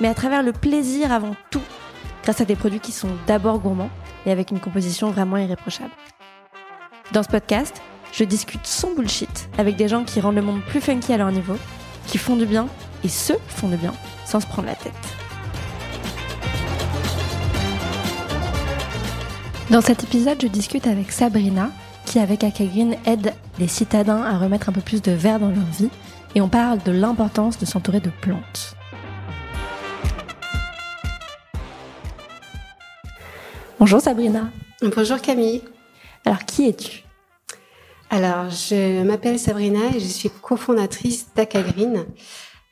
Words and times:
mais 0.00 0.08
à 0.08 0.14
travers 0.14 0.42
le 0.42 0.52
plaisir 0.52 1.12
avant 1.12 1.36
tout, 1.50 1.62
grâce 2.22 2.40
à 2.40 2.44
des 2.44 2.56
produits 2.56 2.80
qui 2.80 2.92
sont 2.92 3.10
d'abord 3.26 3.58
gourmands 3.58 3.90
et 4.26 4.30
avec 4.30 4.50
une 4.50 4.60
composition 4.60 5.10
vraiment 5.10 5.36
irréprochable. 5.36 5.92
Dans 7.12 7.22
ce 7.22 7.28
podcast, 7.28 7.82
je 8.12 8.24
discute 8.24 8.66
sans 8.66 8.94
bullshit 8.94 9.48
avec 9.58 9.76
des 9.76 9.88
gens 9.88 10.04
qui 10.04 10.20
rendent 10.20 10.36
le 10.36 10.42
monde 10.42 10.62
plus 10.62 10.80
funky 10.80 11.12
à 11.12 11.16
leur 11.16 11.32
niveau, 11.32 11.56
qui 12.06 12.18
font 12.18 12.36
du 12.36 12.46
bien 12.46 12.68
et 13.04 13.08
se 13.08 13.32
font 13.48 13.68
du 13.68 13.76
bien 13.76 13.92
sans 14.24 14.40
se 14.40 14.46
prendre 14.46 14.68
la 14.68 14.74
tête. 14.74 14.92
Dans 19.70 19.80
cet 19.80 20.04
épisode, 20.04 20.38
je 20.40 20.48
discute 20.48 20.86
avec 20.86 21.10
Sabrina, 21.10 21.70
qui 22.04 22.18
avec 22.18 22.44
Akagreen 22.44 22.96
aide 23.06 23.32
les 23.58 23.68
citadins 23.68 24.22
à 24.22 24.36
remettre 24.36 24.68
un 24.68 24.72
peu 24.72 24.82
plus 24.82 25.00
de 25.00 25.12
verre 25.12 25.40
dans 25.40 25.48
leur 25.48 25.64
vie, 25.78 25.88
et 26.34 26.40
on 26.40 26.48
parle 26.48 26.82
de 26.82 26.92
l'importance 26.92 27.58
de 27.58 27.64
s'entourer 27.64 28.00
de 28.00 28.10
plantes. 28.20 28.76
Bonjour 33.82 34.00
Sabrina. 34.00 34.48
Bonjour 34.94 35.20
Camille. 35.20 35.60
Alors 36.24 36.44
qui 36.44 36.68
es-tu? 36.68 37.02
Alors 38.10 38.48
je 38.48 39.02
m'appelle 39.02 39.40
Sabrina 39.40 39.80
et 39.92 39.98
je 39.98 40.06
suis 40.06 40.30
cofondatrice 40.30 41.26
d'Acagreen. 41.34 42.06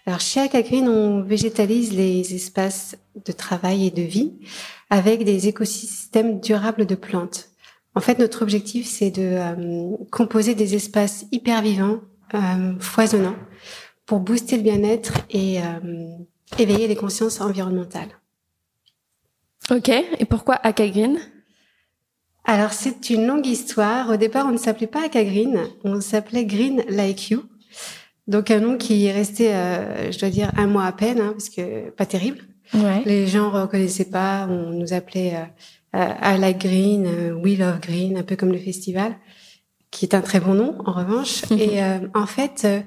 Alors 0.06 0.20
chez 0.20 0.38
Acagreen, 0.38 0.88
on 0.88 1.22
végétalise 1.22 1.92
les 1.92 2.32
espaces 2.32 2.96
de 3.26 3.32
travail 3.32 3.88
et 3.88 3.90
de 3.90 4.02
vie 4.02 4.34
avec 4.88 5.24
des 5.24 5.48
écosystèmes 5.48 6.38
durables 6.38 6.86
de 6.86 6.94
plantes. 6.94 7.48
En 7.96 8.00
fait, 8.00 8.20
notre 8.20 8.42
objectif, 8.42 8.86
c'est 8.86 9.10
de 9.10 9.32
euh, 9.32 9.96
composer 10.12 10.54
des 10.54 10.76
espaces 10.76 11.26
hyper 11.32 11.60
vivants, 11.60 12.02
euh, 12.34 12.74
foisonnants, 12.78 13.34
pour 14.06 14.20
booster 14.20 14.58
le 14.58 14.62
bien-être 14.62 15.14
et 15.28 15.60
euh, 15.60 15.64
éveiller 16.56 16.86
les 16.86 16.94
consciences 16.94 17.40
environnementales. 17.40 18.19
Ok, 19.70 19.88
et 19.88 20.24
pourquoi 20.24 20.60
Green 20.64 21.18
Alors, 22.44 22.72
c'est 22.72 23.10
une 23.10 23.26
longue 23.26 23.46
histoire. 23.46 24.10
Au 24.10 24.16
départ, 24.16 24.46
on 24.46 24.52
ne 24.52 24.58
s'appelait 24.58 24.86
pas 24.86 25.08
Green, 25.08 25.60
on 25.84 26.00
s'appelait 26.00 26.44
Green 26.44 26.82
Like 26.88 27.30
You. 27.30 27.44
Donc, 28.26 28.50
un 28.50 28.60
nom 28.60 28.76
qui 28.76 29.06
est 29.06 29.12
resté, 29.12 29.50
je 30.10 30.18
dois 30.18 30.30
dire, 30.30 30.50
un 30.56 30.66
mois 30.66 30.84
à 30.84 30.92
peine, 30.92 31.20
hein, 31.20 31.32
parce 31.32 31.48
que 31.48 31.90
pas 31.90 32.06
terrible. 32.06 32.40
Ouais. 32.74 33.02
Les 33.04 33.26
gens 33.26 33.50
reconnaissaient 33.50 34.10
pas, 34.10 34.46
on 34.48 34.70
nous 34.70 34.92
appelait 34.92 35.36
I 35.94 36.38
Like 36.38 36.58
Green, 36.58 37.06
euh, 37.06 37.32
We 37.32 37.58
Love 37.58 37.80
Green, 37.80 38.16
un 38.16 38.22
peu 38.22 38.36
comme 38.36 38.52
le 38.52 38.58
festival, 38.58 39.16
qui 39.90 40.04
est 40.04 40.14
un 40.14 40.20
très 40.20 40.40
bon 40.40 40.54
nom 40.54 40.76
en 40.84 40.92
revanche. 40.92 41.48
Mhm. 41.50 41.58
Et 41.58 41.82
euh, 41.82 41.98
en 42.14 42.26
fait, 42.26 42.62
euh, 42.64 42.80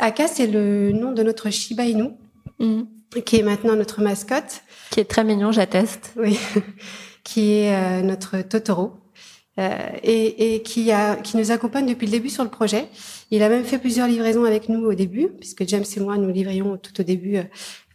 Aka 0.00 0.26
c'est 0.26 0.46
le 0.46 0.92
nom 0.92 1.12
de 1.12 1.22
notre 1.22 1.50
Shiba 1.50 1.84
Inu, 1.84 2.10
mhm. 2.58 2.86
qui 3.24 3.36
est 3.36 3.42
maintenant 3.42 3.76
notre 3.76 4.02
mascotte. 4.02 4.62
Qui 4.90 5.00
est 5.00 5.04
très 5.04 5.24
mignon, 5.24 5.52
j'atteste. 5.52 6.12
Oui, 6.16 6.38
qui 7.24 7.52
est 7.52 8.02
notre 8.02 8.40
Totoro. 8.42 8.98
Euh, 9.58 9.88
et, 10.04 10.54
et, 10.54 10.62
qui, 10.62 10.92
a, 10.92 11.16
qui 11.16 11.36
nous 11.36 11.50
accompagne 11.50 11.86
depuis 11.86 12.06
le 12.06 12.12
début 12.12 12.28
sur 12.28 12.44
le 12.44 12.50
projet. 12.50 12.86
Il 13.32 13.42
a 13.42 13.48
même 13.48 13.64
fait 13.64 13.78
plusieurs 13.78 14.06
livraisons 14.06 14.44
avec 14.44 14.68
nous 14.68 14.84
au 14.84 14.94
début, 14.94 15.30
puisque 15.40 15.66
James 15.66 15.84
et 15.96 16.00
moi 16.00 16.16
nous 16.16 16.30
livrions 16.30 16.76
tout 16.76 17.00
au 17.00 17.02
début 17.02 17.38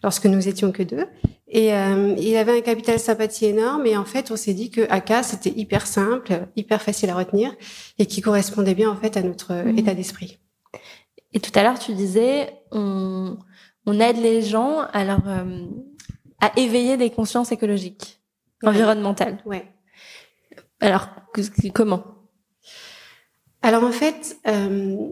lorsque 0.03 0.26
nous 0.26 0.50
étions 0.50 0.74
que 0.74 0.84
deux. 0.84 1.06
Et 1.48 1.74
euh, 1.74 2.16
il 2.18 2.36
avait 2.36 2.58
un 2.58 2.62
capital 2.62 3.00
sympathie 3.00 3.46
énorme. 3.46 3.86
Et 3.86 3.96
en 3.96 4.03
fait, 4.03 4.30
on 4.30 4.36
s'est 4.36 4.53
dit 4.53 4.72
que 4.72 4.82
AK 4.90 5.24
c'était 5.24 5.53
hyper 5.56 5.88
simple, 5.88 6.48
hyper 6.58 6.82
facile 6.82 7.09
à 7.12 7.16
retenir, 7.16 7.56
et 7.98 8.08
qui 8.08 8.20
correspondait 8.20 8.76
bien 8.76 8.90
en 8.90 8.98
fait 8.98 9.16
à 9.16 9.22
notre 9.22 9.53
mmh. 9.53 9.78
état 9.78 9.94
d'esprit. 9.94 10.40
Et 11.32 11.40
tout 11.40 11.52
à 11.56 11.64
l'heure, 11.64 11.80
tu 11.80 11.94
disais, 11.94 12.53
on, 12.72 13.38
on 13.86 14.00
aide 14.02 14.18
les 14.18 14.42
gens 14.42 14.82
leur 14.94 15.22
euh, 15.28 15.66
à 16.44 16.52
éveiller 16.58 16.98
des 16.98 17.09
consciences 17.09 17.54
écologiques, 17.54 18.20
environnementales. 18.64 19.38
Ouais. 19.46 19.66
Alors, 20.81 21.08
comment? 21.74 22.04
Alors 23.62 23.86
en 23.86 23.94
fait, 23.94 24.38
euh, 24.48 25.08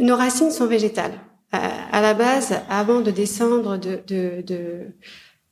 nos 0.00 0.16
racines 0.16 0.52
sont 0.52 0.68
végétales. 0.68 1.18
À, 1.50 2.00
la 2.00 2.14
base, 2.14 2.60
avant 2.68 3.00
de 3.00 3.12
descendre 3.12 3.76
de, 3.76 4.00
de, 4.06 4.42
de 4.42 4.96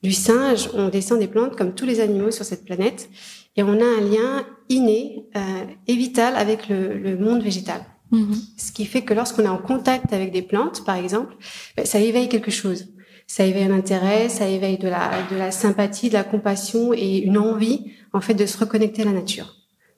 du 0.03 0.12
singe, 0.12 0.69
on 0.75 0.89
descend 0.89 1.21
des 1.21 1.29
plantes 1.29 1.55
comme 1.57 1.75
tous 1.75 1.87
les 1.87 2.01
animaux 2.01 2.33
sur 2.33 2.45
cette 2.45 2.65
planète, 2.65 3.09
et 3.57 3.62
on 3.62 3.81
a 3.81 3.85
un 3.85 4.01
lien 4.01 4.45
inné 4.69 5.29
euh, 5.37 5.65
et 5.87 5.95
vital 5.95 6.35
avec 6.37 6.69
le, 6.69 6.99
le 6.99 7.17
monde 7.17 7.43
végétal. 7.43 7.85
Mm-hmm. 8.12 8.59
Ce 8.59 8.73
qui 8.73 8.85
fait 8.85 9.03
que 9.03 9.15
lorsqu'on 9.15 9.45
est 9.45 9.49
en 9.49 9.59
contact 9.59 10.12
avec 10.12 10.33
des 10.33 10.43
plantes, 10.43 10.85
par 10.85 10.97
exemple, 10.97 11.37
ben, 11.77 11.87
ça 11.87 11.99
éveille 11.99 12.29
quelque 12.29 12.51
chose. 12.51 12.92
Ça 13.32 13.47
éveille 13.47 13.65
un 13.65 13.72
intérêt, 13.72 14.28
ça 14.28 14.47
éveille 14.47 14.76
de 14.76 14.88
la, 14.88 15.10
de 15.31 15.37
la 15.37 15.50
sympathie, 15.50 16.10
de 16.10 16.12
la 16.12 16.22
compassion 16.22 16.93
et 16.93 17.16
une 17.16 17.38
envie, 17.38 17.91
en 18.12 18.20
fait, 18.20 18.34
de 18.34 18.44
se 18.44 18.59
reconnecter 18.59 19.00
à 19.00 19.04
la 19.06 19.12
nature. 19.12 19.54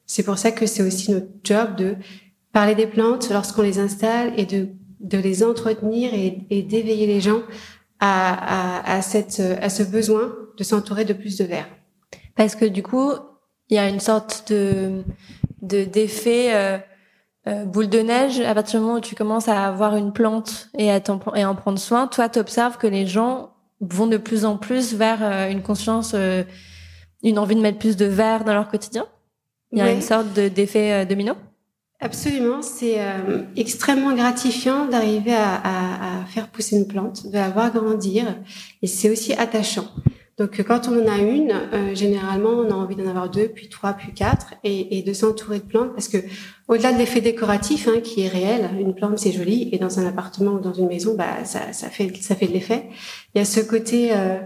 C'est 0.06 0.22
pour 0.22 0.38
ça 0.38 0.52
que 0.52 0.66
c'est 0.66 0.84
aussi 0.84 1.10
notre 1.10 1.26
job 1.42 1.74
de 1.74 1.96
parler 2.52 2.76
des 2.76 2.86
plantes 2.86 3.30
lorsqu'on 3.30 3.62
les 3.62 3.80
installe 3.80 4.32
et 4.36 4.46
de, 4.46 4.68
de 5.00 5.18
les 5.18 5.42
entretenir 5.42 6.14
et, 6.14 6.62
d'éveiller 6.62 7.08
les 7.08 7.20
gens 7.20 7.42
à, 7.98 8.84
à, 8.84 8.98
à, 8.98 9.02
cette, 9.02 9.40
à 9.40 9.68
ce 9.68 9.82
besoin 9.82 10.32
de 10.56 10.62
s'entourer 10.62 11.04
de 11.04 11.12
plus 11.12 11.36
de 11.36 11.42
verre. 11.42 11.66
Parce 12.36 12.54
que 12.54 12.66
du 12.66 12.84
coup, 12.84 13.10
il 13.68 13.74
y 13.74 13.80
a 13.80 13.88
une 13.88 13.98
sorte 13.98 14.52
de 14.52 15.02
d'effet 15.60 16.54
euh, 16.54 16.78
euh, 17.46 17.64
boule 17.64 17.88
de 17.88 17.98
neige 17.98 18.40
à 18.40 18.54
partir 18.54 18.80
du 18.80 18.86
moment 18.86 18.98
où 18.98 19.02
tu 19.02 19.14
commences 19.14 19.48
à 19.48 19.66
avoir 19.66 19.96
une 19.96 20.12
plante 20.12 20.68
et 20.78 20.90
à, 20.90 21.00
en, 21.08 21.34
et 21.34 21.44
en 21.44 21.54
prendre 21.54 21.78
soin. 21.78 22.06
Toi, 22.06 22.28
tu 22.28 22.38
observes 22.38 22.78
que 22.78 22.86
les 22.86 23.06
gens 23.06 23.50
vont 23.80 24.06
de 24.06 24.16
plus 24.16 24.44
en 24.44 24.56
plus 24.56 24.94
vers 24.94 25.18
euh, 25.22 25.50
une 25.50 25.62
conscience, 25.62 26.12
euh, 26.14 26.44
une 27.22 27.38
envie 27.38 27.56
de 27.56 27.60
mettre 27.60 27.78
plus 27.78 27.96
de 27.96 28.06
verre 28.06 28.44
dans 28.44 28.54
leur 28.54 28.68
quotidien. 28.68 29.06
Il 29.72 29.78
y 29.78 29.82
a 29.82 29.90
une 29.90 30.02
sorte 30.02 30.32
d'effet 30.32 31.04
domino. 31.04 31.34
Absolument, 32.04 32.60
c'est 32.60 33.00
euh, 33.00 33.42
extrêmement 33.56 34.14
gratifiant 34.14 34.84
d'arriver 34.84 35.34
à, 35.34 35.54
à, 35.54 36.20
à, 36.20 36.24
faire 36.26 36.48
pousser 36.48 36.76
une 36.76 36.86
plante, 36.86 37.26
de 37.26 37.32
la 37.32 37.48
voir 37.48 37.72
grandir, 37.72 38.26
et 38.82 38.86
c'est 38.86 39.08
aussi 39.08 39.32
attachant. 39.32 39.86
Donc 40.36 40.60
quand 40.66 40.88
on 40.88 41.00
en 41.00 41.06
a 41.06 41.18
une, 41.18 41.52
euh, 41.52 41.94
généralement 41.94 42.50
on 42.50 42.70
a 42.70 42.74
envie 42.74 42.96
d'en 42.96 43.06
avoir 43.06 43.30
deux, 43.30 43.48
puis 43.48 43.68
trois, 43.68 43.92
puis 43.92 44.12
quatre, 44.12 44.54
et, 44.64 44.98
et 44.98 45.02
de 45.02 45.12
s'entourer 45.12 45.60
de 45.60 45.64
plantes, 45.64 45.92
parce 45.92 46.08
que 46.08 46.18
au-delà 46.66 46.92
de 46.92 46.98
l'effet 46.98 47.20
décoratif 47.20 47.88
hein, 47.88 48.00
qui 48.02 48.22
est 48.22 48.28
réel, 48.28 48.68
une 48.80 48.94
plante 48.94 49.18
c'est 49.18 49.30
joli, 49.30 49.68
et 49.70 49.78
dans 49.78 50.00
un 50.00 50.06
appartement 50.06 50.52
ou 50.52 50.60
dans 50.60 50.72
une 50.72 50.88
maison, 50.88 51.14
bah 51.16 51.44
ça, 51.44 51.72
ça 51.72 51.88
fait 51.88 52.12
ça 52.20 52.34
fait 52.34 52.48
de 52.48 52.52
l'effet. 52.52 52.88
Il 53.34 53.38
y 53.38 53.40
a 53.40 53.44
ce 53.44 53.60
côté 53.60 54.10
euh, 54.12 54.38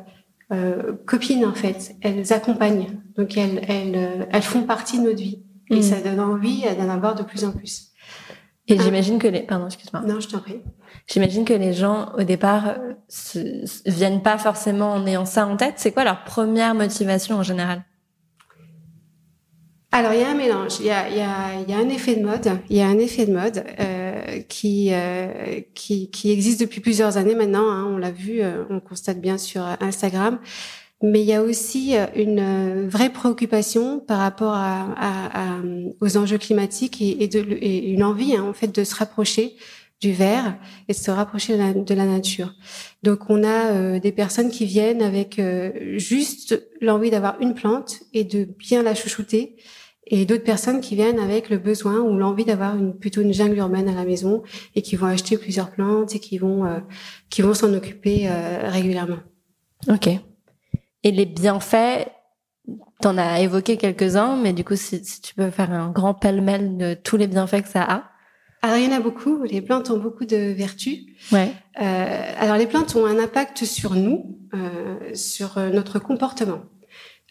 euh, 0.53 0.93
copine 1.07 1.47
en 1.47 1.55
fait, 1.55 1.97
elles 2.03 2.33
accompagnent, 2.35 3.01
donc 3.17 3.39
elles 3.39 3.63
elles 3.67 4.29
elles 4.31 4.43
font 4.43 4.63
partie 4.65 4.99
de 4.99 5.05
notre 5.05 5.23
vie. 5.23 5.43
Et 5.71 5.83
ça 5.83 5.99
mm. 5.99 6.03
donne 6.03 6.21
envie 6.21 6.63
d'en 6.79 6.89
avoir 6.89 7.15
de 7.15 7.23
plus 7.23 7.45
en 7.45 7.53
plus. 7.53 7.89
Et 8.69 8.77
ah. 8.79 8.83
j'imagine 8.83 9.19
que 9.19 9.27
les, 9.27 9.43
pardon, 9.43 9.67
excuse-moi. 9.67 10.03
Non, 10.03 10.21
je 10.21 10.29
t'en 10.29 10.39
prie. 10.39 10.61
J'imagine 11.07 11.45
que 11.45 11.55
les 11.55 11.73
gens, 11.73 12.13
au 12.19 12.23
départ, 12.23 12.77
se, 13.09 13.65
viennent 13.89 14.23
pas 14.23 14.39
forcément 14.39 14.93
en 14.93 15.07
ayant 15.07 15.25
ça 15.25 15.47
en 15.47 15.57
tête. 15.57 15.75
C'est 15.79 15.93
quoi 15.93 16.05
leur 16.05 16.25
première 16.25 16.75
motivation 16.75 17.37
en 17.37 17.43
général? 17.43 17.83
Alors 19.91 20.13
il 20.13 20.21
y 20.21 20.23
a 20.23 20.29
un 20.29 20.35
mélange, 20.35 20.81
il 20.81 20.87
y 20.87 20.91
a, 20.91 21.09
il 21.09 21.17
y 21.17 21.21
a, 21.21 21.61
il 21.67 21.71
y 21.71 21.73
a 21.73 21.79
un 21.79 21.89
effet 21.89 22.15
de 22.15 22.23
mode, 22.23 22.47
il 22.69 22.77
y 22.77 22.83
a 22.83 22.87
un 22.87 22.99
effet 22.99 23.25
de 23.25 23.33
mode 23.33 23.65
euh, 23.81 24.43
qui, 24.47 24.91
euh, 24.93 25.63
qui 25.75 26.11
qui 26.11 26.31
existe 26.31 26.61
depuis 26.61 26.83
plusieurs 26.83 27.17
années 27.17 27.35
maintenant. 27.35 27.71
Hein, 27.71 27.87
on 27.87 27.97
l'a 27.97 28.11
vu, 28.11 28.43
euh, 28.43 28.65
on 28.69 28.81
constate 28.81 29.19
bien 29.19 29.39
sur 29.39 29.63
Instagram 29.81 30.41
mais 31.03 31.21
il 31.21 31.27
y 31.27 31.33
a 31.33 31.43
aussi 31.43 31.97
euh, 31.97 32.07
une 32.17 32.41
euh, 32.41 32.89
vraie 32.89 33.11
préoccupation 33.11 34.01
par 34.01 34.19
rapport 34.19 34.55
à, 34.55 34.93
à, 34.97 35.57
à 35.57 35.61
aux 36.01 36.17
enjeux 36.17 36.39
climatiques 36.39 37.01
et, 37.01 37.29
de, 37.29 37.39
et 37.61 37.91
une 37.91 38.03
envie 38.03 38.35
hein, 38.35 38.43
en 38.43 38.53
fait 38.53 38.75
de 38.75 38.85
se 38.85 38.95
rapprocher 38.95 39.55
du 40.01 40.13
verre 40.13 40.57
et 40.89 40.93
de 40.93 40.97
se 40.97 41.11
rapprocher 41.11 41.57
de 41.57 41.95
la, 41.95 42.07
nature. 42.07 42.55
Donc 43.03 43.31
on 43.31 43.43
a 43.43 43.73
euh, 43.73 43.99
des 43.99 44.13
personnes 44.13 44.51
qui 44.51 44.65
viennent 44.65 45.03
avec 45.03 45.41
juste 45.97 46.69
l'envie 46.81 47.11
d'avoir 47.11 47.41
une 47.41 47.55
plante 47.55 48.01
et 48.13 48.25
de 48.25 48.45
bien 48.45 48.83
la 48.83 48.95
chouchouter 48.95 49.57
et 50.07 50.25
d'autres 50.25 50.45
personnes 50.45 50.81
qui 50.81 50.95
viennent 50.95 51.19
avec 51.19 51.51
le 51.51 51.59
besoin 51.59 51.99
ou 52.01 52.17
l'envie 52.17 52.45
d'avoir 52.45 52.77
une 52.77 52.97
plutôt 52.97 53.23
une 53.23 53.35
jungle 53.35 53.59
urbaine 53.59 53.89
à 53.89 53.95
la 53.95 54.05
maison 54.05 54.43
et 54.77 54.83
qui 54.83 54.95
vont 54.97 55.07
acheter 55.07 55.37
plusieurs 55.37 55.71
plantes 55.71 56.15
et 56.15 56.21
qui 56.21 56.39
vont 56.39 56.65
qui 57.29 57.43
vont 57.43 57.55
s'en 57.55 57.75
occuper 57.75 58.29
régulièrement. 58.69 59.19
Ok. 59.89 60.09
Et 61.05 61.13
les 61.13 61.27
bienfaits, 61.27 62.09
t'en 63.01 63.19
as 63.19 63.41
évoqué 63.41 63.77
quelques-uns, 63.77 64.37
mais 64.37 64.53
du 64.53 64.65
coup, 64.65 64.77
si, 64.77 65.05
si 65.05 65.21
tu 65.21 65.35
peux 65.35 65.51
faire 65.51 65.71
un 65.71 65.91
grand 65.91 66.15
pêle-mêle 66.15 66.77
de 66.77 66.95
tous 66.95 67.17
les 67.17 67.27
bienfaits 67.27 67.63
que 67.63 67.69
ça 67.69 67.83
a. 67.83 68.05
Alors, 68.63 68.77
il 68.77 68.85
y 68.85 68.89
en 68.89 68.97
a 68.97 69.01
beaucoup. 69.01 69.45
Les 69.45 69.63
plantes 69.63 69.91
ont 69.91 69.99
beaucoup 69.99 70.25
de 70.25 70.37
vertus. 70.37 70.99
Ouais. 71.31 71.53
Euh, 71.81 72.33
alors, 72.39 72.57
les 72.57 72.67
plantes 72.67 72.97
ont 72.97 73.07
un 73.07 73.19
impact 73.19 73.65
sur 73.65 73.95
nous, 73.95 74.39
euh, 74.55 75.15
sur 75.15 75.59
notre 75.73 76.01
comportement. 76.01 76.63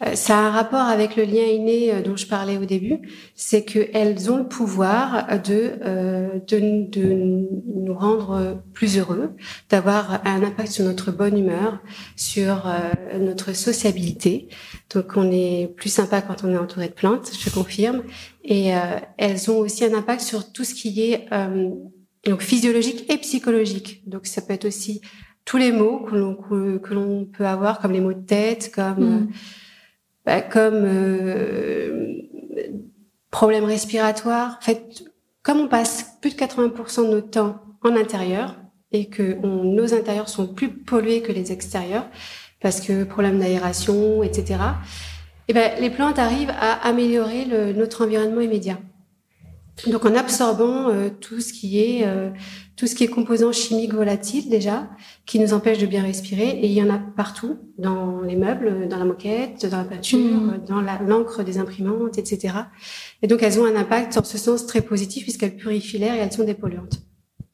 Euh, 0.05 0.13
ça 0.13 0.37
a 0.37 0.41
un 0.41 0.51
rapport 0.51 0.81
avec 0.81 1.15
le 1.15 1.23
lien 1.23 1.43
inné 1.43 1.91
euh, 1.91 2.01
dont 2.01 2.15
je 2.15 2.27
parlais 2.27 2.57
au 2.57 2.65
début, 2.65 2.99
c'est 3.35 3.65
qu'elles 3.65 4.31
ont 4.31 4.37
le 4.37 4.47
pouvoir 4.47 5.41
de, 5.41 5.71
euh, 5.83 6.39
de, 6.47 6.87
de, 6.89 7.47
nous 7.83 7.93
rendre 7.93 8.61
plus 8.73 8.99
heureux, 8.99 9.31
d'avoir 9.69 10.21
un 10.25 10.43
impact 10.43 10.71
sur 10.71 10.85
notre 10.85 11.11
bonne 11.11 11.37
humeur, 11.37 11.79
sur 12.15 12.69
notre 13.17 13.53
sociabilité. 13.53 14.49
Donc 14.93 15.13
on 15.15 15.31
est 15.31 15.73
plus 15.75 15.89
sympa 15.89 16.21
quand 16.21 16.43
on 16.43 16.51
est 16.51 16.57
entouré 16.57 16.89
de 16.89 16.93
plantes, 16.93 17.31
je 17.39 17.49
confirme. 17.49 18.03
Et 18.43 18.71
elles 19.17 19.49
ont 19.49 19.59
aussi 19.59 19.85
un 19.85 19.93
impact 19.93 20.21
sur 20.21 20.51
tout 20.51 20.65
ce 20.65 20.73
qui 20.73 21.01
est 21.01 21.27
donc 22.25 22.41
physiologique 22.41 23.09
et 23.11 23.17
psychologique. 23.17 24.03
Donc 24.05 24.25
ça 24.25 24.41
peut 24.41 24.53
être 24.53 24.65
aussi 24.65 25.01
tous 25.45 25.57
les 25.57 25.71
mots 25.71 25.99
que 25.99 26.15
l'on 26.15 26.35
que 26.35 26.93
l'on 26.93 27.25
peut 27.25 27.47
avoir, 27.47 27.79
comme 27.79 27.93
les 27.93 28.01
mots 28.01 28.13
de 28.13 28.25
tête, 28.25 28.71
comme 28.75 29.21
mm 29.21 29.29
bah, 30.27 30.41
comme 30.41 30.83
euh, 30.83 32.17
problème 33.31 33.63
respiratoire. 33.63 34.57
En 34.59 34.61
fait, 34.61 35.05
comme 35.41 35.61
on 35.61 35.67
passe 35.69 36.17
plus 36.21 36.35
de 36.35 36.39
80% 36.39 37.05
de 37.05 37.11
notre 37.11 37.29
temps 37.29 37.61
en 37.81 37.95
intérieur 37.95 38.57
et 38.91 39.07
que 39.07 39.37
nos 39.41 39.93
intérieurs 39.93 40.27
sont 40.27 40.45
plus 40.45 40.69
pollués 40.69 41.21
que 41.21 41.31
les 41.31 41.53
extérieurs, 41.53 42.05
parce 42.59 42.81
que 42.81 43.05
problème 43.05 43.39
d'aération, 43.39 44.21
etc. 44.21 44.59
Et 45.47 45.53
ben, 45.53 45.71
les 45.79 45.89
plantes 45.89 46.19
arrivent 46.19 46.53
à 46.59 46.73
améliorer 46.85 47.45
notre 47.73 48.03
environnement 48.03 48.41
immédiat. 48.41 48.79
Donc 49.85 50.05
en 50.05 50.15
absorbant 50.15 50.89
euh, 50.89 51.09
tout 51.09 51.39
ce 51.39 51.53
qui 51.53 51.79
est 51.79 52.07
euh, 52.07 52.31
tout 52.75 52.87
ce 52.87 52.95
qui 52.95 53.03
est 53.03 53.07
composants 53.07 53.51
chimiques 53.51 53.93
volatiles 53.93 54.49
déjà, 54.49 54.89
qui 55.25 55.39
nous 55.39 55.53
empêchent 55.53 55.77
de 55.77 55.85
bien 55.85 56.03
respirer. 56.03 56.49
Et 56.49 56.65
il 56.65 56.73
y 56.73 56.81
en 56.81 56.89
a 56.89 56.97
partout, 56.97 57.57
dans 57.77 58.21
les 58.21 58.35
meubles, 58.35 58.87
dans 58.87 58.97
la 58.97 59.05
moquette, 59.05 59.65
dans 59.65 59.77
la 59.77 59.83
peinture, 59.83 60.19
mmh. 60.19 60.65
dans 60.67 60.81
l'encre 60.81 61.43
des 61.43 61.57
imprimantes, 61.57 62.17
etc. 62.17 62.55
Et 63.21 63.27
donc 63.27 63.43
elles 63.43 63.59
ont 63.59 63.65
un 63.65 63.75
impact 63.75 64.17
en 64.17 64.23
ce 64.23 64.37
sens 64.37 64.65
très 64.65 64.81
positif 64.81 65.23
puisqu'elles 65.23 65.55
purifient 65.55 65.99
l'air 65.99 66.13
et 66.15 66.19
elles 66.19 66.31
sont 66.31 66.43
dépolluantes. 66.43 66.99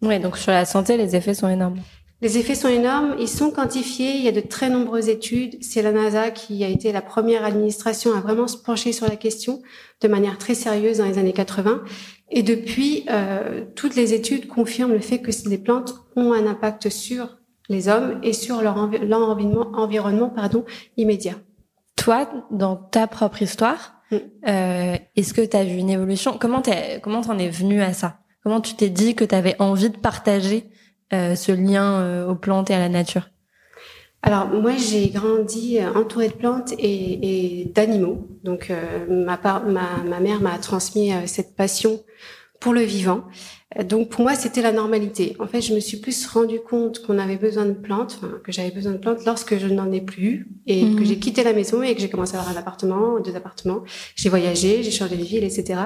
Oui, 0.01 0.19
donc 0.19 0.37
sur 0.37 0.51
la 0.51 0.65
santé, 0.65 0.97
les 0.97 1.15
effets 1.15 1.33
sont 1.33 1.49
énormes. 1.49 1.79
Les 2.23 2.37
effets 2.37 2.55
sont 2.55 2.69
énormes, 2.69 3.17
ils 3.19 3.27
sont 3.27 3.51
quantifiés, 3.51 4.15
il 4.15 4.23
y 4.23 4.29
a 4.29 4.31
de 4.31 4.39
très 4.39 4.69
nombreuses 4.69 5.09
études. 5.09 5.57
C'est 5.61 5.81
la 5.81 5.91
NASA 5.91 6.31
qui 6.31 6.63
a 6.63 6.69
été 6.69 6.93
la 6.93 7.01
première 7.01 7.43
administration 7.43 8.13
à 8.15 8.21
vraiment 8.21 8.47
se 8.47 8.55
pencher 8.55 8.93
sur 8.93 9.09
la 9.09 9.17
question 9.17 9.61
de 9.99 10.07
manière 10.07 10.37
très 10.37 10.53
sérieuse 10.53 10.99
dans 10.99 11.05
les 11.05 11.17
années 11.17 11.33
80. 11.33 11.83
Et 12.31 12.41
depuis, 12.41 13.03
euh, 13.09 13.65
toutes 13.75 13.97
les 13.97 14.13
études 14.13 14.47
confirment 14.47 14.93
le 14.93 15.01
fait 15.01 15.19
que 15.19 15.31
les 15.49 15.57
plantes 15.57 15.95
ont 16.15 16.31
un 16.31 16.47
impact 16.47 16.87
sur 16.87 17.39
les 17.67 17.89
hommes 17.89 18.21
et 18.23 18.31
sur 18.31 18.61
leur, 18.61 18.77
environnement, 18.77 19.71
environnement 19.73 20.29
pardon, 20.29 20.63
immédiat. 20.95 21.35
Toi, 21.97 22.29
dans 22.51 22.77
ta 22.77 23.07
propre 23.07 23.41
histoire, 23.41 23.95
mm. 24.11 24.15
euh, 24.47 24.95
est-ce 25.17 25.33
que 25.33 25.41
tu 25.41 25.57
as 25.57 25.65
vu 25.65 25.75
une 25.75 25.89
évolution? 25.89 26.37
Comment 26.39 26.61
t'en 26.61 27.37
es 27.37 27.49
venu 27.49 27.81
à 27.81 27.91
ça? 27.91 28.19
Comment 28.43 28.61
tu 28.61 28.75
t'es 28.75 28.89
dit 28.89 29.13
que 29.13 29.25
tu 29.25 29.35
avais 29.35 29.57
envie 29.59 29.89
de 29.89 29.97
partager 29.97 30.69
ce 31.13 31.51
lien 31.51 32.01
euh, 32.01 32.27
aux 32.27 32.35
plantes 32.35 32.69
et 32.69 32.73
à 32.73 32.79
la 32.79 32.89
nature 32.89 33.29
alors 34.25 34.47
moi 34.47 34.71
j'ai 34.77 35.09
grandi 35.09 35.79
euh, 35.79 35.93
entourée 35.95 36.29
de 36.29 36.33
plantes 36.33 36.73
et, 36.79 37.69
d'animaux. 37.75 38.25
Donc 38.45 38.71
ma, 39.09 39.37
ma, 39.37 40.19
mère 40.21 40.39
m'a 40.39 40.57
transmis 40.59 41.11
cette 41.25 41.57
passion 41.57 41.99
pour 42.63 42.73
le 42.73 42.81
vivant. 42.81 43.25
Donc 43.89 44.07
pour 44.09 44.21
moi, 44.21 44.35
c'était 44.35 44.61
la 44.61 44.71
normalité. 44.71 45.35
En 45.39 45.47
fait, 45.47 45.59
je 45.59 45.73
me 45.73 45.81
suis 45.81 45.97
plus 45.97 46.25
rendu 46.27 46.61
compte 46.61 47.01
qu'on 47.01 47.19
avait 47.19 47.35
besoin 47.35 47.65
de 47.65 47.73
plantes, 47.73 48.21
que 48.41 48.53
j'avais 48.53 48.71
besoin 48.71 48.93
de 48.93 48.99
plantes 48.99 49.25
lorsque 49.25 49.57
je 49.57 49.67
n'en 49.67 49.91
ai 49.91 49.99
plus 49.99 50.47
et 50.65 50.85
mhm. 50.85 50.95
que 50.95 51.03
j'ai 51.03 51.19
quitté 51.19 51.43
la 51.43 51.51
maison 51.51 51.83
et 51.83 51.93
que 51.93 51.99
j'ai 51.99 52.09
commencé 52.09 52.37
à 52.37 52.39
avoir 52.39 52.55
un 52.55 52.57
appartement, 52.57 53.19
deux 53.19 53.35
appartements. 53.35 53.83
J'ai 54.15 54.29
voyagé, 54.29 54.81
j'ai 54.81 54.91
changé 54.91 55.17
de 55.17 55.23
ville, 55.23 55.43
etc. 55.43 55.81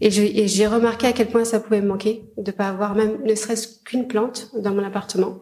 Et 0.00 0.10
j'ai 0.10 0.66
remarqué 0.66 1.08
à 1.08 1.12
quel 1.12 1.26
point 1.26 1.44
ça 1.44 1.60
pouvait 1.60 1.82
me 1.82 1.88
manquer 1.88 2.24
de 2.38 2.50
pas 2.52 2.68
avoir 2.68 2.94
même 2.94 3.18
ne 3.22 3.34
serait-ce 3.34 3.82
qu'une 3.84 4.06
plante 4.06 4.50
dans 4.58 4.72
mon 4.72 4.82
appartement. 4.82 5.40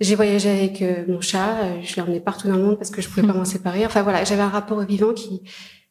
J'ai 0.00 0.16
voyagé 0.16 0.50
avec 0.50 0.82
euh, 0.82 1.04
mon 1.06 1.20
chat, 1.20 1.62
euh, 1.62 1.80
je 1.82 1.94
l'ai 1.94 2.02
emmené 2.02 2.18
partout 2.18 2.48
dans 2.48 2.56
le 2.56 2.64
monde 2.64 2.78
parce 2.78 2.90
que 2.90 3.00
je 3.00 3.08
pouvais 3.08 3.26
pas 3.26 3.34
m'en 3.34 3.44
séparer. 3.44 3.86
Enfin 3.86 4.02
voilà, 4.02 4.24
j'avais 4.24 4.42
un 4.42 4.48
rapport 4.48 4.78
au 4.78 4.84
vivant 4.84 5.12
qui 5.12 5.42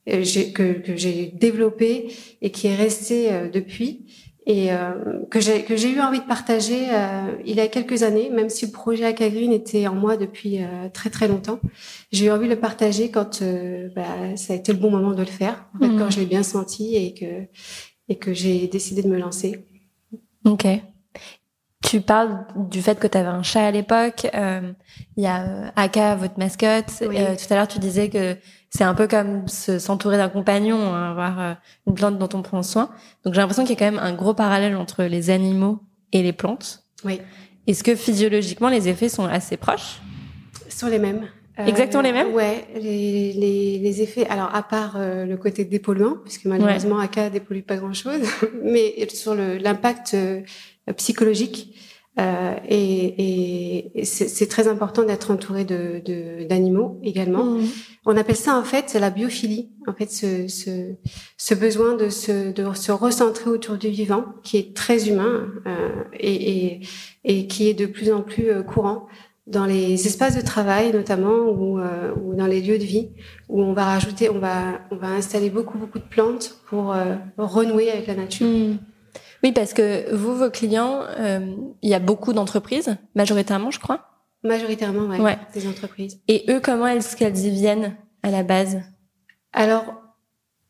euh, 0.09 0.25
que, 0.53 0.73
que 0.79 0.97
j'ai 0.97 1.31
développé 1.33 2.13
et 2.41 2.51
qui 2.51 2.67
est 2.67 2.75
resté 2.75 3.29
depuis 3.53 4.05
et 4.45 4.73
euh, 4.73 5.21
que 5.29 5.39
j'ai 5.39 5.63
que 5.63 5.77
j'ai 5.77 5.89
eu 5.89 6.01
envie 6.01 6.19
de 6.19 6.25
partager 6.25 6.87
euh, 6.89 7.35
il 7.45 7.55
y 7.55 7.61
a 7.61 7.67
quelques 7.67 8.03
années, 8.03 8.29
même 8.29 8.49
si 8.49 8.65
le 8.65 8.71
projet 8.71 9.05
Acagreen 9.05 9.53
était 9.53 9.87
en 9.87 9.95
moi 9.95 10.17
depuis 10.17 10.61
euh, 10.61 10.89
très 10.91 11.09
très 11.09 11.27
longtemps. 11.27 11.59
J'ai 12.11 12.25
eu 12.25 12.31
envie 12.31 12.47
de 12.47 12.53
le 12.53 12.59
partager 12.59 13.09
quand 13.09 13.41
euh, 13.41 13.89
bah, 13.95 14.35
ça 14.35 14.53
a 14.53 14.55
été 14.57 14.73
le 14.73 14.79
bon 14.79 14.91
moment 14.91 15.11
de 15.11 15.21
le 15.21 15.25
faire, 15.25 15.65
en 15.75 15.79
fait, 15.79 15.87
mmh. 15.87 15.97
quand 15.97 16.09
je 16.09 16.19
l'ai 16.19 16.25
bien 16.25 16.43
senti 16.43 16.95
et 16.95 17.13
que 17.13 17.47
et 18.09 18.17
que 18.17 18.33
j'ai 18.33 18.67
décidé 18.67 19.01
de 19.01 19.07
me 19.07 19.17
lancer. 19.17 19.65
Ok. 20.43 20.67
Tu 21.85 22.01
parles 22.01 22.45
du 22.69 22.81
fait 22.81 22.99
que 22.99 23.07
tu 23.07 23.17
avais 23.17 23.29
un 23.29 23.43
chat 23.43 23.65
à 23.65 23.71
l'époque. 23.71 24.27
Il 25.15 25.23
y 25.23 25.27
a 25.27 25.71
Aka, 25.75 26.15
votre 26.15 26.37
mascotte. 26.37 26.91
tout 26.99 27.53
à 27.53 27.55
l'heure, 27.55 27.67
tu 27.67 27.79
disais 27.79 28.09
que 28.09 28.35
c'est 28.75 28.83
un 28.83 28.95
peu 28.95 29.07
comme 29.07 29.47
s'entourer 29.47 30.17
d'un 30.17 30.29
compagnon, 30.29 30.81
hein, 30.81 31.11
avoir 31.11 31.39
euh, 31.39 31.53
une 31.85 31.93
plante 31.93 32.17
dont 32.17 32.29
on 32.33 32.41
prend 32.41 32.63
soin. 32.63 32.89
Donc 33.23 33.35
j'ai 33.35 33.39
l'impression 33.39 33.63
qu'il 33.63 33.75
y 33.75 33.77
a 33.77 33.79
quand 33.79 33.91
même 33.91 34.03
un 34.03 34.13
gros 34.13 34.33
parallèle 34.33 34.75
entre 34.75 35.03
les 35.03 35.29
animaux 35.29 35.79
et 36.11 36.23
les 36.23 36.33
plantes. 36.33 36.83
Oui. 37.05 37.21
Est-ce 37.67 37.83
que 37.83 37.95
physiologiquement 37.95 38.69
les 38.69 38.89
effets 38.89 39.09
sont 39.09 39.25
assez 39.25 39.57
proches? 39.57 40.01
Sont 40.69 40.87
les 40.87 40.97
mêmes. 40.97 41.27
Euh, 41.59 41.67
Exactement 41.67 42.01
les 42.01 42.13
mêmes? 42.13 42.33
Ouais, 42.33 42.65
les, 42.73 43.33
les, 43.33 43.77
les, 43.77 44.01
effets. 44.01 44.25
Alors 44.25 44.53
à 44.55 44.63
part 44.63 44.95
euh, 44.97 45.25
le 45.27 45.37
côté 45.37 45.65
dépolluant, 45.65 46.17
puisque 46.23 46.45
malheureusement 46.45 46.95
ouais. 46.95 47.03
AK 47.03 47.31
dépollue 47.31 47.61
pas 47.61 47.75
grand-chose, 47.75 48.21
mais 48.63 49.07
sur 49.13 49.35
l'impact 49.35 50.17
psychologique, 50.97 51.75
euh, 52.19 52.55
et, 52.69 53.99
et 53.99 54.05
c'est 54.05 54.47
très 54.47 54.67
important 54.67 55.03
d'être 55.03 55.31
entouré 55.31 55.65
de 55.65 56.01
d'animaux 56.47 56.99
également. 57.03 57.45
Mmh. 57.45 57.67
On 58.05 58.17
appelle 58.17 58.35
ça 58.35 58.55
en 58.55 58.63
fait 58.63 58.93
la 58.93 59.09
biophilie. 59.09 59.69
En 59.87 59.93
fait, 59.93 60.11
ce, 60.11 60.47
ce, 60.47 60.93
ce, 61.37 61.53
besoin 61.55 61.95
de 61.95 62.09
se, 62.09 62.51
de 62.51 62.73
se 62.73 62.91
recentrer 62.91 63.49
autour 63.49 63.77
du 63.77 63.89
vivant, 63.89 64.25
qui 64.43 64.57
est 64.57 64.75
très 64.75 65.09
humain 65.09 65.47
euh, 65.65 65.89
et, 66.13 66.67
et, 66.67 66.81
et, 67.25 67.47
qui 67.47 67.67
est 67.67 67.73
de 67.73 67.85
plus 67.85 68.11
en 68.11 68.21
plus 68.21 68.49
euh, 68.49 68.61
courant 68.61 69.07
dans 69.45 69.65
les 69.65 70.07
espaces 70.07 70.37
de 70.37 70.41
travail 70.41 70.93
notamment 70.93 71.49
ou, 71.49 71.79
euh, 71.79 72.13
ou 72.23 72.33
dans 72.33 72.45
les 72.45 72.61
lieux 72.61 72.77
de 72.77 72.83
vie 72.83 73.09
où 73.49 73.61
on 73.61 73.73
va 73.73 73.85
rajouter, 73.85 74.29
on 74.29 74.39
va 74.39 74.79
on 74.89 74.95
va 74.95 75.07
installer 75.07 75.49
beaucoup 75.49 75.77
beaucoup 75.77 75.99
de 75.99 76.05
plantes 76.05 76.59
pour 76.67 76.93
euh, 76.93 77.15
renouer 77.37 77.91
avec 77.91 78.07
la 78.07 78.15
nature. 78.15 78.47
Mmh. 78.47 78.77
Oui, 79.43 79.51
parce 79.51 79.73
que 79.73 80.13
vous, 80.15 80.35
vos 80.35 80.49
clients, 80.49 81.01
euh, 81.19 81.55
il 81.81 81.89
y 81.89 81.93
a 81.93 81.99
beaucoup 81.99 82.33
d'entreprises, 82.33 82.95
majoritairement, 83.15 83.71
je 83.71 83.79
crois. 83.79 84.09
Majoritairement, 84.43 85.07
ouais, 85.07 85.19
ouais. 85.19 85.37
des 85.53 85.67
entreprises. 85.67 86.19
Et 86.27 86.45
eux, 86.49 86.59
comment 86.61 86.87
est-ce 86.87 87.15
qu'elles 87.15 87.37
y 87.37 87.49
viennent 87.49 87.95
à 88.23 88.31
la 88.31 88.43
base? 88.43 88.81
Alors, 89.53 90.03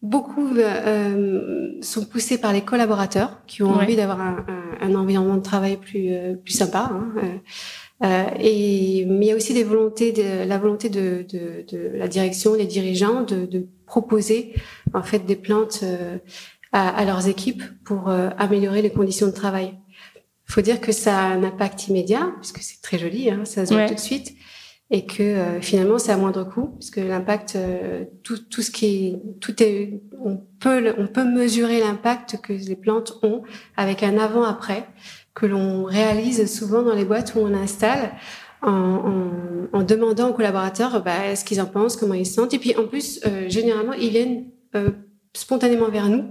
beaucoup 0.03 0.49
euh, 0.57 1.81
sont 1.81 2.05
poussés 2.05 2.37
par 2.37 2.53
les 2.53 2.61
collaborateurs 2.61 3.41
qui 3.47 3.63
ont 3.63 3.71
envie 3.71 3.95
d'avoir 3.95 4.21
un, 4.21 4.45
un, 4.81 4.89
un, 4.89 4.95
environnement 4.95 5.37
de 5.37 5.41
travail 5.41 5.77
plus 5.77 6.11
euh, 6.11 6.35
plus 6.35 6.53
sympa. 6.53 6.91
Hein, 6.91 7.39
euh, 8.03 8.25
et 8.37 9.05
mais 9.07 9.25
il 9.25 9.29
y 9.29 9.31
a 9.31 9.35
aussi 9.35 9.53
des 9.53 9.63
volontés, 9.63 10.11
de, 10.11 10.45
la 10.45 10.57
volonté 10.57 10.89
de, 10.89 11.25
de, 11.31 11.65
de 11.71 11.97
la 11.97 12.07
direction, 12.07 12.55
des 12.55 12.65
dirigeants, 12.65 13.21
de, 13.23 13.45
de, 13.45 13.65
proposer 13.85 14.53
en 14.93 15.03
fait 15.03 15.19
des 15.19 15.35
plantes 15.35 15.83
à, 16.73 16.89
à 16.89 17.05
leurs 17.05 17.27
équipes 17.29 17.63
pour 17.85 18.09
euh, 18.09 18.29
améliorer 18.37 18.81
les 18.81 18.91
conditions 18.91 19.27
de 19.27 19.31
travail. 19.31 19.75
Il 20.49 20.51
faut 20.51 20.61
dire 20.61 20.81
que 20.81 20.91
ça 20.91 21.17
a 21.17 21.23
un 21.27 21.43
impact 21.43 21.87
immédiat, 21.87 22.33
puisque 22.41 22.59
c'est 22.59 22.81
très 22.81 22.99
joli, 22.99 23.29
hein, 23.29 23.45
ça 23.45 23.65
se 23.65 23.73
voit 23.73 23.87
tout 23.87 23.95
de 23.95 23.99
suite, 23.99 24.33
et 24.91 25.05
que 25.05 25.23
euh, 25.23 25.61
finalement 25.61 25.97
c'est 25.97 26.11
à 26.11 26.17
moindre 26.17 26.43
coût, 26.43 26.75
puisque 26.79 26.97
l'impact, 26.97 27.55
euh, 27.55 28.03
tout, 28.23 28.37
tout 28.37 28.61
ce 28.61 28.69
qui 28.69 29.15
tout 29.39 29.63
est, 29.63 30.01
on 30.23 30.35
peut, 30.59 30.93
on 30.97 31.07
peut 31.07 31.23
mesurer 31.23 31.79
l'impact 31.79 32.41
que 32.41 32.51
les 32.51 32.75
plantes 32.75 33.19
ont 33.23 33.43
avec 33.77 34.03
un 34.03 34.17
avant-après 34.17 34.85
que 35.33 35.45
l'on 35.45 35.85
réalise 35.85 36.53
souvent 36.53 36.81
dans 36.83 36.93
les 36.93 37.05
boîtes 37.05 37.33
où 37.35 37.39
on 37.39 37.53
installe. 37.53 38.11
En, 38.65 38.71
en, 39.73 39.77
en 39.77 39.83
demandant 39.83 40.29
aux 40.29 40.33
collaborateurs 40.33 41.03
bah, 41.03 41.35
ce 41.35 41.43
qu'ils 41.43 41.59
en 41.59 41.65
pensent, 41.65 41.97
comment 41.97 42.13
ils 42.13 42.25
se 42.25 42.35
sentent. 42.35 42.53
Et 42.53 42.59
puis 42.59 42.77
en 42.77 42.87
plus, 42.87 43.19
euh, 43.25 43.49
généralement, 43.49 43.91
ils 43.91 44.09
viennent 44.09 44.45
euh, 44.73 44.91
spontanément 45.35 45.89
vers 45.89 46.09
nous 46.09 46.25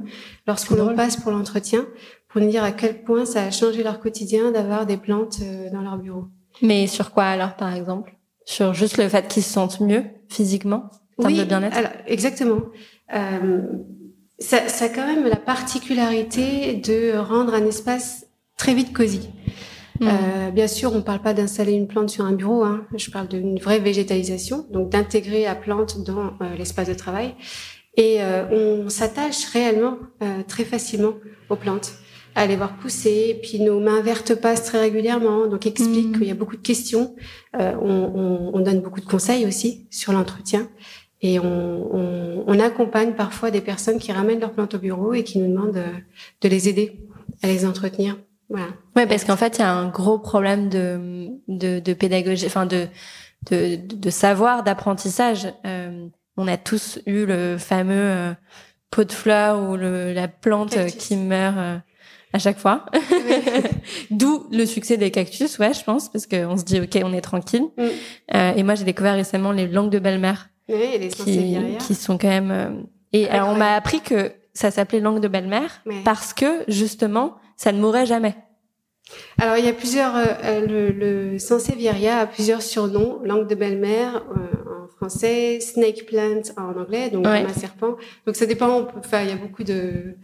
lorsqu'on 0.47 0.79
en 0.79 0.95
passe 0.95 1.17
pour 1.17 1.33
l'entretien 1.33 1.87
pour 2.29 2.41
nous 2.41 2.49
dire 2.49 2.65
à 2.65 2.73
quel 2.73 3.03
point 3.03 3.27
ça 3.27 3.45
a 3.45 3.51
changé 3.51 3.83
leur 3.83 4.01
quotidien 4.01 4.51
d'avoir 4.53 4.87
des 4.87 4.97
plantes 4.97 5.41
euh, 5.43 5.71
dans 5.71 5.83
leur 5.83 5.99
bureau. 5.99 6.29
Mais 6.63 6.87
sur 6.87 7.11
quoi 7.11 7.25
alors, 7.25 7.57
par 7.57 7.75
exemple? 7.75 8.17
Sur 8.45 8.75
juste 8.75 8.97
le 8.97 9.09
fait 9.09 9.29
qu'ils 9.29 9.43
se 9.43 9.53
sentent 9.53 9.81
mieux 9.81 10.05
physiquement, 10.29 10.91
en 11.19 11.25
termes 11.25 11.37
de 11.37 11.45
bien-être? 11.45 11.77
alors, 11.77 11.93
Exactement. 12.07 12.63
Euh, 13.15 13.63
ça, 14.39 14.69
ça 14.69 14.87
a 14.87 14.89
quand 14.89 15.07
même 15.07 15.27
la 15.27 15.37
particularité 15.37 16.75
de 16.75 17.17
rendre 17.17 17.55
un 17.55 17.67
espace 17.67 18.27
très 18.57 18.75
vite 18.75 18.93
cosy. 18.93 19.29
Mmh. 20.01 20.09
Euh, 20.09 20.51
bien 20.51 20.67
sûr, 20.67 20.93
on 20.93 20.97
ne 20.97 21.03
parle 21.03 21.21
pas 21.21 21.35
d'installer 21.35 21.73
une 21.73 21.87
plante 21.87 22.11
sur 22.11 22.25
un 22.25 22.33
bureau. 22.33 22.65
Hein. 22.65 22.87
Je 22.97 23.11
parle 23.11 23.29
d'une 23.29 23.59
vraie 23.59 23.79
végétalisation, 23.79 24.67
donc 24.71 24.89
d'intégrer 24.89 25.45
la 25.45 25.55
plante 25.55 26.03
dans 26.03 26.33
euh, 26.41 26.57
l'espace 26.57 26.89
de 26.89 26.95
travail. 26.95 27.35
Et 27.97 28.23
euh, 28.23 28.85
on 28.85 28.89
s'attache 28.89 29.45
réellement 29.47 29.99
euh, 30.23 30.43
très 30.47 30.65
facilement 30.65 31.15
aux 31.51 31.57
plantes, 31.57 31.93
à 32.35 32.47
les 32.47 32.57
voir 32.57 32.77
pousser. 32.79 33.39
Puis 33.43 33.61
nos 33.61 33.81
mains 33.81 34.01
vertes 34.01 34.35
passent 34.35 34.65
très 34.65 34.81
régulièrement, 34.81 35.47
donc 35.47 35.67
explique 35.67 36.09
mmh. 36.09 36.19
qu'il 36.19 36.27
y 36.27 36.31
a 36.31 36.35
beaucoup 36.35 36.57
de 36.57 36.63
questions. 36.63 37.15
Euh, 37.61 37.73
on, 37.81 37.91
on, 37.91 38.51
on, 38.55 38.61
donne 38.61 38.81
beaucoup 38.81 39.01
de 39.01 39.07
conseils 39.07 39.47
aussi 39.47 39.87
sur 39.91 40.13
l'entretien. 40.13 40.69
Et 41.21 41.39
on, 41.39 42.45
on, 42.49 42.59
accompagne 42.59 43.13
parfois 43.13 43.53
des 43.53 43.61
personnes 43.61 43.99
qui 43.99 44.11
ramènent 44.11 44.41
leurs 44.41 44.53
plantes 44.53 44.75
au 44.75 44.79
bureau 44.79 45.15
et 45.15 45.23
qui 45.23 45.39
nous 45.39 45.47
demandent 45.47 45.75
de, 45.75 45.85
de 46.41 46.49
les 46.49 46.69
aider 46.69 46.99
à 47.43 47.47
les 47.47 47.65
entretenir. 47.65 48.19
Voilà. 48.49 48.67
Ouais, 48.97 49.07
parce 49.07 49.25
qu'en 49.25 49.37
fait, 49.37 49.59
il 49.59 49.61
y 49.61 49.65
a 49.65 49.73
un 49.73 49.89
gros 49.89 50.19
problème 50.19 50.69
de, 50.69 51.29
de, 51.47 51.79
de 51.79 51.93
pédagogie, 51.93 52.47
enfin 52.47 52.67
de, 52.67 52.89
de, 53.51 53.77
de 53.77 54.11
savoir, 54.11 54.65
d'apprentissage. 54.65 55.47
Euh, 55.65 56.09
on 56.37 56.49
a 56.49 56.57
tous 56.57 56.99
eu 57.07 57.27
le 57.27 57.59
fameux 57.59 57.95
euh, 57.95 58.33
pot 58.91 59.05
de 59.05 59.13
fleurs 59.13 59.69
ou 59.69 59.77
le, 59.77 60.13
la 60.13 60.29
plante 60.29 60.71
cactus. 60.71 61.09
qui 61.09 61.17
meurt 61.17 61.57
euh, 61.59 61.79
à 62.33 62.39
chaque 62.39 62.59
fois. 62.59 62.87
D'où 64.11 64.47
le 64.51 64.65
succès 64.67 64.97
des 64.97 65.11
cactus, 65.11 65.59
ouais, 65.59 65.75
je 65.75 65.83
pense, 65.83 66.09
parce 66.11 66.27
qu'on 66.27 66.57
se 66.57 66.65
dit, 66.65 66.81
ok, 66.81 67.01
on 67.05 67.13
est 67.13 67.21
tranquille. 67.21 67.67
Mm. 67.77 67.83
Euh, 68.35 68.53
et 68.55 68.63
moi, 68.63 68.75
j'ai 68.75 68.85
découvert 68.85 69.15
récemment 69.15 69.53
les 69.53 69.67
langues 69.67 69.91
de 69.91 69.99
belle-mère. 69.99 70.49
Oui, 70.69 70.99
les 70.99 71.09
qui, 71.09 71.57
qui 71.79 71.95
sont 71.95 72.19
quand 72.19 72.29
même... 72.29 72.51
Euh, 72.51 72.71
et 73.13 73.29
alors, 73.29 73.51
on 73.51 73.57
m'a 73.57 73.75
appris 73.75 74.01
que 74.01 74.33
ça 74.55 74.71
s'appelait 74.71 75.01
langue 75.01 75.21
de 75.21 75.29
belle-mère 75.29 75.83
parce 76.05 76.33
que, 76.33 76.65
justement, 76.69 77.37
ça 77.57 77.73
ne 77.73 77.81
mourrait 77.81 78.07
jamais. 78.07 78.35
Alors, 79.39 79.57
il 79.57 79.65
y 79.65 79.69
a 79.69 79.73
plusieurs... 79.73 80.15
Euh, 80.17 80.67
le, 80.67 80.91
le 80.91 81.39
Sansevieria 81.39 82.19
a 82.19 82.27
plusieurs 82.27 82.63
surnoms. 82.63 83.21
Langue 83.25 83.49
de 83.49 83.55
belle-mère... 83.55 84.25
Euh, 84.37 84.57
français, 85.03 85.59
snake 85.59 86.07
plant 86.07 86.43
en 86.57 86.81
anglais, 86.81 87.11
donc 87.11 87.27
ouais. 87.27 87.41
comme 87.43 87.51
un 87.51 87.55
serpent. 87.55 87.97
Donc 88.25 88.37
ça 88.37 88.47
dépend. 88.47 88.87
Enfin, 88.97 89.23
il 89.23 89.31
y 89.31 89.33
a 89.33 89.37
beaucoup 89.37 89.65
de, 89.65 90.15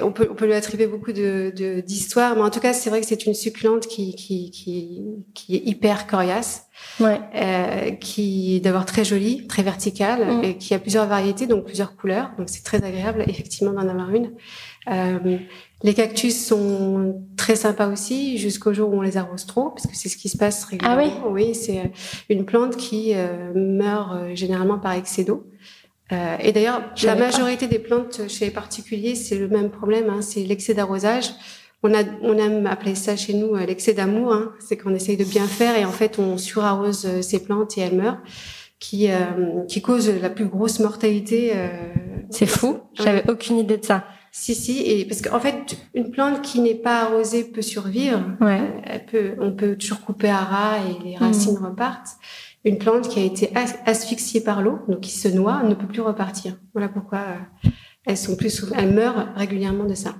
on 0.00 0.12
peut 0.12 0.28
on 0.30 0.34
peut 0.36 0.46
lui 0.46 0.52
attribuer 0.52 0.86
beaucoup 0.86 1.10
de 1.10 1.52
d'histoires, 1.84 2.36
mais 2.36 2.42
en 2.42 2.50
tout 2.50 2.60
cas, 2.60 2.72
c'est 2.72 2.88
vrai 2.88 3.00
que 3.00 3.06
c'est 3.06 3.26
une 3.26 3.34
succulente 3.34 3.88
qui 3.88 4.14
qui 4.14 4.52
qui 4.52 5.02
qui 5.34 5.56
est 5.56 5.62
hyper 5.64 6.06
coriace, 6.06 6.68
ouais. 7.00 7.18
euh, 7.34 7.90
qui 7.92 8.56
est 8.56 8.60
d'abord 8.60 8.84
très 8.84 9.04
jolie, 9.04 9.48
très 9.48 9.64
verticale, 9.64 10.24
mm. 10.24 10.44
et 10.44 10.56
qui 10.56 10.72
a 10.72 10.78
plusieurs 10.78 11.06
variétés, 11.06 11.48
donc 11.48 11.64
plusieurs 11.64 11.96
couleurs. 11.96 12.30
Donc 12.38 12.48
c'est 12.48 12.62
très 12.62 12.84
agréable 12.84 13.24
effectivement 13.26 13.72
d'en 13.72 13.88
avoir 13.88 14.10
une. 14.10 14.30
Euh, 14.88 15.38
les 15.82 15.94
cactus 15.94 16.46
sont 16.46 17.22
très 17.36 17.54
sympas 17.54 17.88
aussi 17.88 18.38
jusqu'au 18.38 18.72
jour 18.72 18.90
où 18.90 18.98
on 18.98 19.02
les 19.02 19.16
arrose 19.16 19.46
trop, 19.46 19.70
parce 19.70 19.86
que 19.86 19.94
c'est 19.94 20.08
ce 20.08 20.16
qui 20.16 20.28
se 20.28 20.36
passe 20.36 20.64
régulièrement. 20.64 21.02
Ah 21.02 21.28
oui, 21.28 21.46
oui 21.48 21.54
c'est 21.54 21.78
euh, 21.78 21.88
une 22.30 22.44
plante 22.44 22.76
qui 22.76 23.12
euh, 23.14 23.52
meurt 23.54 24.34
généralement 24.34 24.78
par 24.78 24.92
excès 24.92 25.24
d'eau. 25.24 25.46
Euh, 26.12 26.36
et 26.40 26.52
d'ailleurs, 26.52 26.82
la 27.02 27.14
majorité 27.16 27.66
pas. 27.66 27.72
des 27.72 27.78
plantes 27.78 28.22
chez 28.28 28.46
les 28.46 28.50
particuliers, 28.50 29.14
c'est 29.14 29.36
le 29.36 29.48
même 29.48 29.70
problème, 29.70 30.08
hein, 30.08 30.22
c'est 30.22 30.44
l'excès 30.44 30.72
d'arrosage. 30.72 31.30
On, 31.82 31.92
a, 31.92 32.04
on 32.22 32.38
aime 32.38 32.66
appeler 32.66 32.94
ça 32.94 33.16
chez 33.16 33.34
nous 33.34 33.54
l'excès 33.54 33.92
d'amour, 33.92 34.32
hein, 34.32 34.52
c'est 34.60 34.76
qu'on 34.76 34.94
essaye 34.94 35.16
de 35.16 35.24
bien 35.24 35.46
faire 35.46 35.76
et 35.76 35.84
en 35.84 35.92
fait 35.92 36.18
on 36.18 36.38
surarrose 36.38 37.20
ces 37.20 37.42
plantes 37.44 37.76
et 37.76 37.82
elles 37.82 37.94
meurent, 37.94 38.18
qui, 38.80 39.08
qui 39.68 39.82
cause 39.82 40.10
la 40.10 40.30
plus 40.30 40.46
grosse 40.46 40.80
mortalité. 40.80 41.52
c'est 42.30 42.46
fou, 42.46 42.78
j'avais 42.94 43.22
ouais. 43.24 43.30
aucune 43.30 43.58
idée 43.58 43.76
de 43.76 43.84
ça. 43.84 44.04
Si, 44.38 44.54
si, 44.54 44.82
et 44.82 45.06
parce 45.06 45.22
qu'en 45.22 45.40
fait, 45.40 45.78
une 45.94 46.10
plante 46.10 46.42
qui 46.42 46.60
n'est 46.60 46.74
pas 46.74 47.04
arrosée 47.04 47.42
peut 47.42 47.62
survivre. 47.62 48.22
Ouais. 48.42 48.60
Elle 48.84 49.06
peut, 49.06 49.34
on 49.40 49.52
peut 49.52 49.76
toujours 49.76 50.02
couper 50.02 50.28
à 50.28 50.40
ras 50.40 50.76
et 50.76 51.02
les 51.02 51.16
racines 51.16 51.58
mmh. 51.58 51.64
repartent. 51.64 52.10
Une 52.62 52.76
plante 52.76 53.08
qui 53.08 53.18
a 53.18 53.22
été 53.24 53.50
asphyxiée 53.86 54.42
par 54.42 54.60
l'eau, 54.60 54.80
donc 54.88 55.00
qui 55.00 55.10
se 55.10 55.28
noie, 55.28 55.62
ne 55.62 55.72
peut 55.72 55.86
plus 55.86 56.02
repartir. 56.02 56.58
Voilà 56.74 56.90
pourquoi 56.90 57.18
euh, 57.20 57.68
elles 58.04 58.18
sont 58.18 58.36
plus 58.36 58.50
souvent, 58.50 58.76
elles 58.76 58.92
meurent 58.92 59.32
régulièrement 59.36 59.84
de 59.84 59.94
ça. 59.94 60.16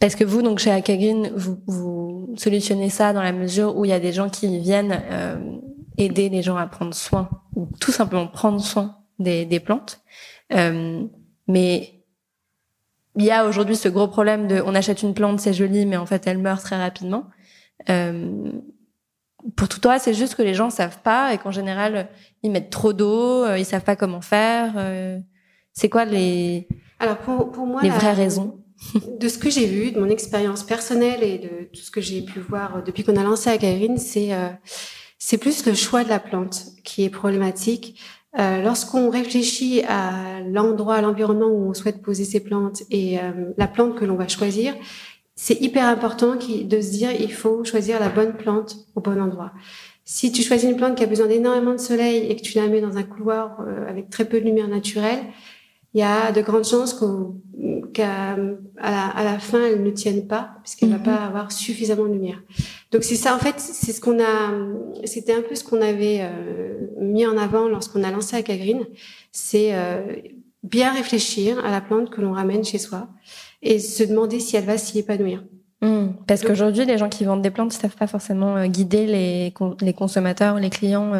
Parce 0.00 0.16
que 0.16 0.24
vous, 0.24 0.42
donc 0.42 0.58
chez 0.58 0.72
Akagreen, 0.72 1.30
vous, 1.36 1.62
vous 1.68 2.34
solutionnez 2.36 2.90
ça 2.90 3.12
dans 3.12 3.22
la 3.22 3.32
mesure 3.32 3.76
où 3.76 3.84
il 3.84 3.92
y 3.92 3.94
a 3.94 4.00
des 4.00 4.12
gens 4.12 4.28
qui 4.28 4.58
viennent 4.58 5.00
euh, 5.12 5.38
aider 5.98 6.28
les 6.30 6.42
gens 6.42 6.56
à 6.56 6.66
prendre 6.66 6.92
soin, 6.92 7.30
ou 7.54 7.68
tout 7.80 7.92
simplement 7.92 8.26
prendre 8.26 8.60
soin 8.60 8.96
des, 9.20 9.44
des 9.44 9.60
plantes? 9.60 10.00
Euh, 10.52 11.04
mais 11.46 12.03
il 13.16 13.24
y 13.24 13.30
a 13.30 13.46
aujourd'hui 13.46 13.76
ce 13.76 13.88
gros 13.88 14.08
problème 14.08 14.48
de 14.48 14.60
on 14.64 14.74
achète 14.74 15.02
une 15.02 15.14
plante, 15.14 15.40
c'est 15.40 15.52
joli, 15.52 15.86
mais 15.86 15.96
en 15.96 16.06
fait 16.06 16.26
elle 16.26 16.38
meurt 16.38 16.62
très 16.62 16.76
rapidement. 16.76 17.26
Euh, 17.88 18.52
pour 19.56 19.68
tout 19.68 19.80
toi, 19.80 19.98
c'est 19.98 20.14
juste 20.14 20.36
que 20.36 20.42
les 20.42 20.54
gens 20.54 20.70
savent 20.70 21.00
pas 21.02 21.34
et 21.34 21.38
qu'en 21.38 21.50
général 21.50 22.08
ils 22.42 22.50
mettent 22.50 22.70
trop 22.70 22.92
d'eau, 22.92 23.44
euh, 23.44 23.58
ils 23.58 23.64
savent 23.64 23.84
pas 23.84 23.96
comment 23.96 24.20
faire. 24.20 24.74
Euh, 24.76 25.18
c'est 25.72 25.88
quoi 25.88 26.04
les 26.04 26.68
alors 27.00 27.18
pour, 27.18 27.50
pour 27.50 27.66
moi 27.66 27.82
les 27.82 27.90
vraies 27.90 28.12
raisons? 28.12 28.60
de 29.20 29.28
ce 29.28 29.38
que 29.38 29.50
j'ai 29.50 29.66
vu, 29.66 29.92
de 29.92 30.00
mon 30.00 30.08
expérience 30.08 30.62
personnelle 30.62 31.22
et 31.22 31.38
de 31.38 31.68
tout 31.72 31.80
ce 31.80 31.90
que 31.90 32.00
j'ai 32.00 32.22
pu 32.22 32.40
voir 32.40 32.82
depuis 32.82 33.04
qu'on 33.04 33.16
a 33.16 33.22
lancé 33.22 33.50
Agarine, 33.50 33.98
c'est 33.98 34.34
euh, 34.34 34.48
c'est 35.18 35.38
plus 35.38 35.64
le 35.66 35.74
choix 35.74 36.04
de 36.04 36.08
la 36.08 36.18
plante 36.18 36.66
qui 36.84 37.04
est 37.04 37.10
problématique. 37.10 38.00
Euh, 38.38 38.62
Lorsqu'on 38.62 39.10
réfléchit 39.10 39.82
à 39.86 40.40
l'endroit, 40.40 40.96
à 40.96 41.00
l'environnement 41.00 41.46
où 41.46 41.70
on 41.70 41.74
souhaite 41.74 42.02
poser 42.02 42.24
ses 42.24 42.40
plantes 42.40 42.82
et 42.90 43.20
euh, 43.20 43.52
la 43.56 43.68
plante 43.68 43.94
que 43.94 44.04
l'on 44.04 44.16
va 44.16 44.26
choisir, 44.26 44.74
c'est 45.36 45.60
hyper 45.60 45.86
important 45.86 46.34
de 46.34 46.80
se 46.80 46.90
dire 46.90 47.10
il 47.18 47.32
faut 47.32 47.64
choisir 47.64 48.00
la 48.00 48.08
bonne 48.08 48.34
plante 48.34 48.76
au 48.94 49.00
bon 49.00 49.20
endroit. 49.20 49.52
Si 50.04 50.32
tu 50.32 50.42
choisis 50.42 50.68
une 50.68 50.76
plante 50.76 50.96
qui 50.96 51.04
a 51.04 51.06
besoin 51.06 51.26
d'énormément 51.26 51.72
de 51.72 51.78
soleil 51.78 52.26
et 52.30 52.36
que 52.36 52.42
tu 52.42 52.58
la 52.58 52.66
mets 52.66 52.80
dans 52.80 52.96
un 52.96 53.02
couloir 53.02 53.58
euh, 53.60 53.88
avec 53.88 54.10
très 54.10 54.24
peu 54.24 54.40
de 54.40 54.44
lumière 54.44 54.68
naturelle, 54.68 55.20
il 55.94 56.00
y 56.00 56.02
a 56.02 56.32
de 56.32 56.40
grandes 56.42 56.64
chances 56.64 56.92
qu'à 57.92 58.36
la, 58.36 59.06
à 59.06 59.24
la 59.24 59.38
fin, 59.38 59.64
elle 59.64 59.82
ne 59.84 59.90
tienne 59.90 60.26
pas, 60.26 60.50
puisqu'elle 60.62 60.90
ne 60.90 60.96
mm 60.96 61.00
-hmm. 61.00 61.04
va 61.04 61.12
mhm. 61.12 61.18
pas 61.18 61.24
avoir 61.24 61.52
suffisamment 61.52 62.06
de 62.06 62.12
lumière. 62.12 62.42
Donc 62.90 63.04
c'est 63.04 63.14
ça, 63.24 63.34
en 63.34 63.38
fait, 63.38 63.54
c'est 63.58 63.92
ce 63.92 64.00
qu'on 64.00 64.18
a, 64.20 64.34
c'était 65.04 65.34
un 65.40 65.42
peu 65.48 65.54
ce 65.54 65.64
qu'on 65.64 65.80
avait 65.80 66.18
euh, 66.22 66.30
mis 67.00 67.26
en 67.26 67.36
avant 67.46 67.68
lorsqu'on 67.68 68.02
a 68.02 68.10
lancé 68.10 68.36
Acagreen, 68.36 68.82
c'est 69.30 69.70
euh, 69.72 70.00
bien 70.64 70.90
réfléchir 70.92 71.64
à 71.64 71.70
la 71.70 71.80
plante 71.80 72.10
que 72.10 72.20
l'on 72.20 72.32
ramène 72.40 72.64
chez 72.64 72.78
soi 72.86 73.02
et 73.62 73.78
se 73.78 74.02
demander 74.10 74.40
si 74.40 74.56
elle 74.56 74.68
va 74.72 74.78
s'y 74.78 74.98
épanouir. 74.98 75.38
Mmh, 75.80 76.06
parce 76.26 76.42
qu'aujourd'hui, 76.44 76.84
les 76.86 76.98
gens 76.98 77.10
qui 77.16 77.24
vendent 77.28 77.42
des 77.48 77.54
plantes 77.56 77.72
ne 77.74 77.80
savent 77.82 77.96
pas 78.04 78.10
forcément 78.16 78.56
euh, 78.56 78.66
guider 78.66 79.06
les, 79.06 79.54
les 79.80 79.94
consommateurs, 80.02 80.54
les 80.58 80.70
clients. 80.70 81.10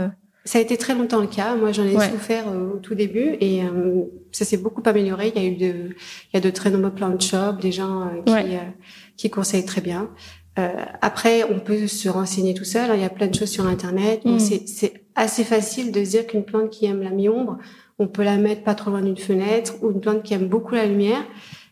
Ça 0.44 0.58
a 0.58 0.60
été 0.60 0.76
très 0.76 0.94
longtemps 0.94 1.20
le 1.20 1.26
cas. 1.26 1.56
Moi, 1.56 1.72
j'en 1.72 1.84
ai 1.84 1.96
ouais. 1.96 2.10
souffert 2.10 2.48
euh, 2.48 2.74
au 2.74 2.78
tout 2.78 2.94
début 2.94 3.36
et 3.40 3.62
euh, 3.64 4.02
ça 4.30 4.44
s'est 4.44 4.58
beaucoup 4.58 4.82
amélioré. 4.84 5.32
Il 5.34 5.42
y 5.42 5.46
a 5.46 5.48
eu 5.48 5.56
de, 5.56 5.94
il 6.32 6.34
y 6.34 6.36
a 6.36 6.40
de 6.40 6.50
très 6.50 6.70
nombreux 6.70 6.90
plant 6.90 7.18
shops, 7.18 7.60
des 7.60 7.72
gens 7.72 8.02
euh, 8.02 8.22
qui, 8.24 8.32
ouais. 8.32 8.74
Qui 9.16 9.30
conseillent 9.30 9.64
très 9.64 9.80
bien. 9.80 10.10
Euh, 10.58 10.68
après, 11.02 11.44
on 11.44 11.58
peut 11.58 11.86
se 11.86 12.08
renseigner 12.08 12.54
tout 12.54 12.64
seul. 12.64 12.90
Hein. 12.90 12.94
Il 12.94 13.02
y 13.02 13.04
a 13.04 13.10
plein 13.10 13.26
de 13.26 13.34
choses 13.34 13.50
sur 13.50 13.66
Internet. 13.66 14.24
Mm. 14.24 14.38
C'est 14.38 15.06
assez 15.14 15.44
facile 15.44 15.92
de 15.92 16.00
dire 16.00 16.26
qu'une 16.26 16.44
plante 16.44 16.70
qui 16.70 16.86
aime 16.86 17.02
la 17.02 17.10
mi-ombre, 17.10 17.58
on 17.98 18.06
peut 18.06 18.22
la 18.22 18.36
mettre 18.36 18.62
pas 18.62 18.74
trop 18.74 18.90
loin 18.90 19.02
d'une 19.02 19.16
fenêtre 19.16 19.74
ou 19.82 19.90
une 19.90 20.00
plante 20.00 20.22
qui 20.22 20.34
aime 20.34 20.48
beaucoup 20.48 20.74
la 20.74 20.86
lumière 20.86 21.24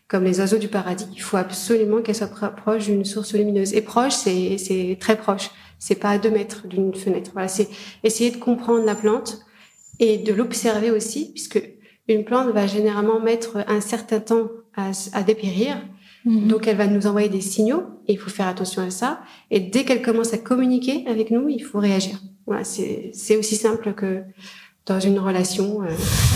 comme 0.07 0.25
les 0.25 0.39
oiseaux 0.39 0.57
du 0.57 0.67
paradis. 0.67 1.07
Il 1.13 1.21
faut 1.21 1.37
absolument 1.37 2.01
qu'elle 2.01 2.15
soit 2.15 2.27
proche 2.27 2.85
d'une 2.85 3.05
source 3.05 3.33
lumineuse. 3.33 3.73
Et 3.73 3.81
proche, 3.81 4.13
c'est 4.13 4.97
très 4.99 5.15
proche. 5.15 5.49
C'est 5.85 5.95
pas 5.95 6.11
à 6.11 6.17
deux 6.17 6.31
mètres 6.31 6.65
d'une 6.65 6.95
fenêtre. 6.95 7.31
Voilà, 7.33 7.49
c'est 7.49 7.67
essayer 8.05 8.31
de 8.31 8.37
comprendre 8.37 8.85
la 8.85 8.95
plante 8.95 9.41
et 9.99 10.17
de 10.17 10.31
l'observer 10.31 10.91
aussi, 10.91 11.33
puisque 11.33 11.61
une 12.07 12.23
plante 12.23 12.53
va 12.53 12.67
généralement 12.67 13.19
mettre 13.19 13.65
un 13.67 13.81
certain 13.81 14.21
temps 14.21 14.47
à, 14.77 14.91
à 15.11 15.23
dépérir. 15.23 15.75
Mmh. 16.23 16.47
Donc, 16.47 16.67
elle 16.67 16.77
va 16.77 16.87
nous 16.87 17.05
envoyer 17.05 17.27
des 17.27 17.41
signaux 17.41 17.83
et 18.07 18.13
il 18.13 18.17
faut 18.17 18.29
faire 18.29 18.47
attention 18.47 18.81
à 18.81 18.91
ça. 18.91 19.23
Et 19.51 19.59
dès 19.59 19.83
qu'elle 19.83 20.01
commence 20.01 20.33
à 20.33 20.37
communiquer 20.37 21.03
avec 21.05 21.31
nous, 21.31 21.49
il 21.49 21.61
faut 21.61 21.79
réagir. 21.79 22.17
Voilà, 22.45 22.63
c'est 22.63 23.35
aussi 23.37 23.57
simple 23.57 23.93
que 23.93 24.23
dans 24.85 24.99
une 24.99 25.17
relation 25.19 25.81
euh, 25.83 25.87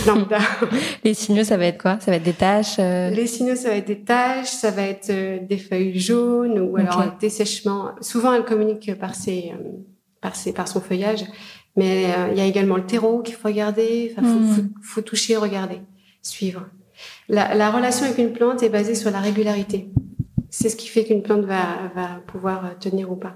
lambda. 0.05 0.39
Les 1.03 1.13
signaux, 1.13 1.43
ça 1.43 1.57
va 1.57 1.65
être 1.65 1.81
quoi? 1.81 1.99
Ça 1.99 2.11
va 2.11 2.17
être 2.17 2.23
des 2.23 2.33
taches 2.33 2.77
euh... 2.79 3.09
Les 3.09 3.27
signaux, 3.27 3.55
ça 3.55 3.69
va 3.69 3.75
être 3.75 3.87
des 3.87 4.01
taches, 4.01 4.47
ça 4.47 4.71
va 4.71 4.83
être 4.83 5.09
euh, 5.09 5.39
des 5.41 5.57
feuilles 5.57 5.99
jaunes 5.99 6.59
ou 6.59 6.77
alors 6.77 6.99
okay. 6.99 7.09
des 7.21 7.29
sèchements. 7.29 7.91
Souvent, 7.99 8.33
elle 8.33 8.45
communique 8.45 8.97
par 8.97 9.15
ses, 9.15 9.51
euh, 9.53 9.63
par 10.21 10.35
ses, 10.35 10.53
par 10.53 10.67
son 10.67 10.79
feuillage, 10.79 11.25
mais 11.75 12.05
euh, 12.05 12.29
il 12.31 12.37
y 12.37 12.41
a 12.41 12.45
également 12.45 12.77
le 12.77 12.85
terreau 12.85 13.21
qu'il 13.21 13.35
faut 13.35 13.49
regarder. 13.49 14.13
Enfin, 14.17 14.25
faut, 14.25 14.39
mmh. 14.39 14.47
faut, 14.47 14.61
faut, 14.81 15.01
toucher, 15.01 15.35
regarder, 15.35 15.81
suivre. 16.21 16.67
La, 17.27 17.53
la 17.53 17.69
relation 17.69 18.05
avec 18.05 18.17
une 18.17 18.31
plante 18.31 18.63
est 18.63 18.69
basée 18.69 18.95
sur 18.95 19.11
la 19.11 19.19
régularité. 19.19 19.89
C'est 20.49 20.69
ce 20.69 20.77
qui 20.77 20.87
fait 20.87 21.03
qu'une 21.03 21.21
plante 21.21 21.43
va, 21.43 21.91
va 21.93 22.21
pouvoir 22.25 22.79
tenir 22.79 23.11
ou 23.11 23.17
pas. 23.17 23.35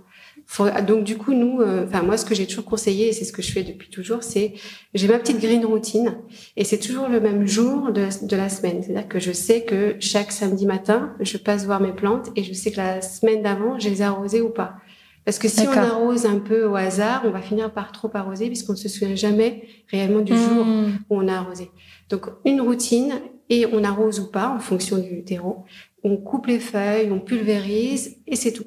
Donc 0.88 1.04
du 1.04 1.18
coup, 1.18 1.34
nous, 1.34 1.62
euh, 1.62 1.86
enfin 1.88 2.02
moi, 2.04 2.18
ce 2.18 2.26
que 2.26 2.36
j'ai 2.36 2.46
toujours 2.46 2.66
conseillé, 2.66 3.10
et 3.10 3.14
c'est 3.14 3.26
ce 3.26 3.32
que 3.32 3.42
je 3.42 3.52
fais 3.52 3.64
depuis 3.64 3.90
toujours, 3.90 4.22
c'est 4.24 4.54
j'ai 4.94 5.08
ma 5.08 5.18
petite 5.18 5.40
green 5.40 5.66
routine, 5.66 6.18
et 6.58 6.64
c'est 6.66 6.80
toujours 6.80 7.08
le 7.08 7.20
même 7.22 7.48
jour 7.48 7.92
de, 7.92 8.08
de 8.26 8.36
la 8.36 8.50
semaine. 8.50 8.84
C'est-à-dire 8.84 9.08
que 9.08 9.20
je 9.20 9.32
sais 9.32 9.64
que 9.64 9.96
chaque 10.00 10.32
samedi 10.32 10.66
matin, 10.66 11.14
je 11.22 11.38
passe 11.38 11.66
voir 11.66 11.80
mes 11.80 11.94
plantes, 11.94 12.30
et 12.36 12.44
je 12.44 12.54
sais 12.54 12.72
que 12.72 12.78
la 12.78 13.02
semaine 13.02 13.42
d'avant, 13.42 13.80
je 13.80 13.90
les 13.90 14.02
ai 14.02 14.06
arrosées 14.06 14.42
ou 14.42 14.50
pas. 14.50 14.76
Parce 15.24 15.38
que 15.38 15.48
si 15.48 15.68
on 15.68 15.72
arrose 15.72 16.26
un 16.26 16.40
peu 16.40 16.66
au 16.66 16.76
hasard, 16.76 17.22
on 17.26 17.30
va 17.30 17.42
finir 17.42 17.72
par 17.72 17.92
trop 17.92 18.10
arroser 18.16 18.48
puisqu'on 18.48 18.74
ne 18.74 18.78
se 18.78 18.90
souvient 18.90 19.14
jamais 19.16 19.68
réellement 19.92 20.22
du 20.22 20.36
jour 20.36 20.66
Mmh. 20.66 20.86
où 21.10 21.16
on 21.16 21.28
a 21.28 21.36
arrosé. 21.36 21.70
Donc 22.10 22.26
une 22.44 22.60
routine 22.60 23.14
et 23.48 23.68
on 23.72 23.84
arrose 23.84 24.20
ou 24.20 24.32
pas 24.32 24.50
en 24.50 24.60
fonction 24.60 24.98
du 24.98 25.24
terreau. 25.24 25.64
On 26.04 26.18
coupe 26.18 26.48
les 26.48 26.60
feuilles, 26.60 27.12
on 27.12 27.20
pulvérise 27.20 28.18
et 28.26 28.36
c'est 28.36 28.52
tout. 28.52 28.66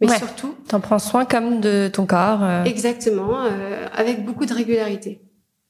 Mais 0.00 0.08
Ouais. 0.08 0.18
surtout, 0.18 0.54
T'en 0.68 0.80
prends 0.80 0.98
soin 0.98 1.24
comme 1.24 1.60
de 1.60 1.88
ton 1.92 2.06
corps. 2.06 2.42
euh. 2.42 2.64
exactement, 2.64 3.44
euh, 3.44 3.86
avec 3.94 4.24
beaucoup 4.24 4.46
de 4.46 4.54
régularité. 4.54 5.20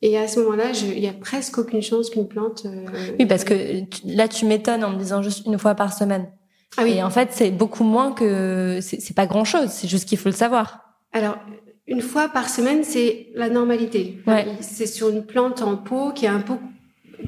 Et 0.03 0.17
à 0.17 0.29
ce 0.29 0.41
moment-là, 0.41 0.71
il 0.83 0.99
y 1.01 1.09
a 1.09 1.13
presque 1.13 1.59
aucune 1.59 1.83
chance 1.83 2.09
qu'une 2.11 2.27
plante. 2.29 2.63
euh, 2.65 2.87
Oui, 3.19 3.27
parce 3.27 3.45
que 3.45 3.81
tu- 3.85 4.03
là, 4.07 4.29
tu 4.29 4.47
m'étonnes 4.47 4.83
en 4.85 4.91
me 4.91 4.97
disant 4.99 5.21
juste 5.23 5.45
une 5.47 5.59
fois 5.59 5.75
par 5.75 5.93
semaine. 5.93 6.29
Ah 6.79 6.83
oui. 6.85 6.93
Et 6.93 7.03
en 7.03 7.11
fait, 7.11 7.31
c'est 7.33 7.51
beaucoup 7.51 7.85
moins 7.85 8.13
que 8.13 8.79
c'est 8.81 9.15
pas 9.15 9.27
grand 9.27 9.45
chose. 9.45 9.69
C'est 9.71 9.89
juste 9.89 10.09
qu'il 10.09 10.17
faut 10.17 10.29
le 10.29 10.35
savoir. 10.35 10.81
Alors, 11.13 11.37
une 11.89 12.01
fois 12.01 12.29
par 12.29 12.49
semaine, 12.49 12.85
c'est 12.85 13.29
la 13.35 13.51
normalité. 13.51 14.21
Ouais. 14.29 14.47
C'est 14.61 14.87
sur 14.87 15.09
une 15.11 15.27
plante 15.27 15.61
en 15.61 15.77
pot 15.77 16.13
qui 16.15 16.27
a 16.29 16.33
un 16.33 16.41
pot 16.41 16.61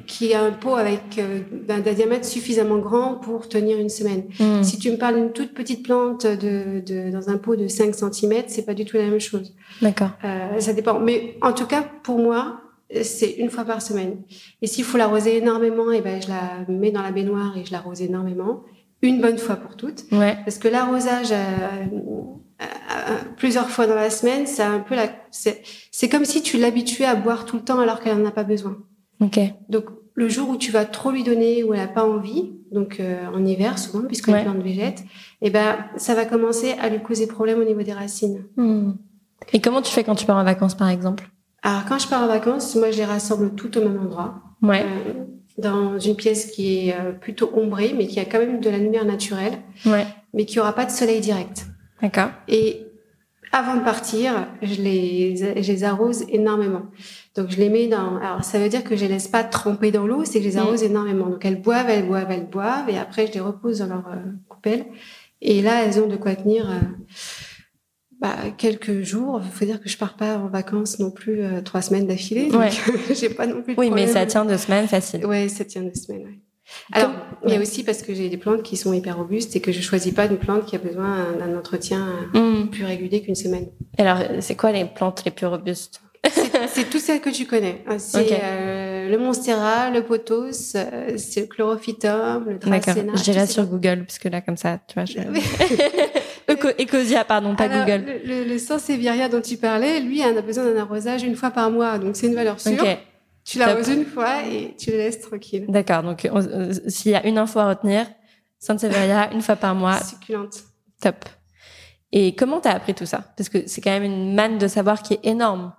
qui 0.06 0.34
a 0.34 0.42
un 0.42 0.50
pot 0.50 0.74
avec 0.74 1.18
euh, 1.18 1.40
d'un 1.66 1.80
d'un 1.80 1.92
diamètre 1.92 2.24
suffisamment 2.24 2.78
grand 2.78 3.16
pour 3.16 3.48
tenir 3.48 3.78
une 3.78 3.88
semaine. 3.88 4.24
Mm. 4.40 4.62
Si 4.62 4.78
tu 4.78 4.90
me 4.90 4.96
parles 4.96 5.16
d'une 5.16 5.32
toute 5.32 5.54
petite 5.54 5.84
plante 5.84 6.26
de, 6.26 6.80
de, 6.80 7.10
dans 7.10 7.28
un 7.28 7.38
pot 7.38 7.56
de 7.56 7.68
5 7.68 7.94
cm, 7.94 8.44
c'est 8.46 8.66
pas 8.66 8.74
du 8.74 8.84
tout 8.84 8.96
la 8.96 9.04
même 9.04 9.20
chose. 9.20 9.54
D'accord. 9.80 10.10
Euh, 10.24 10.58
ça 10.60 10.72
dépend. 10.72 10.98
Mais 11.00 11.36
en 11.42 11.52
tout 11.52 11.66
cas, 11.66 11.84
pour 12.02 12.18
moi, 12.18 12.60
c'est 13.02 13.30
une 13.32 13.50
fois 13.50 13.64
par 13.64 13.80
semaine. 13.80 14.16
Et 14.60 14.66
s'il 14.66 14.84
faut 14.84 14.98
l'arroser 14.98 15.38
énormément, 15.38 15.90
et 15.92 16.00
ben, 16.00 16.20
je 16.20 16.28
la 16.28 16.64
mets 16.68 16.90
dans 16.90 17.02
la 17.02 17.12
baignoire 17.12 17.56
et 17.56 17.64
je 17.64 17.72
l'arrose 17.72 18.02
énormément. 18.02 18.64
Une 19.02 19.20
bonne 19.20 19.38
fois 19.38 19.56
pour 19.56 19.76
toutes. 19.76 20.04
Ouais. 20.12 20.38
Parce 20.44 20.58
que 20.58 20.68
l'arrosage 20.68 21.32
euh, 21.32 21.34
euh, 21.34 22.64
euh, 22.64 23.18
plusieurs 23.36 23.68
fois 23.68 23.86
dans 23.86 23.96
la 23.96 24.10
semaine, 24.10 24.46
c'est 24.46 24.62
un 24.62 24.78
peu 24.78 24.94
la, 24.94 25.08
c'est, 25.30 25.62
c'est 25.90 26.08
comme 26.08 26.24
si 26.24 26.42
tu 26.42 26.56
l'habituais 26.56 27.06
à 27.06 27.16
boire 27.16 27.44
tout 27.44 27.56
le 27.56 27.62
temps 27.62 27.80
alors 27.80 28.00
qu'elle 28.00 28.16
n'en 28.18 28.28
a 28.28 28.32
pas 28.32 28.44
besoin. 28.44 28.78
Ok. 29.22 29.38
Donc, 29.68 29.84
le 30.14 30.28
jour 30.28 30.50
où 30.50 30.56
tu 30.56 30.70
vas 30.70 30.84
trop 30.84 31.10
lui 31.10 31.22
donner, 31.22 31.64
où 31.64 31.72
elle 31.72 31.80
n'a 31.80 31.86
pas 31.88 32.04
envie, 32.06 32.52
donc 32.70 32.98
euh, 33.00 33.24
en 33.32 33.44
hiver 33.44 33.78
souvent, 33.78 34.04
puisque 34.06 34.28
Ouais. 34.28 34.38
les 34.38 34.44
plantes 34.44 34.62
végètent, 34.62 35.02
eh 35.40 35.48
ben, 35.50 35.78
ça 35.96 36.14
va 36.14 36.24
commencer 36.26 36.72
à 36.80 36.88
lui 36.90 37.00
causer 37.00 37.26
problème 37.26 37.60
au 37.60 37.64
niveau 37.64 37.82
des 37.82 37.92
racines. 37.94 38.44
Mm. 38.56 38.92
Et 39.54 39.60
comment 39.60 39.80
tu 39.82 39.90
fais 39.92 40.04
quand 40.04 40.14
tu 40.14 40.26
pars 40.26 40.36
en 40.36 40.44
vacances, 40.44 40.74
par 40.74 40.88
exemple? 40.90 41.28
Alors, 41.62 41.84
quand 41.88 41.98
je 41.98 42.08
pars 42.08 42.22
en 42.22 42.26
vacances, 42.28 42.74
moi, 42.76 42.90
je 42.90 42.98
les 42.98 43.04
rassemble 43.04 43.54
toutes 43.54 43.76
au 43.78 43.82
même 43.88 43.98
endroit, 44.00 44.42
Ouais. 44.62 44.84
euh, 44.84 45.12
dans 45.58 45.98
une 45.98 46.16
pièce 46.16 46.46
qui 46.46 46.88
est 46.88 46.94
euh, 46.94 47.12
plutôt 47.12 47.50
ombrée, 47.54 47.94
mais 47.96 48.06
qui 48.06 48.20
a 48.20 48.24
quand 48.24 48.38
même 48.38 48.60
de 48.60 48.68
la 48.70 48.78
lumière 48.78 49.04
naturelle, 49.04 49.54
Ouais. 49.86 50.06
mais 50.34 50.44
qui 50.44 50.60
aura 50.60 50.72
pas 50.74 50.84
de 50.84 50.90
soleil 50.90 51.20
direct. 51.20 51.66
D'accord. 52.02 52.28
Et 52.48 52.86
avant 53.52 53.74
de 53.76 53.84
partir, 53.84 54.48
je 54.62 54.80
les, 54.80 55.36
je 55.36 55.72
les 55.72 55.84
arrose 55.84 56.24
énormément. 56.30 56.82
Donc 57.36 57.50
je 57.50 57.58
les 57.58 57.68
mets 57.68 57.86
dans. 57.86 58.16
Alors 58.16 58.44
ça 58.44 58.58
veut 58.58 58.68
dire 58.68 58.82
que 58.82 58.96
je 58.96 59.02
les 59.02 59.08
laisse 59.08 59.28
pas 59.28 59.44
tremper 59.44 59.90
dans 59.90 60.06
l'eau, 60.06 60.24
c'est 60.24 60.38
que 60.38 60.44
je 60.44 60.48
les 60.48 60.56
arrose 60.56 60.82
énormément. 60.82 61.28
Donc 61.28 61.44
elles 61.44 61.60
boivent, 61.60 61.88
elles 61.90 62.06
boivent, 62.06 62.30
elles 62.30 62.46
boivent, 62.48 62.88
et 62.88 62.98
après 62.98 63.26
je 63.26 63.32
les 63.32 63.40
repose 63.40 63.78
dans 63.80 63.86
leur 63.86 64.08
euh, 64.08 64.16
coupelle. 64.48 64.86
Et 65.40 65.60
là 65.62 65.84
elles 65.84 66.00
ont 66.00 66.08
de 66.08 66.16
quoi 66.16 66.34
tenir. 66.34 66.68
euh, 66.70 66.74
bah, 68.20 68.36
quelques 68.56 69.02
jours. 69.02 69.40
Il 69.44 69.50
faut 69.50 69.64
dire 69.64 69.80
que 69.80 69.88
je 69.88 69.98
pars 69.98 70.14
pas 70.16 70.38
en 70.38 70.46
vacances 70.46 70.98
non 71.00 71.10
plus 71.10 71.42
euh, 71.42 71.60
trois 71.60 71.82
semaines 71.82 72.06
d'affilée. 72.06 72.48
Donc 72.50 72.60
Ouais. 72.60 72.70
j'ai 73.14 73.30
pas 73.30 73.46
non 73.46 73.62
plus. 73.62 73.74
de 73.74 73.80
Oui, 73.80 73.90
mais 73.90 74.06
ça 74.06 74.24
tient 74.26 74.44
deux 74.44 74.56
semaines 74.58 74.86
facile. 74.86 75.26
Ouais, 75.26 75.48
ça 75.48 75.64
tient 75.64 75.82
deux 75.82 75.94
semaines. 75.94 76.22
ouais. 76.26 76.38
Alors, 76.92 77.10
il 77.46 77.52
y 77.52 77.56
a 77.56 77.60
aussi 77.60 77.84
parce 77.84 78.02
que 78.02 78.14
j'ai 78.14 78.28
des 78.28 78.36
plantes 78.36 78.62
qui 78.62 78.76
sont 78.76 78.92
hyper 78.92 79.16
robustes 79.16 79.54
et 79.56 79.60
que 79.60 79.72
je 79.72 79.80
choisis 79.80 80.12
pas 80.12 80.26
une 80.26 80.36
plante 80.36 80.66
qui 80.66 80.76
a 80.76 80.78
besoin 80.78 81.32
d'un 81.38 81.56
entretien 81.56 82.06
euh, 82.34 82.38
Mm. 82.62 82.70
plus 82.70 82.84
régulier 82.84 83.22
qu'une 83.22 83.34
semaine. 83.34 83.66
Alors, 83.98 84.18
c'est 84.40 84.56
quoi 84.56 84.72
les 84.72 84.84
plantes 84.84 85.22
les 85.24 85.30
plus 85.30 85.46
robustes? 85.46 86.00
C'est- 86.30 86.50
C'est 86.68 86.88
tout 86.88 87.00
celles 87.00 87.20
que 87.20 87.30
tu 87.30 87.46
connais. 87.46 87.82
Euh, 87.90 87.96
C'est 87.98 88.28
euh, 88.42 89.08
le 89.10 89.18
monstera, 89.18 89.90
le 89.90 90.02
pothos, 90.04 90.52
c'est 91.16 91.40
le 91.40 91.46
chlorophytum, 91.46 92.44
le 92.48 92.58
tu 92.60 92.68
sais 93.32 93.46
sur 93.46 93.64
Google, 93.66 94.04
parce 94.06 94.18
que 94.20 94.28
là, 94.28 94.40
comme 94.40 94.56
ça, 94.56 94.78
tu 94.86 94.94
vois. 94.94 95.04
Je... 95.04 95.18
Eco- 96.48 96.68
Ecosia, 96.78 97.24
pardon, 97.24 97.54
pas 97.56 97.64
Alors, 97.64 97.84
Google. 97.86 98.04
Le, 98.24 98.44
le, 98.44 98.44
le 98.48 98.58
Sansevieria 98.58 99.28
dont 99.28 99.40
tu 99.40 99.56
parlais, 99.56 100.00
lui, 100.00 100.22
a 100.22 100.32
besoin 100.42 100.64
d'un 100.64 100.80
arrosage 100.80 101.22
une 101.22 101.34
fois 101.36 101.50
par 101.50 101.70
mois. 101.70 101.98
Donc, 101.98 102.16
c'est 102.16 102.26
une 102.26 102.34
valeur 102.34 102.60
sûre. 102.60 102.72
Tu 103.44 103.58
l'arroses 103.58 103.88
une 103.88 104.04
fois 104.06 104.44
et 104.46 104.74
tu 104.78 104.90
le 104.90 104.98
laisses 104.98 105.20
tranquille. 105.20 105.66
D'accord. 105.68 106.02
Donc, 106.02 106.28
on- 106.32 106.42
euh, 106.46 106.72
s'il 106.88 107.12
y 107.12 107.14
a 107.14 107.26
une 107.26 107.38
info 107.38 107.58
à 107.58 107.68
retenir, 107.70 108.06
Sansevieria, 108.58 109.30
une 109.34 109.42
fois 109.42 109.56
par 109.56 109.74
mois, 109.74 110.00
Succulente. 110.00 110.62
top. 111.00 111.16
Et 112.12 112.34
comment 112.34 112.60
t'as 112.60 112.72
appris 112.72 112.94
tout 112.94 113.06
ça? 113.06 113.24
Parce 113.36 113.48
que 113.48 113.66
c'est 113.66 113.80
quand 113.80 113.90
même 113.90 114.04
une 114.04 114.34
manne 114.34 114.58
de 114.58 114.68
savoir 114.68 115.02
qui 115.02 115.14
est 115.14 115.20
énorme. 115.24 115.72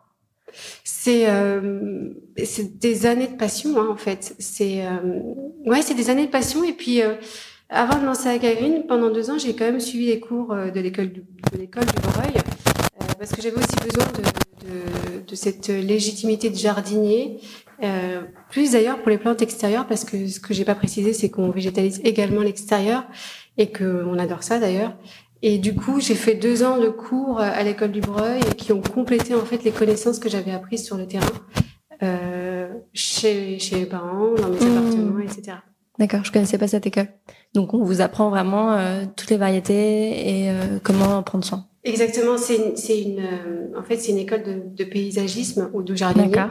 C'est 0.83 1.29
euh, 1.29 2.09
c'est 2.43 2.77
des 2.79 3.05
années 3.05 3.27
de 3.27 3.35
passion 3.37 3.79
hein, 3.79 3.87
en 3.89 3.95
fait. 3.97 4.35
C'est 4.39 4.85
euh, 4.85 5.19
ouais, 5.65 5.81
c'est 5.81 5.93
des 5.95 6.09
années 6.09 6.25
de 6.27 6.31
passion 6.31 6.63
et 6.63 6.73
puis 6.73 7.01
euh, 7.01 7.15
avant 7.69 7.99
de 7.99 8.05
lancer 8.05 8.29
Acagreen, 8.29 8.85
pendant 8.87 9.09
deux 9.09 9.31
ans, 9.31 9.37
j'ai 9.39 9.55
quand 9.55 9.65
même 9.65 9.79
suivi 9.79 10.05
les 10.07 10.19
cours 10.19 10.51
euh, 10.53 10.69
de 10.69 10.79
l'école 10.79 11.11
du, 11.11 11.21
de 11.53 11.57
l'école 11.57 11.85
du 11.85 12.01
Breuil 12.01 12.33
euh, 12.35 12.41
parce 13.17 13.31
que 13.31 13.41
j'avais 13.41 13.57
aussi 13.57 13.75
besoin 13.83 14.05
de, 14.13 14.67
de, 14.67 15.25
de 15.27 15.35
cette 15.35 15.67
légitimité 15.67 16.49
de 16.49 16.55
jardinier. 16.55 17.39
Euh, 17.83 18.21
plus 18.49 18.71
d'ailleurs 18.71 18.99
pour 18.99 19.09
les 19.09 19.17
plantes 19.17 19.41
extérieures 19.41 19.87
parce 19.87 20.05
que 20.05 20.27
ce 20.27 20.39
que 20.39 20.53
j'ai 20.53 20.63
pas 20.65 20.75
précisé, 20.75 21.11
c'est 21.13 21.29
qu'on 21.29 21.49
végétalise 21.49 21.99
également 22.03 22.41
l'extérieur 22.41 23.05
et 23.57 23.67
que 23.71 24.05
on 24.07 24.17
adore 24.19 24.43
ça 24.43 24.59
d'ailleurs. 24.59 24.95
Et 25.41 25.57
du 25.57 25.75
coup, 25.75 25.99
j'ai 25.99 26.15
fait 26.15 26.35
deux 26.35 26.63
ans 26.63 26.77
de 26.77 26.87
cours 26.87 27.39
à 27.41 27.61
l'école 27.63 27.91
du 27.91 27.99
Breuil 27.99 28.39
et 28.49 28.55
qui 28.55 28.71
ont 28.71 28.81
complété 28.81 29.35
en 29.35 29.43
fait 29.43 29.63
les 29.65 29.71
connaissances 29.71 30.17
que 30.19 30.29
j'avais 30.29 30.51
apprises 30.51 30.85
sur 30.85 30.95
le 30.95 31.05
terrain, 31.05 31.27
euh, 32.01 32.69
chez, 32.93 33.59
chez 33.59 33.75
mes 33.75 33.85
parents, 33.85 34.33
dans 34.35 34.47
mes 34.49 34.55
Mmh. 34.57 34.77
appartements, 34.77 35.19
etc. 35.19 35.57
D'accord, 35.99 36.23
je 36.23 36.31
connaissais 36.31 36.57
pas 36.57 36.69
cette 36.69 36.87
école. 36.87 37.07
Donc, 37.53 37.73
on 37.73 37.83
vous 37.83 37.99
apprend 38.01 38.29
vraiment 38.29 38.71
euh, 38.71 39.03
toutes 39.17 39.29
les 39.29 39.37
variétés 39.37 40.43
et 40.45 40.49
euh, 40.49 40.79
comment 40.81 41.17
en 41.17 41.23
prendre 41.23 41.43
soin. 41.43 41.67
Exactement, 41.83 42.37
c'est 42.37 42.55
une, 42.55 43.11
une, 43.11 43.19
euh, 43.19 43.79
en 43.79 43.83
fait, 43.83 43.97
c'est 43.97 44.11
une 44.11 44.17
école 44.17 44.43
de, 44.43 44.61
de 44.65 44.83
paysagisme 44.83 45.69
ou 45.73 45.83
de 45.83 45.95
jardinier. 45.95 46.45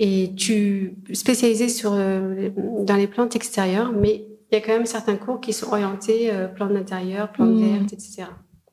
Et 0.00 0.32
tu 0.36 0.96
spécialisé 1.12 1.68
sur 1.68 1.92
euh, 1.94 2.50
dans 2.80 2.96
les 2.96 3.06
plantes 3.06 3.36
extérieures, 3.36 3.92
mais 3.92 4.26
il 4.50 4.54
y 4.54 4.56
a 4.56 4.60
quand 4.60 4.72
même 4.72 4.86
certains 4.86 5.16
cours 5.16 5.40
qui 5.40 5.52
sont 5.52 5.68
orientés 5.68 6.30
euh, 6.32 6.48
plantes 6.48 6.72
d'intérieur, 6.72 7.30
plantes 7.30 7.50
Mmh. 7.50 7.72
vertes, 7.72 7.92
etc. 7.92 8.24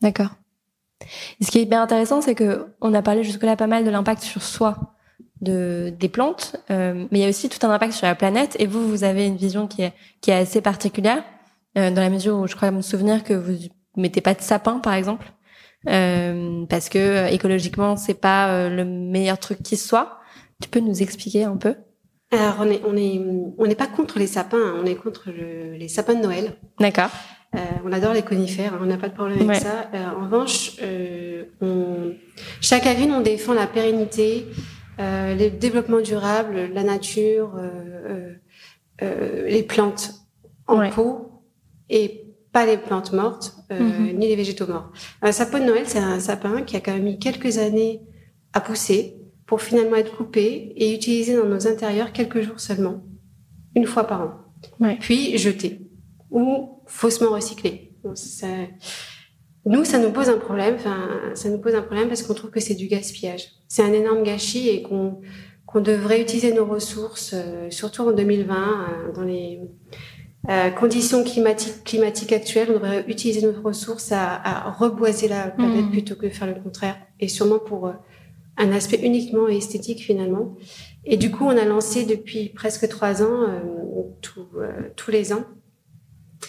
D'accord. 0.01 0.29
Et 1.39 1.43
ce 1.43 1.51
qui 1.51 1.59
est 1.59 1.63
hyper 1.63 1.81
intéressant, 1.81 2.21
c'est 2.21 2.35
que 2.35 2.65
on 2.81 2.93
a 2.93 3.01
parlé 3.01 3.23
jusque-là 3.23 3.55
pas 3.55 3.67
mal 3.67 3.83
de 3.85 3.89
l'impact 3.89 4.23
sur 4.23 4.41
soi 4.41 4.95
de 5.41 5.91
des 5.99 6.09
plantes, 6.09 6.55
euh, 6.69 7.05
mais 7.11 7.19
il 7.19 7.21
y 7.21 7.25
a 7.25 7.29
aussi 7.29 7.49
tout 7.49 7.63
un 7.65 7.69
impact 7.69 7.93
sur 7.93 8.07
la 8.07 8.15
planète. 8.15 8.55
Et 8.59 8.65
vous, 8.67 8.87
vous 8.87 9.03
avez 9.03 9.25
une 9.25 9.37
vision 9.37 9.67
qui 9.67 9.83
est 9.83 9.93
qui 10.21 10.31
est 10.31 10.35
assez 10.35 10.61
particulière 10.61 11.23
euh, 11.77 11.89
dans 11.91 12.01
la 12.01 12.09
mesure 12.09 12.37
où 12.37 12.47
je 12.47 12.55
crois 12.55 12.71
me 12.71 12.81
souvenir 12.81 13.23
que 13.23 13.33
vous 13.33 13.53
mettez 13.95 14.21
pas 14.21 14.33
de 14.33 14.41
sapin, 14.41 14.79
par 14.79 14.93
exemple, 14.93 15.31
euh, 15.89 16.65
parce 16.67 16.89
que 16.89 16.99
euh, 16.99 17.27
écologiquement 17.27 17.95
c'est 17.97 18.19
pas 18.19 18.49
euh, 18.49 18.69
le 18.69 18.85
meilleur 18.85 19.39
truc 19.39 19.61
qui 19.63 19.77
soit. 19.77 20.19
Tu 20.61 20.69
peux 20.69 20.79
nous 20.79 21.01
expliquer 21.01 21.43
un 21.43 21.57
peu? 21.57 21.75
Alors 22.31 22.57
on 22.59 22.69
est 22.69 22.81
on 22.85 22.95
est 22.95 23.19
on 23.57 23.65
n'est 23.65 23.75
pas 23.75 23.87
contre 23.87 24.19
les 24.19 24.27
sapins, 24.27 24.57
hein, 24.57 24.75
on 24.81 24.85
est 24.85 24.95
contre 24.95 25.29
le- 25.31 25.73
les 25.75 25.87
sapins 25.89 26.13
de 26.13 26.21
Noël. 26.21 26.53
D'accord. 26.79 27.09
Euh, 27.55 27.59
on 27.83 27.91
adore 27.91 28.13
les 28.13 28.21
conifères, 28.21 28.75
hein, 28.75 28.79
on 28.81 28.85
n'a 28.85 28.95
pas 28.97 29.09
de 29.09 29.13
problème 29.13 29.49
avec 29.49 29.61
ça. 29.61 29.89
Euh, 29.93 30.05
en 30.17 30.23
revanche, 30.23 30.77
euh, 30.81 31.43
on... 31.59 32.13
chaque 32.61 32.85
agrine, 32.87 33.11
on 33.11 33.19
défend 33.19 33.53
la 33.53 33.67
pérennité, 33.67 34.47
euh, 35.01 35.35
le 35.35 35.49
développement 35.49 35.99
durable, 35.99 36.69
la 36.73 36.83
nature, 36.83 37.55
euh, 37.57 37.69
euh, 38.09 38.33
euh, 39.01 39.47
les 39.49 39.63
plantes 39.63 40.13
en 40.67 40.79
Ouais. 40.79 40.91
pot 40.91 41.43
et 41.89 42.30
pas 42.51 42.65
les 42.65 42.77
plantes 42.77 43.13
mortes, 43.13 43.55
euh, 43.71 43.79
Mhm. 43.79 44.17
ni 44.17 44.27
les 44.27 44.35
végétaux 44.35 44.67
morts. 44.67 44.91
Un 45.21 45.31
sapin 45.31 45.59
de 45.59 45.65
Noël, 45.65 45.83
c'est 45.85 45.99
un 45.99 46.19
sapin 46.19 46.61
qui 46.63 46.75
a 46.75 46.79
quand 46.81 46.93
même 46.93 47.03
mis 47.03 47.19
quelques 47.19 47.57
années 47.57 48.01
à 48.53 48.59
pousser 48.61 49.15
pour 49.45 49.61
finalement 49.61 49.95
être 49.95 50.15
coupé 50.15 50.73
et 50.75 50.93
utilisé 50.93 51.35
dans 51.35 51.45
nos 51.45 51.67
intérieurs 51.67 52.11
quelques 52.11 52.41
jours 52.41 52.59
seulement, 52.59 53.03
une 53.75 53.85
fois 53.85 54.05
par 54.05 54.21
an 54.21 54.31
Ouais. 54.79 54.97
puis 54.99 55.37
jeté 55.37 55.81
ou 56.29 56.81
faussement 56.87 57.31
recyclé. 57.31 57.93
Ça- 58.15 58.47
Nous, 59.65 59.85
ça 59.85 59.99
nous 59.99 60.11
pose 60.11 60.27
un 60.27 60.39
problème. 60.39 60.73
Enfin, 60.75 61.07
ça 61.35 61.47
nous 61.49 61.59
pose 61.59 61.75
un 61.75 61.83
problème 61.83 62.07
parce 62.07 62.23
qu'on 62.23 62.33
trouve 62.33 62.49
que 62.49 62.59
c'est 62.59 62.73
du 62.73 62.87
gaspillage. 62.87 63.43
C'est 63.67 63.83
un 63.83 63.93
énorme 63.93 64.23
gâchis 64.23 64.69
et 64.69 64.81
qu'on 64.81 65.21
qu'on 65.67 65.79
devrait 65.81 66.19
utiliser 66.21 66.51
nos 66.51 66.65
ressources, 66.65 67.31
euh, 67.33 67.69
surtout 67.69 68.01
en 68.01 68.11
2020, 68.11 68.87
euh, 69.07 69.13
dans 69.13 69.21
les 69.21 69.61
euh, 70.49 70.69
conditions 70.71 71.23
climatiques, 71.23 71.83
climatiques 71.83 72.31
actuelles, 72.33 72.69
on 72.71 72.73
devrait 72.73 73.05
utiliser 73.07 73.41
nos 73.45 73.61
ressources 73.61 74.11
à, 74.11 74.41
à 74.67 74.71
reboiser 74.71 75.27
la 75.27 75.49
planète 75.49 75.85
Mhm. 75.85 75.91
plutôt 75.91 76.15
que 76.15 76.25
de 76.25 76.31
faire 76.31 76.47
le 76.47 76.55
contraire. 76.61 76.97
Et 77.19 77.27
sûrement 77.27 77.59
pour 77.59 77.87
euh, 77.87 77.93
un 78.57 78.71
aspect 78.71 78.99
uniquement 79.03 79.47
esthétique 79.47 79.99
finalement. 79.99 80.55
Et 81.05 81.17
du 81.17 81.31
coup, 81.31 81.45
on 81.45 81.57
a 81.57 81.65
lancé 81.65 82.05
depuis 82.05 82.49
presque 82.49 82.87
trois 82.89 83.21
ans, 83.23 83.43
euh, 83.47 83.59
tout, 84.21 84.47
euh, 84.57 84.71
tous 84.95 85.11
les 85.11 85.31
ans, 85.33 85.43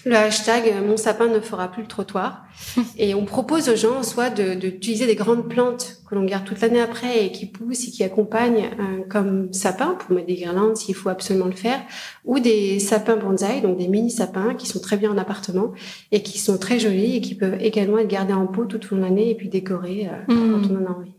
le 0.04 0.14
hashtag 0.16 0.64
euh, 0.68 0.86
Mon 0.86 0.96
sapin 0.96 1.26
ne 1.28 1.40
fera 1.40 1.70
plus 1.70 1.82
le 1.82 1.88
trottoir. 1.88 2.44
Et 2.98 3.14
on 3.14 3.24
propose 3.24 3.68
aux 3.68 3.76
gens 3.76 4.02
soit 4.02 4.30
de- 4.30 4.54
d'utiliser 4.54 5.06
des 5.06 5.14
grandes 5.14 5.48
plantes 5.48 5.98
que 6.08 6.14
l'on 6.14 6.24
garde 6.24 6.44
toute 6.44 6.60
l'année 6.60 6.80
après 6.80 7.24
et 7.24 7.32
qui 7.32 7.46
poussent 7.46 7.88
et 7.88 7.90
qui 7.90 8.04
accompagnent 8.04 8.66
euh, 8.78 9.04
comme 9.08 9.52
sapin 9.52 9.96
pour 9.98 10.14
mettre 10.14 10.26
des 10.26 10.34
guirlandes 10.34 10.76
s'il 10.76 10.94
faut 10.94 11.08
absolument 11.08 11.46
le 11.46 11.52
faire, 11.52 11.80
ou 12.24 12.38
des 12.40 12.78
sapins 12.78 13.16
bonsaï, 13.16 13.62
donc 13.62 13.78
des 13.78 13.88
mini 13.88 14.10
sapins 14.10 14.54
qui 14.54 14.66
sont 14.66 14.80
très 14.80 14.96
bien 14.96 15.10
en 15.10 15.18
appartement 15.18 15.72
et 16.10 16.22
qui 16.22 16.38
sont 16.38 16.58
très 16.58 16.78
jolis 16.78 17.16
et 17.16 17.20
qui 17.20 17.34
peuvent 17.34 17.56
également 17.60 17.98
être 17.98 18.08
gardés 18.08 18.34
en 18.34 18.46
pot 18.46 18.64
toute 18.66 18.90
l'année 18.92 19.30
et 19.30 19.34
puis 19.34 19.48
décorés 19.48 20.08
euh, 20.10 20.32
Mhm. 20.34 20.52
quand 20.62 20.74
on 20.74 20.82
en 20.82 20.86
a 20.92 20.96
envie. 20.98 21.12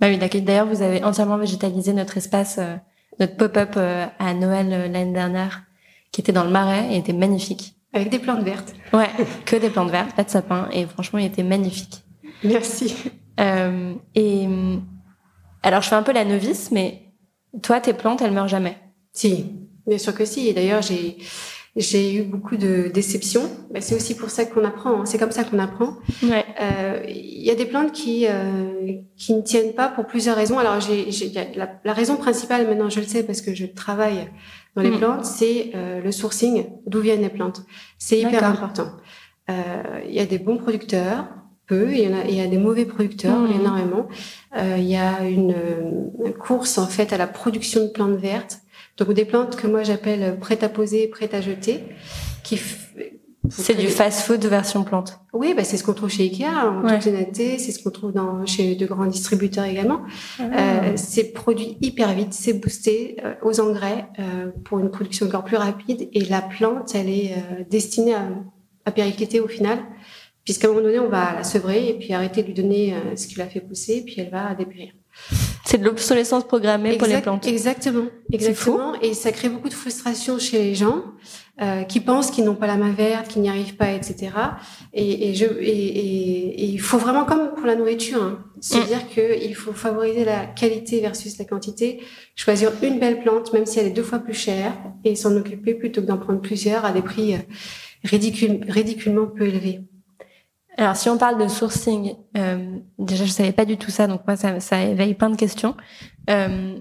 Bah 0.00 0.08
oui. 0.08 0.18
D'ailleurs, 0.42 0.66
vous 0.66 0.82
avez 0.82 1.02
entièrement 1.02 1.38
végétalisé 1.38 1.92
notre 1.92 2.16
espace, 2.18 2.58
euh, 2.58 2.76
notre 3.18 3.36
pop-up 3.36 3.70
euh, 3.78 4.06
à 4.18 4.34
Noël 4.34 4.68
euh, 4.72 4.88
l'année 4.88 5.12
dernière, 5.12 5.62
qui 6.12 6.20
était 6.20 6.32
dans 6.32 6.44
le 6.44 6.50
Marais 6.50 6.92
et 6.92 6.98
était 6.98 7.12
magnifique. 7.14 7.75
Avec 7.96 8.10
des 8.10 8.18
plantes 8.18 8.42
vertes. 8.44 8.74
Ouais, 8.92 9.08
que 9.46 9.56
des 9.56 9.70
plantes 9.70 9.90
vertes, 9.90 10.14
pas 10.14 10.22
de 10.24 10.30
sapin, 10.30 10.68
et 10.72 10.86
franchement, 10.86 11.18
il 11.18 11.26
était 11.26 11.42
magnifique. 11.42 12.04
Merci. 12.44 12.94
Euh, 13.40 13.94
et 14.14 14.46
euh, 14.46 14.76
alors, 15.62 15.82
je 15.82 15.88
fais 15.88 15.94
un 15.96 16.02
peu 16.02 16.12
la 16.12 16.24
novice, 16.24 16.70
mais 16.70 17.02
toi, 17.62 17.80
tes 17.80 17.94
plantes, 17.94 18.20
elles 18.22 18.32
meurent 18.32 18.48
jamais. 18.48 18.76
Si, 19.12 19.46
bien 19.86 19.98
sûr 19.98 20.14
que 20.14 20.24
si. 20.24 20.48
Et 20.48 20.52
d'ailleurs, 20.52 20.82
j'ai 20.82 21.16
j'ai 21.74 22.14
eu 22.14 22.22
beaucoup 22.22 22.56
de 22.56 22.90
déceptions. 22.92 23.50
Ben, 23.70 23.82
c'est 23.82 23.94
aussi 23.94 24.14
pour 24.16 24.30
ça 24.30 24.46
qu'on 24.46 24.64
apprend. 24.64 25.00
hein. 25.00 25.04
C'est 25.04 25.18
comme 25.18 25.30
ça 25.32 25.44
qu'on 25.44 25.58
apprend. 25.58 25.96
Ouais. 26.22 26.44
Euh, 26.62 27.02
Il 27.06 27.42
y 27.44 27.50
a 27.50 27.54
des 27.54 27.66
plantes 27.66 27.92
qui 27.92 28.26
euh, 28.26 28.94
qui 29.16 29.34
ne 29.34 29.42
tiennent 29.42 29.74
pas 29.74 29.88
pour 29.88 30.06
plusieurs 30.06 30.36
raisons. 30.36 30.58
Alors, 30.58 30.80
j'ai 30.80 31.08
il 31.08 31.32
la 31.84 31.92
raison 31.92 32.16
principale 32.16 32.66
maintenant, 32.66 32.88
je 32.88 33.00
le 33.00 33.06
sais 33.06 33.24
parce 33.24 33.42
que 33.42 33.54
je 33.54 33.66
travaille 33.66 34.26
dans 34.76 34.82
les 34.82 34.90
Mm. 34.90 34.98
plantes, 34.98 35.24
c'est 35.24 35.70
euh, 35.74 36.00
le 36.02 36.12
sourcing, 36.12 36.66
d'où 36.86 37.00
viennent 37.00 37.22
les 37.22 37.30
plantes. 37.30 37.62
C'est 37.98 38.20
hyper 38.20 38.44
important. 38.44 38.88
Euh, 39.50 39.82
Il 40.08 40.14
y 40.14 40.20
a 40.20 40.26
des 40.26 40.38
bons 40.38 40.58
producteurs, 40.58 41.24
peu, 41.66 41.90
il 41.90 41.98
y, 42.00 42.06
en 42.08 42.16
a, 42.18 42.24
il 42.28 42.34
y 42.34 42.40
a 42.40 42.46
des 42.46 42.58
mauvais 42.58 42.84
producteurs, 42.84 43.40
Mm. 43.40 43.60
énormément. 43.60 44.08
Euh, 44.56 44.76
il 44.78 44.84
y 44.84 44.96
a 44.96 45.22
une, 45.28 45.52
euh, 45.52 46.30
course 46.38 46.78
en 46.78 46.86
fait 46.86 47.12
à 47.12 47.16
la 47.16 47.26
production 47.26 47.80
de 47.84 47.88
plantes 47.88 48.16
vertes, 48.18 48.60
donc 48.98 49.12
des 49.12 49.24
plantes 49.24 49.56
que 49.56 49.66
moi 49.66 49.82
j'appelle 49.82 50.38
prêtes 50.38 50.62
à 50.62 50.68
poser, 50.68 51.08
prêtes 51.08 51.34
à 51.34 51.40
jeter, 51.40 51.84
qui 52.44 52.56
C'est 53.50 53.74
du 53.74 53.88
fast-food 53.88 54.44
version 54.46 54.84
plante. 54.84 55.20
oui, 55.32 55.54
bah, 55.56 55.64
c'est 55.64 55.76
ce 55.76 55.84
qu'on 55.84 55.92
trouve 55.92 56.08
chez 56.10 56.24
Ikea, 56.24 56.44
en 56.46 56.82
Ouais. 56.84 56.98
toute 56.98 57.08
honnêteté, 57.08 57.58
c'est 57.58 57.72
ce 57.72 57.82
qu'on 57.82 57.90
trouve 57.90 58.12
dans, 58.12 58.44
chez 58.46 58.74
de 58.74 58.86
grands 58.86 59.06
distributeurs 59.06 59.64
également. 59.64 60.00
Ah. 60.38 60.42
Euh, 60.42 60.92
c'est 60.96 61.32
produit 61.32 61.76
hyper 61.80 62.12
vite, 62.14 62.32
c'est 62.32 62.54
boosté 62.54 63.16
euh, 63.24 63.34
aux 63.42 63.60
engrais 63.60 64.06
euh, 64.18 64.50
pour 64.64 64.78
une 64.78 64.90
production 64.90 65.26
encore 65.26 65.44
plus 65.44 65.56
rapide 65.56 66.08
et 66.12 66.24
la 66.24 66.40
plante, 66.42 66.94
elle 66.94 67.08
est 67.08 67.32
euh, 67.32 67.64
destinée 67.70 68.14
à, 68.14 68.28
à 68.84 68.90
péricliter 68.92 69.40
au 69.40 69.48
final, 69.48 69.78
puisqu'à 70.44 70.68
un 70.68 70.70
moment 70.70 70.82
donné, 70.84 70.98
on 70.98 71.08
va 71.08 71.34
la 71.34 71.44
sevrer 71.44 71.88
et 71.88 71.94
puis 71.98 72.12
arrêter 72.14 72.42
de 72.42 72.46
lui 72.48 72.54
donner 72.54 72.94
euh, 72.94 73.16
ce 73.16 73.26
qui 73.26 73.38
l'a 73.38 73.46
fait 73.46 73.60
pousser, 73.60 74.02
puis 74.06 74.16
elle 74.18 74.30
va 74.30 74.54
dépérir. 74.54 74.92
C'est 75.68 75.78
de 75.78 75.84
l'obsolescence 75.84 76.44
programmée 76.44 76.96
pour 76.96 77.08
les 77.08 77.20
plantes. 77.20 77.46
Exactement, 77.46 78.04
exactement. 78.32 78.94
Et 79.02 79.14
ça 79.14 79.32
crée 79.32 79.48
beaucoup 79.48 79.68
de 79.68 79.74
frustration 79.74 80.38
chez 80.38 80.58
les 80.58 80.74
gens 80.76 81.02
euh, 81.60 81.82
qui 81.82 81.98
pensent 81.98 82.30
qu'ils 82.30 82.44
n'ont 82.44 82.54
pas 82.54 82.68
la 82.68 82.76
main 82.76 82.92
verte, 82.92 83.26
qu'ils 83.28 83.42
n'y 83.42 83.48
arrivent 83.48 83.74
pas, 83.76 83.90
etc. 83.90 84.30
Et, 84.92 85.28
et, 85.30 85.34
je, 85.34 85.44
et, 85.46 85.68
et- 85.68 86.62
et 86.62 86.64
il 86.66 86.80
faut 86.80 86.98
vraiment, 86.98 87.24
comme 87.24 87.52
pour 87.56 87.66
la 87.66 87.74
nourriture, 87.74 88.22
hein, 88.22 88.44
se 88.60 88.78
Mm. 88.78 88.84
dire 88.84 89.08
qu'il 89.08 89.54
faut 89.56 89.72
favoriser 89.72 90.24
la 90.24 90.46
qualité 90.46 91.00
versus 91.00 91.36
la 91.38 91.44
quantité, 91.44 92.00
choisir 92.36 92.70
une 92.82 93.00
belle 93.00 93.20
plante, 93.20 93.52
même 93.52 93.66
si 93.66 93.80
elle 93.80 93.86
est 93.86 93.90
deux 93.90 94.04
fois 94.04 94.20
plus 94.20 94.34
chère, 94.34 94.72
et 95.04 95.16
s'en 95.16 95.34
occuper 95.36 95.74
plutôt 95.74 96.00
que 96.00 96.06
d'en 96.06 96.18
prendre 96.18 96.40
plusieurs 96.40 96.84
à 96.84 96.92
des 96.92 97.02
prix 97.02 97.34
euh, 97.34 97.38
ridicule, 98.04 98.60
ridiculement 98.68 99.26
peu 99.26 99.46
élevés. 99.48 99.80
Alors, 100.78 100.96
si 100.96 101.08
on 101.08 101.16
parle 101.16 101.42
de 101.42 101.48
sourcing, 101.48 102.14
euh, 102.36 102.78
déjà, 102.98 103.24
je 103.24 103.30
savais 103.30 103.52
pas 103.52 103.64
du 103.64 103.78
tout 103.78 103.90
ça, 103.90 104.06
donc 104.06 104.26
moi, 104.26 104.36
ça, 104.36 104.60
ça 104.60 104.82
éveille 104.82 105.14
plein 105.14 105.30
de 105.30 105.36
questions. 105.36 105.74
Euh, 106.28 106.78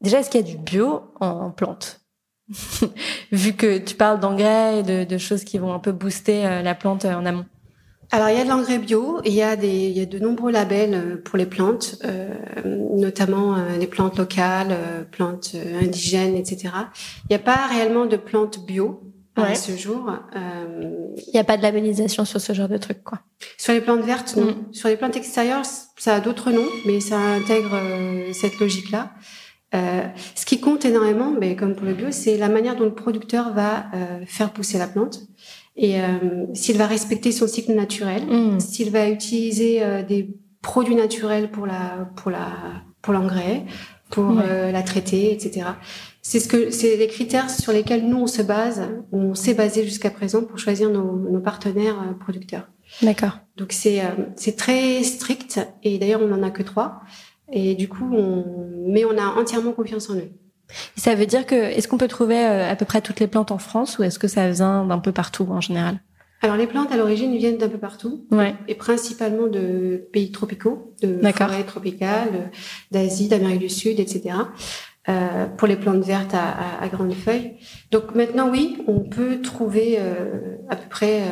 déjà, 0.00 0.20
est-ce 0.20 0.30
qu'il 0.30 0.40
y 0.40 0.44
a 0.44 0.46
du 0.46 0.56
bio 0.56 1.02
en 1.20 1.50
plantes 1.50 2.04
Vu 3.32 3.52
que 3.54 3.78
tu 3.78 3.94
parles 3.94 4.20
d'engrais 4.20 4.80
et 4.80 4.82
de, 4.82 5.04
de 5.04 5.18
choses 5.18 5.44
qui 5.44 5.58
vont 5.58 5.72
un 5.72 5.78
peu 5.78 5.92
booster 5.92 6.46
euh, 6.46 6.62
la 6.62 6.74
plante 6.74 7.04
euh, 7.04 7.14
en 7.14 7.24
amont. 7.24 7.46
Alors, 8.10 8.28
il 8.28 8.36
y 8.36 8.40
a 8.40 8.44
de 8.44 8.50
l'engrais 8.50 8.78
bio, 8.78 9.20
il 9.24 9.32
y 9.32 9.42
a 9.42 9.54
il 9.54 9.92
y 9.92 10.00
a 10.00 10.06
de 10.06 10.18
nombreux 10.18 10.52
labels 10.52 10.94
euh, 10.94 11.16
pour 11.22 11.38
les 11.38 11.46
plantes, 11.46 11.96
notamment 12.64 13.56
les 13.78 13.86
plantes 13.86 14.18
locales, 14.18 14.76
plantes 15.10 15.56
indigènes, 15.82 16.36
etc. 16.36 16.70
Il 17.24 17.26
n'y 17.30 17.36
a 17.36 17.40
pas 17.40 17.66
réellement 17.66 18.06
de 18.06 18.16
plantes 18.16 18.64
bio 18.64 19.02
à 19.42 19.54
ce 19.54 19.76
jour. 19.76 20.10
Euh, 20.36 20.96
Il 21.26 21.30
n'y 21.34 21.40
a 21.40 21.44
pas 21.44 21.56
de 21.56 21.62
labellisation 21.62 22.24
sur 22.24 22.40
ce 22.40 22.52
genre 22.52 22.68
de 22.68 22.76
truc, 22.78 23.02
quoi. 23.02 23.20
sur 23.58 23.72
les 23.72 23.80
plantes 23.80 24.02
vertes, 24.02 24.36
non. 24.36 24.46
Mm. 24.52 24.72
Sur 24.72 24.88
les 24.88 24.96
plantes 24.96 25.16
extérieures, 25.16 25.64
ça 25.98 26.14
a 26.16 26.20
d'autres 26.20 26.50
noms, 26.52 26.68
mais 26.86 27.00
ça 27.00 27.18
intègre 27.18 27.70
euh, 27.74 28.32
cette 28.32 28.58
logique-là. 28.60 29.10
Euh, 29.74 30.02
ce 30.36 30.46
qui 30.46 30.60
compte 30.60 30.84
énormément, 30.84 31.32
mais 31.38 31.56
comme 31.56 31.74
pour 31.74 31.84
le 31.86 31.94
bio, 31.94 32.06
c'est 32.10 32.36
la 32.38 32.48
manière 32.48 32.76
dont 32.76 32.84
le 32.84 32.94
producteur 32.94 33.52
va 33.52 33.86
faire 34.26 34.52
pousser 34.52 34.78
la 34.78 34.86
plante 34.86 35.22
et 35.76 35.96
s'il 36.52 36.76
va 36.78 36.86
respecter 36.86 37.32
son 37.32 37.48
cycle 37.48 37.72
naturel 37.74 38.22
Mm. 38.26 38.60
s'il 38.60 38.90
va 38.92 39.08
utiliser 39.08 39.82
des 40.06 40.30
produits 40.62 40.94
naturels 40.94 41.50
pour 41.50 41.66
la 41.66 42.08
pour 42.14 42.30
la 42.30 42.46
pour 43.02 43.12
l'engrais, 43.12 43.64
pour 44.10 44.36
Ouais. 44.36 44.70
la 44.70 44.82
traiter, 44.84 45.32
etc. 45.32 45.66
C'est 46.26 46.40
ce 46.40 46.48
que 46.48 46.70
c'est 46.70 46.96
les 46.96 47.06
critères 47.06 47.50
sur 47.50 47.70
lesquels 47.70 48.08
nous 48.08 48.16
on 48.16 48.26
se 48.26 48.40
base, 48.40 48.88
on 49.12 49.34
s'est 49.34 49.52
basé 49.52 49.84
jusqu'à 49.84 50.10
présent 50.10 50.42
pour 50.42 50.58
choisir 50.58 50.88
nos, 50.88 51.18
nos 51.18 51.40
partenaires 51.40 52.00
euh, 52.00 52.14
producteurs. 52.14 52.66
D'accord. 53.02 53.40
Donc 53.58 53.72
c'est 53.72 54.00
euh, 54.00 54.08
c'est 54.34 54.56
très 54.56 55.02
strict 55.02 55.60
et 55.82 55.98
d'ailleurs 55.98 56.22
on 56.22 56.32
en 56.32 56.42
a 56.42 56.50
que 56.50 56.62
trois 56.62 57.02
et 57.52 57.74
du 57.74 57.88
coup 57.90 58.10
on 58.10 58.42
mais 58.88 59.04
on 59.04 59.18
a 59.18 59.38
entièrement 59.38 59.72
confiance 59.72 60.08
en 60.08 60.14
eux. 60.14 60.30
Et 60.96 61.00
ça 61.00 61.14
veut 61.14 61.26
dire 61.26 61.44
que, 61.44 61.54
est-ce 61.54 61.88
qu'on 61.88 61.98
peut 61.98 62.08
trouver 62.08 62.38
euh, 62.38 62.70
à 62.70 62.74
peu 62.74 62.86
près 62.86 63.02
toutes 63.02 63.20
les 63.20 63.26
plantes 63.26 63.52
en 63.52 63.58
France 63.58 63.98
ou 63.98 64.02
est-ce 64.02 64.18
que 64.18 64.26
ça 64.26 64.50
vient 64.50 64.86
d'un 64.86 65.00
peu 65.00 65.12
partout 65.12 65.46
en 65.50 65.60
général? 65.60 66.00
Alors 66.40 66.56
les 66.56 66.66
plantes 66.66 66.90
à 66.90 66.96
l'origine 66.96 67.36
viennent 67.36 67.58
d'un 67.58 67.68
peu 67.68 67.78
partout. 67.78 68.26
Ouais. 68.30 68.54
et 68.66 68.74
principalement 68.74 69.46
de 69.46 70.08
pays 70.10 70.32
tropicaux, 70.32 70.94
de 71.02 71.20
forêts 71.32 71.64
tropicales, 71.64 72.50
d'Asie, 72.90 73.28
d'Amérique 73.28 73.60
du 73.60 73.68
Sud, 73.68 74.00
etc. 74.00 74.36
Euh, 75.10 75.44
pour 75.58 75.68
les 75.68 75.76
plantes 75.76 76.02
vertes 76.02 76.32
à, 76.32 76.48
à, 76.48 76.82
à 76.82 76.88
grandes 76.88 77.12
feuilles. 77.12 77.56
Donc 77.90 78.14
maintenant, 78.14 78.48
oui, 78.50 78.78
on 78.86 79.00
peut 79.00 79.42
trouver 79.42 79.96
euh, 79.98 80.56
à 80.70 80.76
peu 80.76 80.88
près 80.88 81.24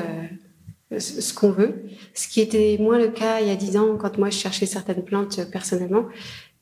euh, 0.92 0.98
ce 1.00 1.32
qu'on 1.32 1.52
veut, 1.52 1.84
ce 2.12 2.28
qui 2.28 2.42
était 2.42 2.76
moins 2.78 2.98
le 2.98 3.08
cas 3.08 3.40
il 3.40 3.48
y 3.48 3.50
a 3.50 3.56
dix 3.56 3.78
ans 3.78 3.96
quand 3.98 4.18
moi 4.18 4.28
je 4.28 4.36
cherchais 4.36 4.66
certaines 4.66 5.02
plantes 5.02 5.38
euh, 5.38 5.46
personnellement. 5.50 6.04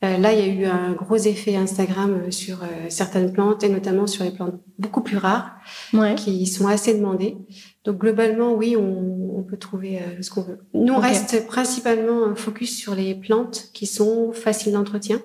Euh, 0.05 0.17
là, 0.17 0.31
il 0.33 0.39
y 0.39 0.41
a 0.49 0.53
eu 0.53 0.63
un 0.65 0.93
gros 0.93 1.17
effet 1.17 1.57
Instagram 1.57 2.31
sur 2.31 2.63
euh, 2.63 2.67
certaines 2.87 3.33
plantes 3.33 3.61
et 3.65 3.69
notamment 3.69 4.07
sur 4.07 4.23
les 4.23 4.31
plantes 4.31 4.55
beaucoup 4.79 5.01
plus 5.01 5.17
rares 5.17 5.57
Ouais. 5.93 6.15
qui 6.15 6.47
sont 6.47 6.67
assez 6.67 6.93
demandés. 6.93 7.35
Donc 7.83 7.97
globalement, 7.97 8.53
oui, 8.53 8.77
on, 8.77 9.37
on 9.37 9.43
peut 9.43 9.57
trouver 9.57 9.97
euh, 9.99 10.21
ce 10.21 10.29
qu'on 10.31 10.43
veut. 10.43 10.59
Nous, 10.73 10.93
on 10.93 10.97
Ok. 10.99 11.03
reste 11.03 11.45
principalement 11.45 12.33
focus 12.35 12.75
sur 12.77 12.95
les 12.95 13.15
plantes 13.15 13.65
qui 13.73 13.85
sont 13.85 14.31
faciles 14.31 14.71
d'entretien 14.71 15.21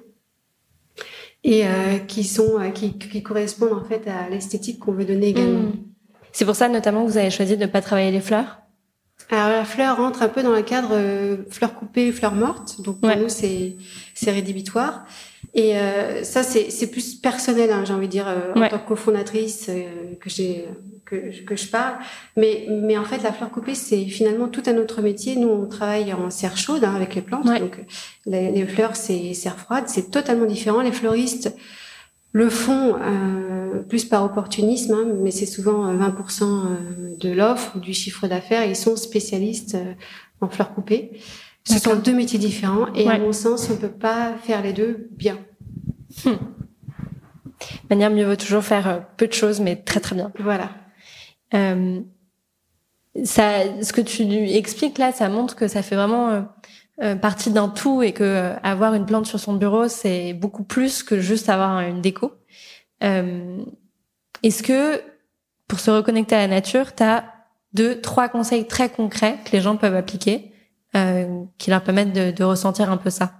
et 1.46 1.64
euh, 1.66 1.98
qui 2.06 2.24
sont 2.24 2.59
euh, 2.61 2.70
qui, 2.70 2.98
qui 2.98 3.22
correspondent 3.22 3.72
en 3.72 3.85
fait 3.85 4.02
à 4.09 4.28
l'esthétique 4.28 4.78
qu'on 4.80 4.92
veut 4.92 5.04
donner 5.04 5.28
également. 5.28 5.61
Mm. 5.70 5.72
C'est 6.32 6.44
pour 6.44 6.56
ça 6.56 6.68
notamment 6.68 7.04
que 7.06 7.11
vous 7.12 7.18
avez 7.18 7.30
choisi 7.30 7.56
de 7.56 7.62
ne 7.62 7.70
pas 7.70 7.80
travailler 7.80 8.11
les 8.11 8.20
fleurs? 8.20 8.59
Alors 9.30 9.48
la 9.48 9.64
fleur 9.64 9.96
rentre 9.96 10.22
un 10.22 10.28
peu 10.28 10.42
dans 10.42 10.52
le 10.52 10.62
cadre 10.62 10.90
euh, 10.92 11.37
fleurs 11.50 11.74
coupées, 11.74 12.12
fleurs 12.12 12.35
mortes. 12.35 12.82
Donc 12.82 13.00
pour 13.00 13.09
Ouais. 13.09 13.16
nous 13.16 13.28
c'est 13.28 13.76
c'est 14.14 14.30
rédhibitoire. 14.32 15.04
Et 15.59 15.79
euh, 15.79 16.23
ça 16.23 16.42
c'est 16.42 16.87
plus 16.90 17.14
personnel, 17.14 17.73
hein, 17.73 17.83
j'ai 17.87 17.95
envie 17.95 18.07
de 18.09 18.12
dire 18.12 18.29
euh, 18.29 18.53
en 18.55 18.69
tant 18.69 18.79
que 18.79 18.87
cofondatrice 18.88 19.66
euh, 19.71 20.14
que 20.21 20.29
j'ai 20.31 20.66
que 21.07 21.31
je- 21.33 21.42
que 21.45 21.57
je 21.57 21.66
parle. 21.69 21.95
Mais 22.37 22.66
mais 22.69 22.99
en 22.99 23.05
fait 23.05 23.23
la 23.23 23.33
fleur 23.33 23.51
coupée 23.51 23.75
c'est 23.75 24.05
finalement 24.05 24.49
tout 24.49 24.62
un 24.66 24.77
autre 24.77 25.01
métier. 25.01 25.35
Nous 25.37 25.49
on 25.49 25.66
travaille 25.66 26.12
en 26.12 26.29
serre 26.31 26.59
chaude 26.59 26.85
hein, 26.85 26.95
avec 26.95 27.14
les 27.14 27.23
plantes. 27.23 27.47
Ouais. 27.47 27.59
Donc 27.59 27.79
les, 28.27 28.51
les 28.51 28.66
fleurs 28.66 28.97
c'est 28.97 29.33
serre 29.33 29.57
froide, 29.59 29.85
c'est 29.87 30.11
totalement 30.11 30.45
différent. 30.47 30.83
Les 30.83 30.92
fleuristes 30.92 31.55
le 32.33 32.51
font 32.51 32.97
plus 33.88 34.05
par 34.05 34.25
opportunisme, 34.25 34.92
hein, 34.92 35.07
mais 35.23 35.31
c'est 35.31 35.47
souvent 35.47 35.87
euh, 35.88 35.97
20% 35.97 36.42
euh, 36.42 37.16
de 37.19 37.31
l'offre 37.31 37.73
ou 37.77 37.81
du 37.81 37.95
chiffre 37.95 38.27
d'affaires. 38.29 38.64
Ils 38.66 38.77
sont 38.77 38.97
spécialistes 38.97 39.77
en 40.42 40.49
fleurs 40.49 40.75
coupées. 40.75 41.12
Ce 41.68 41.79
sont 41.81 41.96
deux 41.96 42.14
métiers 42.14 42.38
différents 42.38 42.92
et 42.94 43.09
à 43.09 43.18
mon 43.18 43.33
sens, 43.33 43.68
on 43.70 43.76
peut 43.76 43.88
pas 43.88 44.35
faire 44.42 44.62
les 44.62 44.72
deux 44.72 45.09
bien. 45.12 45.38
De 46.24 46.38
manière, 47.90 48.11
mieux 48.11 48.24
vaut 48.24 48.37
toujours 48.37 48.62
faire 48.62 48.88
euh, 48.88 48.98
peu 49.16 49.26
de 49.26 49.33
choses, 49.33 49.61
mais 49.61 49.76
très 49.76 50.00
très 50.00 50.14
bien. 50.14 50.31
Voilà. 50.38 50.70
Euh, 51.55 52.00
ça, 53.24 53.83
ce 53.83 53.92
que 53.92 54.00
tu 54.00 54.22
expliques 54.50 54.98
là, 54.98 55.12
ça 55.12 55.29
montre 55.29 55.57
que 55.57 55.68
ça 55.68 55.83
fait 55.83 55.96
vraiment 55.96 56.29
euh, 56.29 56.42
euh, 57.02 57.16
partie 57.16 57.50
d'un 57.50 57.68
tout 57.68 58.02
et 58.02 58.12
que 58.12 58.52
avoir 58.62 58.94
une 58.94 59.07
plante 59.07 59.26
sur 59.26 59.40
son 59.40 59.55
bureau, 59.55 59.88
c'est 59.88 60.35
beaucoup 60.35 60.64
plus 60.64 61.02
que 61.02 61.18
juste 61.20 61.48
avoir 61.48 61.81
une 61.81 62.00
déco. 62.00 62.33
Est-ce 63.00 64.62
que 64.62 65.00
pour 65.68 65.81
se 65.81 65.90
reconnecter 65.90 66.35
à 66.35 66.38
la 66.38 66.48
nature, 66.48 66.94
tu 66.94 67.02
as 67.02 67.24
deux, 67.72 68.00
trois 68.00 68.29
conseils 68.29 68.66
très 68.66 68.88
concrets 68.88 69.38
que 69.44 69.52
les 69.52 69.61
gens 69.61 69.76
peuvent 69.76 69.96
appliquer 69.96 70.52
qui 71.59 71.70
leur 71.70 71.82
permettent 71.82 72.12
de, 72.12 72.44
ressentir 72.44 72.90
un 72.90 72.96
peu 72.96 73.11
ça 73.11 73.32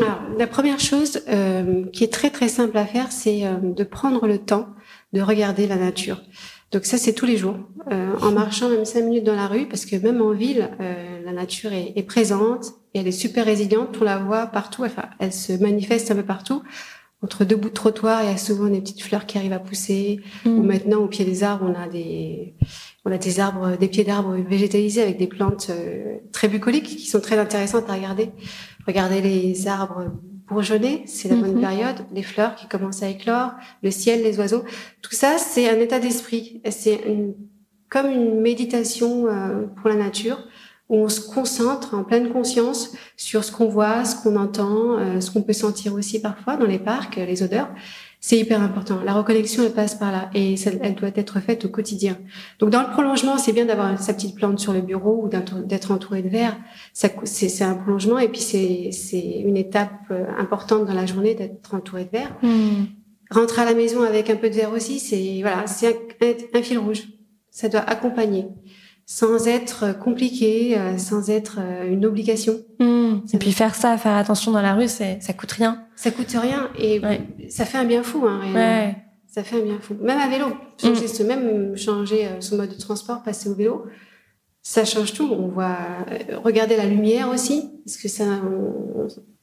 alors, 0.00 0.20
la 0.38 0.46
première 0.46 0.80
chose 0.80 1.22
euh, 1.28 1.84
qui 1.92 2.04
est 2.04 2.12
très 2.12 2.30
très 2.30 2.48
simple 2.48 2.76
à 2.78 2.86
faire, 2.86 3.12
c'est 3.12 3.46
euh, 3.46 3.56
de 3.60 3.84
prendre 3.84 4.26
le 4.26 4.38
temps 4.38 4.68
de 5.12 5.20
regarder 5.20 5.66
la 5.66 5.76
nature. 5.76 6.22
Donc 6.70 6.86
ça, 6.86 6.96
c'est 6.96 7.12
tous 7.12 7.26
les 7.26 7.36
jours, 7.36 7.56
euh, 7.90 8.14
en 8.22 8.32
marchant 8.32 8.70
même 8.70 8.86
cinq 8.86 9.04
minutes 9.04 9.24
dans 9.24 9.34
la 9.34 9.46
rue, 9.46 9.68
parce 9.68 9.84
que 9.84 9.96
même 9.96 10.22
en 10.22 10.30
ville, 10.30 10.70
la 10.78 11.32
nature 11.32 11.72
est, 11.74 11.92
est, 11.96 12.02
présente 12.02 12.72
et 12.94 13.00
elle 13.00 13.08
est 13.08 13.12
super 13.12 13.44
résiliente. 13.44 13.98
On 14.00 14.04
la 14.04 14.16
voit 14.16 14.46
partout, 14.46 14.84
enfin, 14.84 15.04
elle 15.18 15.34
se 15.34 15.52
manifeste 15.52 16.10
un 16.10 16.14
peu 16.14 16.22
partout. 16.22 16.62
Entre 17.22 17.44
deux 17.44 17.56
bouts 17.56 17.68
de 17.68 17.74
trottoir, 17.74 18.22
il 18.22 18.30
y 18.30 18.32
a 18.32 18.36
souvent 18.36 18.66
des 18.66 18.80
petites 18.80 19.02
fleurs 19.02 19.26
qui 19.26 19.38
arrivent 19.38 19.52
à 19.52 19.60
pousser. 19.60 20.20
Ou 20.44 20.50
mm. 20.50 20.66
maintenant, 20.66 20.98
au 20.98 21.06
pied 21.06 21.24
des 21.24 21.44
arbres, 21.44 21.66
on 21.68 21.80
a 21.80 21.88
des 21.88 22.54
on 23.04 23.10
a 23.10 23.18
des 23.18 23.40
arbres, 23.40 23.76
des 23.76 23.88
pieds 23.88 24.04
d'arbres 24.04 24.34
végétalisés 24.34 25.02
avec 25.02 25.18
des 25.18 25.26
plantes 25.26 25.70
très 26.32 26.48
bucoliques 26.48 26.84
qui 26.84 27.06
sont 27.06 27.20
très 27.20 27.38
intéressantes 27.38 27.88
à 27.88 27.94
regarder. 27.94 28.30
Regardez 28.86 29.20
les 29.20 29.66
arbres 29.66 30.12
bourgeonnés, 30.48 31.02
c'est 31.06 31.28
la 31.28 31.36
bonne 31.36 31.54
mhm. 31.54 31.60
période, 31.60 31.96
les 32.12 32.22
fleurs 32.22 32.54
qui 32.54 32.66
commencent 32.68 33.02
à 33.02 33.08
éclore, 33.08 33.52
le 33.82 33.90
ciel, 33.90 34.22
les 34.22 34.38
oiseaux. 34.38 34.64
Tout 35.00 35.14
ça, 35.14 35.38
c'est 35.38 35.68
un 35.68 35.80
état 35.80 35.98
d'esprit. 35.98 36.60
C'est 36.70 37.00
comme 37.88 38.10
une 38.10 38.40
méditation 38.40 39.26
euh, 39.26 39.66
pour 39.76 39.88
la 39.88 39.96
nature 39.96 40.38
où 40.92 40.96
on 40.96 41.08
se 41.08 41.22
concentre 41.22 41.94
en 41.94 42.04
pleine 42.04 42.28
conscience 42.28 42.92
sur 43.16 43.44
ce 43.44 43.50
qu'on 43.50 43.66
voit, 43.66 44.04
ce 44.04 44.14
qu'on 44.14 44.36
entend, 44.36 44.98
euh, 44.98 45.20
ce 45.20 45.30
qu'on 45.30 45.40
peut 45.40 45.54
sentir 45.54 45.94
aussi 45.94 46.20
parfois 46.20 46.58
dans 46.58 46.66
les 46.66 46.78
parcs, 46.78 47.16
les 47.16 47.42
odeurs. 47.42 47.70
C'est 48.20 48.38
hyper 48.38 48.62
important. 48.62 49.00
La 49.02 49.14
reconnexion, 49.14 49.64
elle 49.64 49.72
passe 49.72 49.94
par 49.94 50.12
là 50.12 50.30
et 50.34 50.54
elle 50.82 50.94
doit 50.94 51.10
être 51.16 51.40
faite 51.40 51.64
au 51.64 51.70
quotidien. 51.70 52.18
Donc, 52.60 52.70
dans 52.70 52.82
le 52.82 52.90
prolongement, 52.90 53.38
c'est 53.38 53.52
bien 53.52 53.64
d'avoir 53.64 54.00
sa 54.00 54.12
petite 54.12 54.36
plante 54.36 54.60
sur 54.60 54.74
le 54.74 54.82
bureau 54.82 55.24
ou 55.24 55.28
d'être 55.28 55.90
entouré 55.90 56.22
de 56.22 56.28
verre. 56.28 56.56
C'est 56.92 57.62
un 57.62 57.74
prolongement 57.74 58.18
et 58.18 58.28
puis 58.28 58.40
c'est 58.40 59.40
une 59.40 59.56
étape 59.56 59.90
euh, 60.10 60.26
importante 60.38 60.84
dans 60.84 60.94
la 60.94 61.06
journée 61.06 61.34
d'être 61.34 61.74
entouré 61.74 62.04
de 62.04 62.10
verre. 62.10 62.36
Hmm. 62.42 62.84
Rentrer 63.30 63.62
à 63.62 63.64
la 63.64 63.74
maison 63.74 64.02
avec 64.02 64.28
un 64.28 64.36
peu 64.36 64.50
de 64.50 64.54
verre 64.54 64.72
aussi, 64.72 65.00
c'est 65.00 65.38
voilà, 65.40 65.66
c'est 65.66 65.88
un, 65.88 66.58
un 66.58 66.62
fil 66.62 66.78
rouge. 66.78 67.04
Ça 67.50 67.68
doit 67.68 67.80
accompagner 67.80 68.46
sans 69.14 69.46
être 69.46 69.98
compliqué, 69.98 70.78
euh, 70.78 70.96
sans 70.96 71.28
être 71.28 71.58
euh, 71.60 71.84
une 71.86 72.06
obligation. 72.06 72.62
Mmh. 72.78 73.18
Et 73.34 73.38
puis 73.38 73.52
faire 73.52 73.74
ça, 73.74 73.98
faire 73.98 74.16
attention 74.16 74.52
dans 74.52 74.62
la 74.62 74.72
rue, 74.72 74.88
c'est 74.88 75.18
ça 75.20 75.34
coûte 75.34 75.52
rien. 75.52 75.84
Ça 75.96 76.10
coûte 76.10 76.34
rien 76.34 76.70
et 76.78 76.98
ça 77.50 77.66
fait 77.66 77.76
un 77.76 77.84
bien 77.84 78.02
fou. 78.02 78.24
Hein, 78.26 78.40
ouais. 78.54 78.96
Ça 79.26 79.44
fait 79.44 79.60
un 79.60 79.64
bien 79.64 79.78
fou. 79.82 79.98
Même 80.00 80.18
à 80.18 80.28
vélo, 80.28 80.46
changer 80.80 81.04
mmh. 81.04 81.26
même 81.26 81.76
changer 81.76 82.26
euh, 82.26 82.40
son 82.40 82.56
mode 82.56 82.70
de 82.70 82.80
transport, 82.80 83.22
passer 83.22 83.50
au 83.50 83.54
vélo, 83.54 83.84
ça 84.62 84.86
change 84.86 85.12
tout. 85.12 85.30
On 85.30 85.48
voit 85.48 85.76
regarder 86.42 86.78
la 86.78 86.86
lumière 86.86 87.28
aussi, 87.28 87.70
parce 87.84 87.98
que 87.98 88.08
ça, 88.08 88.24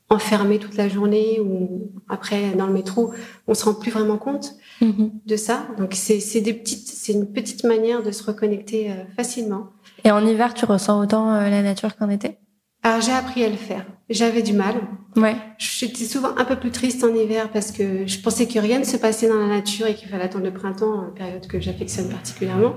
enfermé 0.10 0.58
toute 0.58 0.76
la 0.76 0.90
journée 0.90 1.40
ou 1.40 1.92
après 2.10 2.52
dans 2.52 2.68
le 2.68 2.74
métro, 2.74 3.14
on 3.48 3.54
se 3.54 3.66
rend 3.66 3.76
plus 3.76 3.92
vraiment 3.92 4.18
compte 4.18 4.56
mhm. 4.82 5.12
de 5.26 5.36
ça. 5.36 5.68
Donc 5.78 5.94
c'est 5.94 6.42
des 6.42 6.54
petites, 6.54 6.88
c'est 6.88 7.14
une 7.14 7.32
petite 7.32 7.64
manière 7.64 8.02
de 8.02 8.12
se 8.12 8.24
reconnecter 8.24 8.92
euh, 8.92 8.96
facilement. 9.16 9.70
Et 10.04 10.12
en 10.12 10.26
hiver, 10.26 10.54
tu 10.54 10.66
ressens 10.66 11.00
autant 11.00 11.34
euh, 11.34 11.50
la 11.50 11.62
nature 11.62 11.96
qu'en 11.96 12.10
été? 12.10 12.38
Alors 12.82 13.02
j'ai 13.02 13.12
appris 13.12 13.44
à 13.44 13.50
le 13.50 13.58
faire. 13.58 13.86
J'avais 14.10 14.42
du 14.42 14.54
mal. 14.54 14.76
Ouais. 15.16 15.36
J'étais 15.58 16.06
souvent 16.06 16.36
un 16.38 16.46
peu 16.46 16.56
plus 16.56 16.72
triste 16.72 17.04
en 17.04 17.14
hiver 17.14 17.52
parce 17.52 17.72
que 17.72 18.08
je 18.08 18.20
pensais 18.20 18.48
que 18.48 18.58
rien 18.58 18.80
ne 18.80 18.86
se 18.86 18.98
passait 18.98 19.28
dans 19.28 19.36
la 19.36 19.48
nature 19.48 19.86
et 19.86 19.96
qu'il 19.96 20.08
fallait 20.08 20.24
attendre 20.24 20.46
le 20.46 20.54
printemps, 20.54 21.04
une 21.08 21.14
période 21.14 21.46
que 21.46 21.60
j'affectionne 21.60 22.10
particulièrement. 22.10 22.76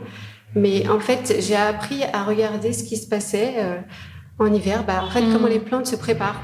Mais 0.54 0.86
en 0.88 1.00
fait, 1.00 1.36
j'ai 1.40 1.56
appris 1.56 2.02
à 2.12 2.24
regarder 2.24 2.72
ce 2.74 2.84
qui 2.84 2.98
se 2.98 3.08
passait 3.08 3.54
euh, 3.58 3.80
en 4.38 4.52
hiver. 4.52 4.84
Bah, 4.84 5.02
en 5.04 5.10
fait, 5.10 5.22
comment 5.22 5.46
mhm. 5.46 5.52
les 5.52 5.60
plantes 5.60 5.86
se 5.86 5.96
préparent 5.96 6.42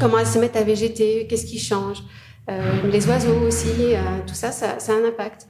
comment 0.00 0.18
elles 0.18 0.26
se 0.26 0.38
mettent 0.38 0.56
à 0.56 0.64
végéter, 0.64 1.26
qu'est-ce 1.28 1.46
qui 1.46 1.58
change. 1.58 2.02
Euh, 2.50 2.90
les 2.90 3.06
oiseaux 3.06 3.40
aussi, 3.46 3.68
euh, 3.78 3.98
tout 4.26 4.34
ça, 4.34 4.52
ça, 4.52 4.78
ça, 4.78 4.92
a 4.92 4.96
un 4.96 5.04
impact. 5.06 5.48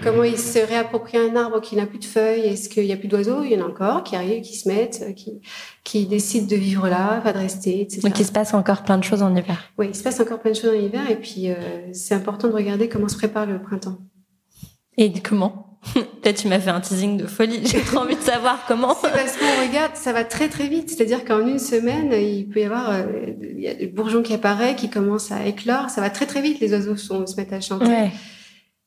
Comment 0.00 0.22
ils 0.22 0.38
se 0.38 0.60
réapproprient 0.60 1.18
un 1.18 1.34
arbre 1.34 1.60
qui 1.60 1.74
n'a 1.74 1.86
plus 1.86 1.98
de 1.98 2.04
feuilles 2.04 2.42
Est-ce 2.42 2.68
qu'il 2.68 2.84
n'y 2.84 2.92
a 2.92 2.96
plus 2.96 3.08
d'oiseaux? 3.08 3.42
Il 3.42 3.50
y 3.50 3.60
en 3.60 3.64
a 3.64 3.68
encore 3.68 4.04
qui 4.04 4.14
arrivent, 4.14 4.42
qui 4.42 4.56
se 4.56 4.68
mettent, 4.68 5.02
euh, 5.08 5.12
qui, 5.12 5.40
qui 5.82 6.06
décident 6.06 6.46
de 6.46 6.54
vivre 6.54 6.88
là, 6.88 7.20
pas 7.20 7.32
de 7.32 7.38
rester, 7.38 7.80
etc. 7.80 8.02
Donc 8.02 8.20
il 8.20 8.24
se 8.24 8.30
passe 8.30 8.54
encore 8.54 8.84
plein 8.84 8.98
de 8.98 9.02
choses 9.02 9.22
en 9.22 9.34
hiver. 9.34 9.72
Oui, 9.76 9.88
il 9.88 9.94
se 9.96 10.04
passe 10.04 10.20
encore 10.20 10.38
plein 10.38 10.52
de 10.52 10.56
choses 10.56 10.70
en 10.70 10.80
hiver 10.80 11.10
et 11.10 11.16
puis 11.16 11.50
euh, 11.50 11.54
c'est 11.92 12.14
important 12.14 12.46
de 12.46 12.52
regarder 12.52 12.88
comment 12.88 13.08
se 13.08 13.16
prépare 13.16 13.46
le 13.46 13.60
printemps. 13.60 13.98
Et 14.96 15.12
comment? 15.20 15.65
Peut-être 15.94 16.38
tu 16.38 16.48
m'as 16.48 16.58
fait 16.58 16.70
un 16.70 16.80
teasing 16.80 17.16
de 17.16 17.26
folie. 17.26 17.60
J'ai 17.64 17.80
trop 17.80 17.98
envie 17.98 18.16
de 18.16 18.20
savoir 18.20 18.64
comment. 18.66 18.94
C'est 19.00 19.12
parce 19.12 19.36
qu'on 19.36 19.66
regarde, 19.66 19.92
ça 19.94 20.12
va 20.12 20.24
très 20.24 20.48
très 20.48 20.68
vite. 20.68 20.90
C'est-à-dire 20.90 21.24
qu'en 21.24 21.46
une 21.46 21.58
semaine, 21.58 22.12
il 22.12 22.48
peut 22.48 22.60
y 22.60 22.64
avoir 22.64 22.90
euh, 22.90 23.04
il 23.40 23.60
y 23.60 23.68
a 23.68 23.74
le 23.74 23.86
bourgeon 23.86 24.22
qui 24.22 24.34
apparaît, 24.34 24.76
qui 24.76 24.90
commence 24.90 25.32
à 25.32 25.46
éclore. 25.46 25.90
Ça 25.90 26.00
va 26.00 26.10
très 26.10 26.26
très 26.26 26.42
vite. 26.42 26.60
Les 26.60 26.72
oiseaux 26.72 26.96
sont, 26.96 27.26
se 27.26 27.36
mettent 27.36 27.52
à 27.52 27.60
chanter. 27.60 27.86
Ouais. 27.86 28.10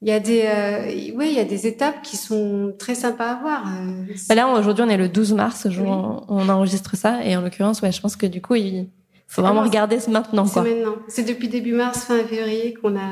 Il 0.01 0.07
y 0.07 0.13
a 0.13 0.19
des, 0.19 0.43
euh, 0.45 0.89
il 0.89 1.33
y 1.33 1.39
a 1.39 1.43
des 1.43 1.67
étapes 1.67 2.01
qui 2.03 2.15
sont 2.15 2.73
très 2.79 2.95
sympas 2.95 3.31
à 3.31 3.35
voir. 3.35 3.63
Euh, 3.67 4.13
bah 4.29 4.35
là, 4.35 4.47
aujourd'hui, 4.47 4.85
on 4.87 4.89
est 4.89 4.95
le 4.95 5.09
12 5.09 5.33
mars, 5.33 5.69
jour 5.69 5.87
on, 5.87 6.23
on 6.29 6.47
enregistre 6.47 6.95
ça, 6.95 7.21
et 7.25 7.35
en 7.35 7.41
l'occurrence, 7.41 7.81
ouais, 7.81 7.91
je 7.91 7.99
pense 7.99 8.15
que 8.15 8.25
du 8.25 8.41
coup, 8.41 8.55
il, 8.55 8.87
faut 9.31 9.43
vraiment 9.43 9.61
regarder 9.61 9.99
ce 9.99 10.09
maintenant. 10.09 10.45
C'est 10.45 10.61
maintenant. 10.61 10.95
C'est 11.07 11.23
depuis 11.23 11.49
début 11.49 11.73
mars, 11.73 12.05
fin 12.05 12.17
février 12.23 12.73
qu'on 12.73 12.95
a. 12.95 13.11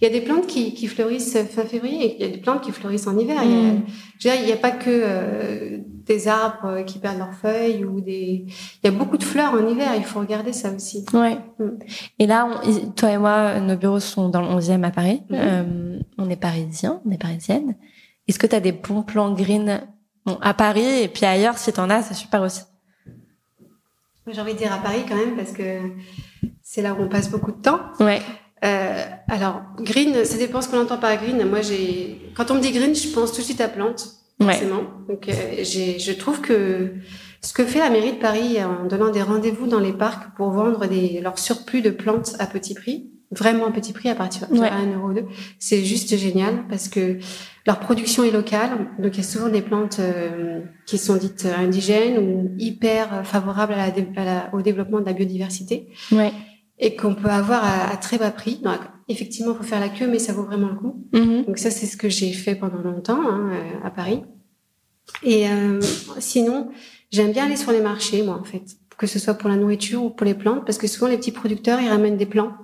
Il 0.00 0.04
y 0.04 0.06
a 0.08 0.10
des 0.10 0.20
plantes 0.20 0.48
qui, 0.48 0.74
qui 0.74 0.88
fleurissent 0.88 1.38
fin 1.38 1.62
février 1.62 2.04
et 2.04 2.16
il 2.16 2.26
y 2.26 2.28
a 2.28 2.32
des 2.34 2.40
plantes 2.40 2.62
qui 2.62 2.72
fleurissent 2.72 3.06
en 3.06 3.16
hiver. 3.16 3.40
Il 3.44 3.50
y 3.50 3.54
a, 3.54 3.72
mm. 3.72 3.82
je 4.18 4.28
veux 4.28 4.34
dire, 4.34 4.42
il 4.42 4.46
n'y 4.46 4.52
a 4.52 4.56
pas 4.56 4.72
que 4.72 4.90
euh, 4.90 5.78
des 6.04 6.26
arbres 6.26 6.84
qui 6.84 6.98
perdent 6.98 7.18
leurs 7.18 7.34
feuilles 7.34 7.84
ou 7.84 8.00
des. 8.00 8.46
Il 8.82 8.84
y 8.84 8.88
a 8.88 8.90
beaucoup 8.90 9.16
de 9.16 9.22
fleurs 9.22 9.52
en 9.52 9.68
hiver. 9.68 9.92
Il 9.96 10.02
faut 10.02 10.18
regarder 10.18 10.52
ça 10.52 10.72
aussi. 10.72 11.04
Ouais. 11.12 11.38
Mm. 11.60 11.68
Et 12.18 12.26
là, 12.26 12.48
on, 12.64 12.90
toi 12.90 13.12
et 13.12 13.18
moi, 13.18 13.60
nos 13.60 13.76
bureaux 13.76 14.00
sont 14.00 14.30
dans 14.30 14.40
le 14.40 14.48
11e 14.48 14.82
à 14.82 14.90
Paris. 14.90 15.22
Mm-hmm. 15.30 15.36
Euh, 15.38 15.98
on 16.18 16.28
est 16.28 16.36
parisiens, 16.36 17.00
on 17.06 17.10
est 17.12 17.22
parisienne. 17.22 17.76
Est-ce 18.26 18.40
que 18.40 18.48
tu 18.48 18.56
as 18.56 18.60
des 18.60 18.72
bons 18.72 19.04
plans 19.04 19.32
green 19.32 19.80
bon, 20.26 20.38
à 20.40 20.54
Paris 20.54 21.02
et 21.02 21.08
puis 21.08 21.24
ailleurs, 21.24 21.56
si 21.56 21.72
tu 21.72 21.78
en 21.78 21.88
as, 21.88 22.02
c'est 22.02 22.14
super 22.14 22.42
aussi. 22.42 22.62
J'ai 24.26 24.40
envie 24.40 24.54
de 24.54 24.58
dire 24.58 24.72
à 24.72 24.78
Paris 24.78 25.02
quand 25.08 25.16
même 25.16 25.36
parce 25.36 25.52
que 25.52 25.80
c'est 26.62 26.82
là 26.82 26.94
où 26.94 27.02
on 27.02 27.08
passe 27.08 27.30
beaucoup 27.30 27.52
de 27.52 27.60
temps. 27.60 27.80
Ouais. 28.00 28.20
Euh, 28.64 29.04
alors 29.28 29.62
green, 29.78 30.24
ça 30.24 30.38
dépend 30.38 30.62
ce 30.62 30.68
qu'on 30.68 30.80
entend 30.80 30.98
par 30.98 31.16
green. 31.16 31.44
Moi, 31.48 31.62
j'ai 31.62 32.30
quand 32.36 32.50
on 32.50 32.54
me 32.54 32.60
dit 32.60 32.70
green, 32.70 32.94
je 32.94 33.08
pense 33.08 33.32
tout 33.32 33.40
de 33.40 33.46
suite 33.46 33.60
à 33.60 33.68
plantes, 33.68 34.08
forcément. 34.40 34.84
Donc, 35.08 35.28
euh, 35.28 35.32
j'ai, 35.62 35.98
je 35.98 36.12
trouve 36.12 36.40
que 36.40 36.92
ce 37.40 37.52
que 37.52 37.64
fait 37.64 37.80
la 37.80 37.90
mairie 37.90 38.12
de 38.12 38.18
Paris 38.18 38.58
en 38.62 38.86
donnant 38.86 39.10
des 39.10 39.22
rendez-vous 39.22 39.66
dans 39.66 39.80
les 39.80 39.92
parcs 39.92 40.34
pour 40.36 40.50
vendre 40.50 40.86
des, 40.86 41.20
leur 41.20 41.38
surplus 41.38 41.82
de 41.82 41.90
plantes 41.90 42.36
à 42.38 42.46
petit 42.46 42.74
prix, 42.74 43.10
vraiment 43.32 43.66
à 43.66 43.72
petit 43.72 43.92
prix 43.92 44.08
à 44.08 44.14
partir 44.14 44.46
de 44.48 44.60
1 44.60 44.92
euro 44.94 45.12
c'est 45.58 45.84
juste 45.84 46.16
génial 46.16 46.64
parce 46.68 46.88
que 46.88 47.18
leur 47.66 47.78
production 47.78 48.24
est 48.24 48.30
locale, 48.30 48.70
donc 48.98 49.14
il 49.14 49.18
y 49.18 49.20
a 49.20 49.28
souvent 49.28 49.48
des 49.48 49.62
plantes 49.62 49.98
euh, 50.00 50.60
qui 50.86 50.98
sont 50.98 51.16
dites 51.16 51.46
indigènes 51.46 52.18
ou 52.18 52.50
hyper 52.58 53.24
favorables 53.24 53.74
à 53.74 53.86
la, 54.24 54.50
au 54.52 54.62
développement 54.62 55.00
de 55.00 55.06
la 55.06 55.12
biodiversité. 55.12 55.88
Ouais. 56.10 56.32
Et 56.78 56.96
qu'on 56.96 57.14
peut 57.14 57.28
avoir 57.28 57.62
à, 57.64 57.96
très 57.96 58.18
bas 58.18 58.32
prix. 58.32 58.56
Donc, 58.56 58.78
effectivement, 59.06 59.52
il 59.52 59.58
faut 59.58 59.62
faire 59.62 59.78
la 59.78 59.88
queue, 59.88 60.08
mais 60.08 60.18
ça 60.18 60.32
vaut 60.32 60.42
vraiment 60.42 60.68
le 60.68 60.74
coup. 60.74 61.04
Mm-hmm. 61.12 61.46
Donc 61.46 61.58
ça, 61.58 61.70
c'est 61.70 61.86
ce 61.86 61.96
que 61.96 62.08
j'ai 62.08 62.32
fait 62.32 62.56
pendant 62.56 62.80
longtemps 62.82 63.20
hein, 63.22 63.52
euh, 63.52 63.86
à 63.86 63.90
Paris. 63.90 64.22
Et 65.22 65.48
euh, 65.48 65.80
sinon, 66.18 66.70
j'aime 67.12 67.30
bien 67.30 67.44
aller 67.44 67.56
sur 67.56 67.70
les 67.70 67.80
marchés, 67.80 68.22
moi, 68.22 68.36
en 68.40 68.44
fait, 68.44 68.62
que 68.98 69.06
ce 69.06 69.20
soit 69.20 69.34
pour 69.34 69.48
la 69.48 69.56
nourriture 69.56 70.02
ou 70.02 70.10
pour 70.10 70.24
les 70.24 70.34
plantes, 70.34 70.64
parce 70.64 70.78
que 70.78 70.88
souvent 70.88 71.06
les 71.06 71.16
petits 71.16 71.32
producteurs, 71.32 71.80
ils 71.80 71.88
ramènent 71.88 72.16
des 72.16 72.26
plants, 72.26 72.54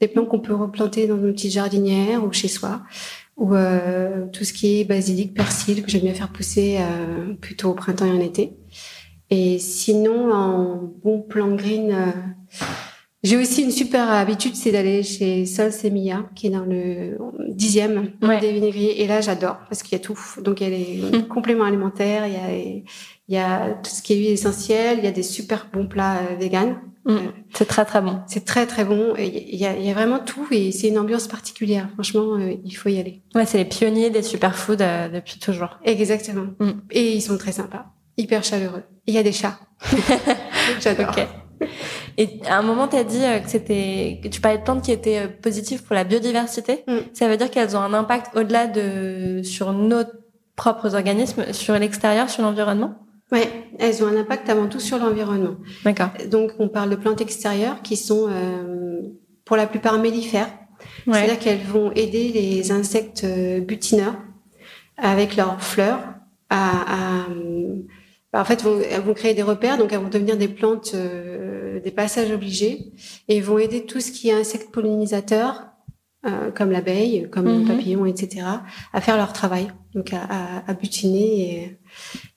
des 0.00 0.08
plants 0.08 0.26
qu'on 0.26 0.40
peut 0.40 0.54
replanter 0.54 1.06
dans 1.06 1.16
une 1.16 1.32
petite 1.32 1.52
jardinière 1.52 2.22
ou 2.24 2.32
chez 2.32 2.48
soi 2.48 2.82
ou 3.36 3.54
euh, 3.54 4.26
tout 4.32 4.44
ce 4.44 4.52
qui 4.52 4.80
est 4.80 4.84
basilic, 4.84 5.34
persil 5.34 5.82
que 5.82 5.90
j'aime 5.90 6.02
bien 6.02 6.14
faire 6.14 6.30
pousser 6.30 6.78
euh, 6.78 7.34
plutôt 7.34 7.70
au 7.70 7.74
printemps 7.74 8.06
et 8.06 8.10
en 8.10 8.20
été. 8.20 8.56
Et 9.30 9.58
sinon, 9.58 10.32
en 10.32 10.92
bon 11.02 11.20
plan 11.20 11.54
green, 11.54 11.92
euh, 11.92 12.10
j'ai 13.24 13.36
aussi 13.36 13.62
une 13.62 13.70
super 13.70 14.10
habitude, 14.10 14.54
c'est 14.54 14.70
d'aller 14.70 15.02
chez 15.02 15.46
Sol 15.46 15.72
Semilla, 15.72 16.28
qui 16.34 16.48
est 16.48 16.50
dans 16.50 16.64
le 16.64 17.18
dixième 17.48 18.12
ouais. 18.22 18.38
des 18.38 18.52
vinaigriers. 18.52 19.02
Et 19.02 19.06
là, 19.06 19.20
j'adore 19.20 19.58
parce 19.68 19.82
qu'il 19.82 19.98
y 19.98 20.00
a 20.00 20.04
tout. 20.04 20.18
Donc, 20.42 20.60
il 20.60 20.64
y 20.64 20.66
a 20.66 20.70
les 20.70 21.16
hum. 21.16 21.26
compléments 21.26 21.64
alimentaires, 21.64 22.26
il 22.26 22.34
y 22.34 22.36
a, 22.36 22.54
il 22.54 23.34
y 23.34 23.38
a 23.38 23.70
tout 23.82 23.90
ce 23.90 24.02
qui 24.02 24.12
est 24.12 24.16
huile 24.16 24.30
essentielle, 24.30 24.98
il 24.98 25.04
y 25.04 25.08
a 25.08 25.12
des 25.12 25.22
super 25.22 25.68
bons 25.72 25.86
plats 25.86 26.18
euh, 26.18 26.36
véganes 26.36 26.76
Mm. 27.04 27.18
c'est 27.52 27.66
très 27.66 27.84
très 27.84 28.00
bon. 28.00 28.20
C'est 28.26 28.44
très 28.44 28.66
très 28.66 28.84
bon. 28.84 29.14
Il 29.18 29.56
y 29.56 29.66
a, 29.66 29.76
y 29.76 29.90
a, 29.90 29.94
vraiment 29.94 30.18
tout 30.18 30.46
et 30.50 30.72
c'est 30.72 30.88
une 30.88 30.98
ambiance 30.98 31.28
particulière. 31.28 31.88
Franchement, 31.94 32.38
il 32.38 32.72
faut 32.72 32.88
y 32.88 32.98
aller. 32.98 33.22
Ouais, 33.34 33.46
c'est 33.46 33.58
les 33.58 33.64
pionniers 33.64 34.10
des 34.10 34.22
superfoods 34.22 34.76
depuis 34.76 35.38
toujours. 35.38 35.78
Exactement. 35.84 36.46
Mm. 36.58 36.70
Et 36.90 37.12
ils 37.12 37.20
sont 37.20 37.36
très 37.36 37.52
sympas, 37.52 37.86
hyper 38.16 38.42
chaleureux. 38.42 38.82
Il 39.06 39.14
y 39.14 39.18
a 39.18 39.22
des 39.22 39.32
chats. 39.32 39.58
J'adore. 40.80 41.14
Et 42.16 42.40
à 42.46 42.58
un 42.58 42.62
moment, 42.62 42.88
tu 42.88 42.96
as 42.96 43.04
dit 43.04 43.20
que 43.42 43.50
c'était 43.50 44.20
que 44.22 44.28
tu 44.28 44.40
parlais 44.40 44.58
de 44.58 44.62
plantes 44.62 44.82
qui 44.82 44.92
étaient 44.92 45.28
positives 45.28 45.82
pour 45.82 45.94
la 45.94 46.04
biodiversité. 46.04 46.84
Mm. 46.86 46.96
Ça 47.12 47.28
veut 47.28 47.36
dire 47.36 47.50
qu'elles 47.50 47.76
ont 47.76 47.80
un 47.80 47.94
impact 47.94 48.36
au-delà 48.36 48.66
de 48.66 49.42
sur 49.42 49.72
nos 49.72 50.04
propres 50.56 50.94
organismes, 50.94 51.52
sur 51.52 51.78
l'extérieur, 51.78 52.30
sur 52.30 52.42
l'environnement? 52.42 52.94
Oui, 53.32 53.40
elles 53.78 54.02
ont 54.04 54.06
un 54.06 54.16
impact 54.16 54.48
avant 54.48 54.68
tout 54.68 54.80
sur 54.80 54.98
l'environnement. 54.98 55.56
D'accord. 55.84 56.10
Donc, 56.30 56.52
on 56.58 56.68
parle 56.68 56.90
de 56.90 56.96
plantes 56.96 57.20
extérieures 57.20 57.82
qui 57.82 57.96
sont 57.96 58.26
euh, 58.28 59.02
pour 59.44 59.56
la 59.56 59.66
plupart 59.66 59.98
mellifères. 59.98 60.50
C'est-à-dire 61.06 61.38
qu'elles 61.38 61.62
vont 61.62 61.92
aider 61.92 62.28
les 62.28 62.70
insectes 62.70 63.24
euh, 63.24 63.60
butineurs 63.60 64.16
avec 64.96 65.36
leurs 65.36 65.62
fleurs 65.62 66.00
à, 66.50 67.22
à 67.22 67.28
bah, 68.34 68.40
en 68.40 68.44
fait, 68.44 68.62
vont, 68.64 68.80
elles 68.80 69.00
vont 69.00 69.14
créer 69.14 69.32
des 69.32 69.44
repères, 69.44 69.78
donc 69.78 69.92
elles 69.92 70.00
vont 70.00 70.08
devenir 70.08 70.36
des 70.36 70.48
plantes, 70.48 70.90
euh, 70.96 71.78
des 71.78 71.92
passages 71.92 72.32
obligés, 72.32 72.92
et 73.28 73.40
vont 73.40 73.58
aider 73.58 73.86
tout 73.86 74.00
ce 74.00 74.10
qui 74.10 74.28
est 74.28 74.32
insectes 74.32 74.72
pollinisateurs, 74.72 75.68
euh, 76.26 76.50
comme 76.50 76.72
l'abeille, 76.72 77.28
comme 77.30 77.44
le 77.44 77.58
mhm. 77.60 77.68
papillon, 77.68 78.06
etc., 78.06 78.44
à 78.92 79.00
faire 79.00 79.16
leur 79.16 79.32
travail, 79.32 79.68
donc 79.94 80.12
à, 80.12 80.22
à, 80.28 80.68
à 80.68 80.74
butiner. 80.74 81.54
Et, 81.54 81.78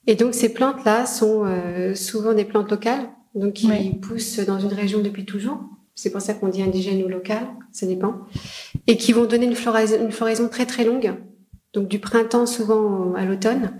et, 0.08 0.14
donc 0.16 0.34
ces 0.34 0.48
plantes-là 0.52 1.06
sont 1.06 1.44
euh, 1.44 1.94
souvent 1.94 2.34
des 2.34 2.44
plantes 2.44 2.70
locales, 2.70 3.08
donc 3.34 3.52
qui 3.52 3.68
poussent 4.02 4.40
dans 4.40 4.58
une 4.58 4.72
région 4.72 5.00
depuis 5.00 5.24
toujours. 5.24 5.60
C'est 5.94 6.10
pour 6.10 6.20
ça 6.20 6.34
qu'on 6.34 6.48
dit 6.48 6.62
indigène 6.62 7.02
ou 7.02 7.08
local, 7.08 7.42
ça 7.72 7.86
dépend, 7.86 8.14
et 8.86 8.96
qui 8.96 9.12
vont 9.12 9.24
donner 9.24 9.46
une 9.46 9.54
floraison, 9.54 9.96
une 10.00 10.12
floraison 10.12 10.48
très 10.48 10.64
très 10.64 10.84
longue, 10.84 11.14
donc 11.72 11.88
du 11.88 11.98
printemps 11.98 12.46
souvent 12.46 13.14
à 13.14 13.24
l'automne, 13.24 13.72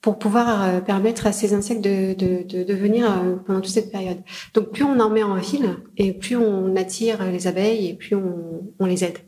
pour 0.00 0.18
pouvoir 0.18 0.62
euh, 0.62 0.80
permettre 0.80 1.26
à 1.26 1.32
ces 1.32 1.54
insectes 1.54 1.82
de, 1.82 2.14
de, 2.14 2.44
de, 2.44 2.62
de 2.62 2.74
venir 2.74 3.10
euh, 3.10 3.36
pendant 3.44 3.60
toute 3.60 3.72
cette 3.72 3.90
période. 3.90 4.18
Donc 4.54 4.70
plus 4.70 4.84
on 4.84 5.00
en 5.00 5.10
met 5.10 5.24
en 5.24 5.34
ville, 5.34 5.76
et 5.96 6.12
plus 6.12 6.36
on 6.36 6.76
attire 6.76 7.30
les 7.30 7.48
abeilles, 7.48 7.88
et 7.88 7.94
plus 7.94 8.14
on, 8.14 8.62
on 8.78 8.86
les 8.86 9.02
aide. 9.02 9.18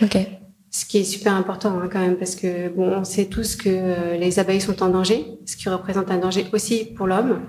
Ok. 0.00 0.16
Ce 0.70 0.84
qui 0.84 0.98
est 0.98 1.04
super 1.04 1.34
important 1.34 1.80
hein, 1.80 1.88
quand 1.92 1.98
même, 1.98 2.16
parce 2.16 2.36
que 2.36 2.68
bon, 2.68 2.92
on 2.92 3.04
sait 3.04 3.26
tous 3.26 3.56
que 3.56 3.68
euh, 3.68 4.16
les 4.16 4.38
abeilles 4.38 4.60
sont 4.60 4.82
en 4.82 4.88
danger, 4.88 5.26
ce 5.44 5.56
qui 5.56 5.68
représente 5.68 6.10
un 6.10 6.18
danger 6.18 6.46
aussi 6.52 6.84
pour 6.84 7.06
l'homme, 7.06 7.40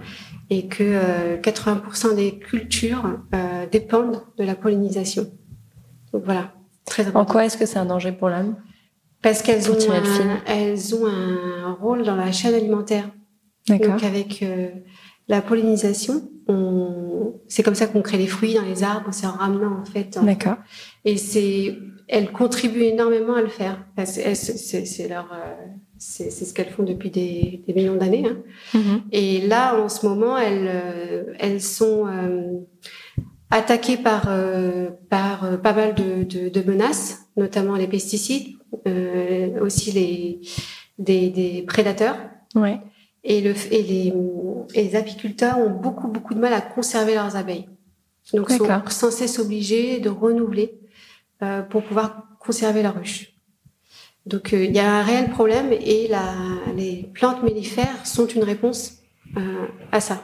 et 0.50 0.68
que 0.68 1.38
80% 1.42 2.16
des 2.16 2.40
cultures 2.40 3.20
dépendent 3.72 4.22
de 4.38 4.44
la 4.44 4.56
pollinisation. 4.56 5.32
Donc 6.12 6.24
voilà, 6.26 6.52
très 6.86 7.04
important. 7.04 7.22
En 7.22 7.26
quoi 7.26 7.46
est-ce 7.46 7.58
que 7.58 7.66
c'est 7.66 7.80
un 7.80 7.86
danger 7.86 8.12
pour 8.12 8.30
l'homme? 8.30 8.56
Parce 9.22 9.42
qu'elles 9.44 9.70
ont, 9.70 9.76
un, 9.76 10.42
elles 10.48 10.96
ont 10.96 11.06
un 11.06 11.74
rôle 11.74 12.04
dans 12.04 12.16
la 12.16 12.32
chaîne 12.32 12.56
alimentaire. 12.56 13.10
Donc 13.68 14.04
avec 14.04 14.42
euh, 14.42 14.70
la 15.28 15.42
pollinisation, 15.42 16.30
on... 16.48 17.36
c'est 17.48 17.62
comme 17.62 17.76
ça 17.76 17.86
qu'on 17.86 18.02
crée 18.02 18.18
les 18.18 18.28
fruits 18.28 18.56
dans 18.56 18.64
les 18.64 18.84
arbres, 18.84 19.10
c'est 19.12 19.28
en 19.28 19.34
ramenant 19.34 19.80
en 19.80 19.86
fait. 19.86 20.18
D'accord. 20.24 20.58
Et 21.06 21.18
c'est, 21.18 21.78
elles 22.12 22.32
contribuent 22.32 22.84
énormément 22.84 23.36
à 23.36 23.41
le 23.41 23.47
faire. 23.47 23.86
C'est 24.06 25.08
leur, 25.08 25.32
euh, 25.34 25.56
c'est 25.97 26.30
ce 26.30 26.54
qu'elles 26.54 26.69
font 26.69 26.84
depuis 26.84 27.10
des, 27.10 27.63
des 27.65 27.74
millions 27.74 27.95
d'années. 27.95 28.26
Hein. 28.28 28.38
Mm-hmm. 28.74 29.02
Et 29.12 29.47
là, 29.47 29.82
en 29.82 29.89
ce 29.89 30.06
moment, 30.06 30.38
elles, 30.38 30.69
euh, 30.69 31.24
elles 31.39 31.62
sont 31.62 32.06
attaquées 33.50 33.97
par 33.97 34.30
par 35.10 35.62
pas 35.62 35.74
mal 35.74 35.95
de, 35.95 36.24
de, 36.24 36.50
de 36.50 36.62
menaces, 36.69 37.28
notamment 37.38 37.76
les 37.76 37.88
pesticides 37.88 38.56
euh, 38.88 39.60
aussi 39.62 39.91
les 39.91 40.41
des, 41.00 41.30
des 41.30 41.63
prédateurs. 41.63 42.17
Ouais. 42.56 42.80
Et, 43.24 43.41
le, 43.41 43.54
et, 43.71 43.84
les, 43.84 44.13
et 44.74 44.84
les 44.84 44.95
apiculteurs 44.95 45.58
ont 45.60 45.69
beaucoup 45.69 46.08
beaucoup 46.08 46.34
de 46.34 46.39
mal 46.39 46.54
à 46.54 46.62
conserver 46.62 47.13
leurs 47.15 47.36
abeilles. 47.36 47.69
Donc 48.34 48.52
sont 48.52 48.67
sans 48.89 49.12
cesse 49.12 49.39
obligés 49.39 50.00
de 50.00 50.10
renouveler 50.10 50.81
euh, 51.44 51.62
pour 51.62 51.84
pouvoir 51.84 52.24
conserver 52.40 52.84
leur 52.84 52.96
ruche. 52.96 53.34
Donc 54.26 54.54
euh, 54.54 54.66
il 54.66 54.76
y 54.76 54.80
a 54.80 54.92
un 54.92 55.04
réel 55.04 55.30
problème 55.30 55.72
et 55.72 56.08
la, 56.08 56.34
les 56.76 57.10
plantes 57.14 57.44
mellifères 57.44 58.06
sont 58.06 58.28
une 58.28 58.44
réponse 58.44 59.00
euh, 59.38 59.66
à 59.92 60.00
ça. 60.00 60.22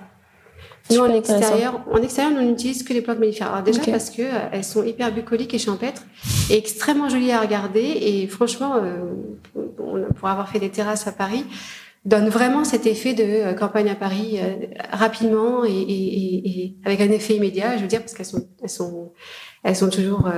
Nous, 0.89 0.99
en 0.99 1.13
extérieur, 1.13 1.81
en 1.91 1.97
extérieur, 1.97 2.33
on 2.39 2.45
n'utilise 2.45 2.83
que 2.83 2.93
les 2.93 3.01
plantes 3.01 3.19
mellifères. 3.19 3.51
Alors 3.51 3.63
déjà 3.63 3.81
parce 3.91 4.09
que 4.09 4.21
euh, 4.21 4.49
elles 4.51 4.63
sont 4.63 4.83
hyper 4.83 5.11
bucoliques 5.13 5.53
et 5.53 5.59
champêtres 5.59 6.03
et 6.49 6.57
extrêmement 6.57 7.09
jolies 7.09 7.31
à 7.31 7.41
regarder. 7.41 7.81
Et 7.81 8.27
franchement, 8.27 8.75
euh, 8.75 9.13
pour 10.15 10.29
avoir 10.29 10.49
fait 10.49 10.59
des 10.59 10.69
terrasses 10.69 11.07
à 11.07 11.11
Paris, 11.11 11.45
donne 12.05 12.29
vraiment 12.29 12.63
cet 12.63 12.85
effet 12.85 13.13
de 13.13 13.53
campagne 13.57 13.89
à 13.89 13.95
Paris 13.95 14.39
euh, 14.39 14.67
rapidement 14.91 15.65
et, 15.65 15.71
et, 15.71 16.61
et, 16.61 16.75
avec 16.85 17.01
un 17.01 17.11
effet 17.11 17.35
immédiat. 17.35 17.75
Je 17.75 17.81
veux 17.81 17.87
dire 17.87 17.99
parce 17.99 18.13
qu'elles 18.13 18.25
sont, 18.25 18.47
elles 18.63 18.69
sont, 18.69 19.11
elles 19.67 19.75
sont 19.75 19.89
toujours 19.89 20.31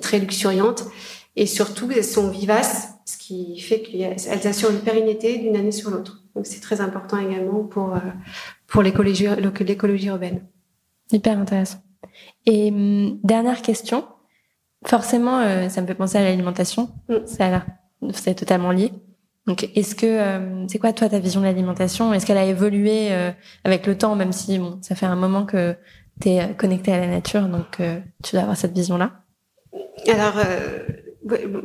très 0.00 0.18
luxuriantes 0.18 0.84
et 1.36 1.46
surtout 1.46 1.90
elles 1.90 2.04
sont 2.04 2.30
vivaces, 2.30 2.94
ce 3.04 3.18
qui 3.18 3.58
fait 3.60 3.82
qu'elles 3.82 4.46
assurent 4.46 4.70
une 4.70 4.80
pérennité 4.80 5.38
d'une 5.38 5.56
année 5.56 5.72
sur 5.72 5.90
l'autre. 5.90 6.22
Donc 6.34 6.46
c'est 6.46 6.60
très 6.60 6.80
important 6.80 7.18
également 7.18 7.64
pour 7.64 7.94
pour 8.66 8.82
l'écologie, 8.82 9.26
urbaine. 10.06 10.46
Hyper 11.12 11.38
intéressant. 11.38 11.78
Et 12.46 12.70
hum, 12.70 13.18
dernière 13.22 13.62
question. 13.62 14.04
Forcément, 14.86 15.38
euh, 15.38 15.68
ça 15.68 15.80
me 15.80 15.86
fait 15.86 15.94
penser 15.94 16.18
à 16.18 16.22
l'alimentation. 16.22 16.90
Mm. 17.08 17.26
Ça 17.26 17.64
c'est 18.12 18.34
totalement 18.34 18.70
lié. 18.70 18.92
Donc, 19.46 19.70
est-ce 19.74 19.94
que 19.94 20.06
euh, 20.06 20.66
c'est 20.68 20.78
quoi 20.78 20.92
toi 20.92 21.08
ta 21.08 21.18
vision 21.18 21.40
de 21.40 21.46
l'alimentation? 21.46 22.12
Est-ce 22.12 22.24
qu'elle 22.26 22.38
a 22.38 22.44
évolué 22.44 23.12
euh, 23.12 23.30
avec 23.64 23.86
le 23.86 23.96
temps, 23.96 24.16
même 24.16 24.32
si 24.32 24.58
bon, 24.58 24.78
ça 24.82 24.94
fait 24.94 25.06
un 25.06 25.16
moment 25.16 25.44
que 25.44 25.76
tu 26.20 26.28
es 26.28 26.54
connecté 26.56 26.92
à 26.92 27.00
la 27.00 27.06
nature, 27.06 27.42
donc 27.48 27.78
tu 28.22 28.32
dois 28.32 28.42
avoir 28.42 28.56
cette 28.56 28.72
vision-là 28.72 29.12
Alors, 30.08 30.36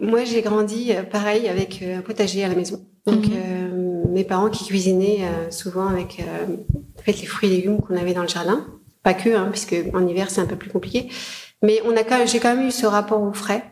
moi, 0.02 0.24
j'ai 0.24 0.42
grandi 0.42 0.92
pareil 1.12 1.48
avec 1.48 1.84
un 1.84 2.02
potager 2.02 2.44
à 2.44 2.48
la 2.48 2.56
maison. 2.56 2.86
Donc, 3.06 3.26
mm-hmm. 3.26 4.10
mes 4.12 4.24
parents 4.24 4.50
qui 4.50 4.66
cuisinaient 4.66 5.26
souvent 5.50 5.88
avec 5.88 6.24
en 7.00 7.02
fait, 7.02 7.20
les 7.20 7.28
fruits 7.28 7.50
et 7.50 7.56
légumes 7.58 7.80
qu'on 7.82 7.96
avait 7.96 8.14
dans 8.14 8.24
le 8.24 8.28
jardin. 8.28 8.66
Pas 9.04 9.14
que, 9.14 9.30
hein, 9.30 9.48
puisque 9.52 9.76
en 9.94 10.06
hiver, 10.06 10.30
c'est 10.30 10.42
un 10.42 10.46
peu 10.46 10.56
plus 10.56 10.70
compliqué. 10.70 11.10
Mais 11.62 11.82
on 11.86 11.96
a 11.96 12.26
j'ai 12.26 12.40
quand 12.40 12.56
même 12.56 12.68
eu 12.68 12.72
ce 12.72 12.86
rapport 12.86 13.22
au 13.22 13.34
frais. 13.34 13.64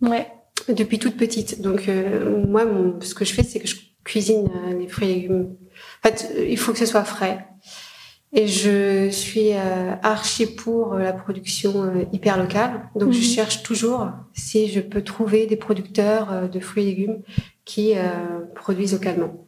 Ouais. 0.00 0.26
Depuis 0.68 0.98
toute 0.98 1.16
petite. 1.16 1.60
Donc, 1.60 1.88
euh, 1.88 2.44
moi, 2.46 2.64
mon, 2.64 3.00
ce 3.00 3.14
que 3.14 3.24
je 3.24 3.32
fais, 3.32 3.42
c'est 3.42 3.58
que 3.58 3.66
je 3.66 3.76
cuisine 4.04 4.48
euh, 4.68 4.78
les 4.78 4.88
fruits 4.88 5.10
et 5.10 5.14
légumes. 5.14 5.56
En 6.04 6.08
fait, 6.08 6.32
il 6.38 6.58
faut 6.58 6.72
que 6.72 6.78
ce 6.78 6.86
soit 6.86 7.04
frais. 7.04 7.46
Et 8.34 8.46
je 8.46 9.10
suis 9.10 9.52
euh, 9.52 9.94
archi 10.02 10.46
pour 10.46 10.94
la 10.94 11.12
production 11.12 12.06
hyper 12.12 12.38
locale. 12.38 12.88
Donc, 12.96 13.12
je 13.12 13.18
mhm. 13.18 13.24
cherche 13.24 13.62
toujours 13.62 14.08
si 14.32 14.68
je 14.68 14.80
peux 14.80 15.02
trouver 15.02 15.46
des 15.46 15.56
producteurs 15.56 16.48
de 16.48 16.60
fruits 16.60 16.84
et 16.84 16.86
légumes 16.86 17.22
qui 17.64 17.92
produisent 18.54 18.94
localement. 18.94 19.46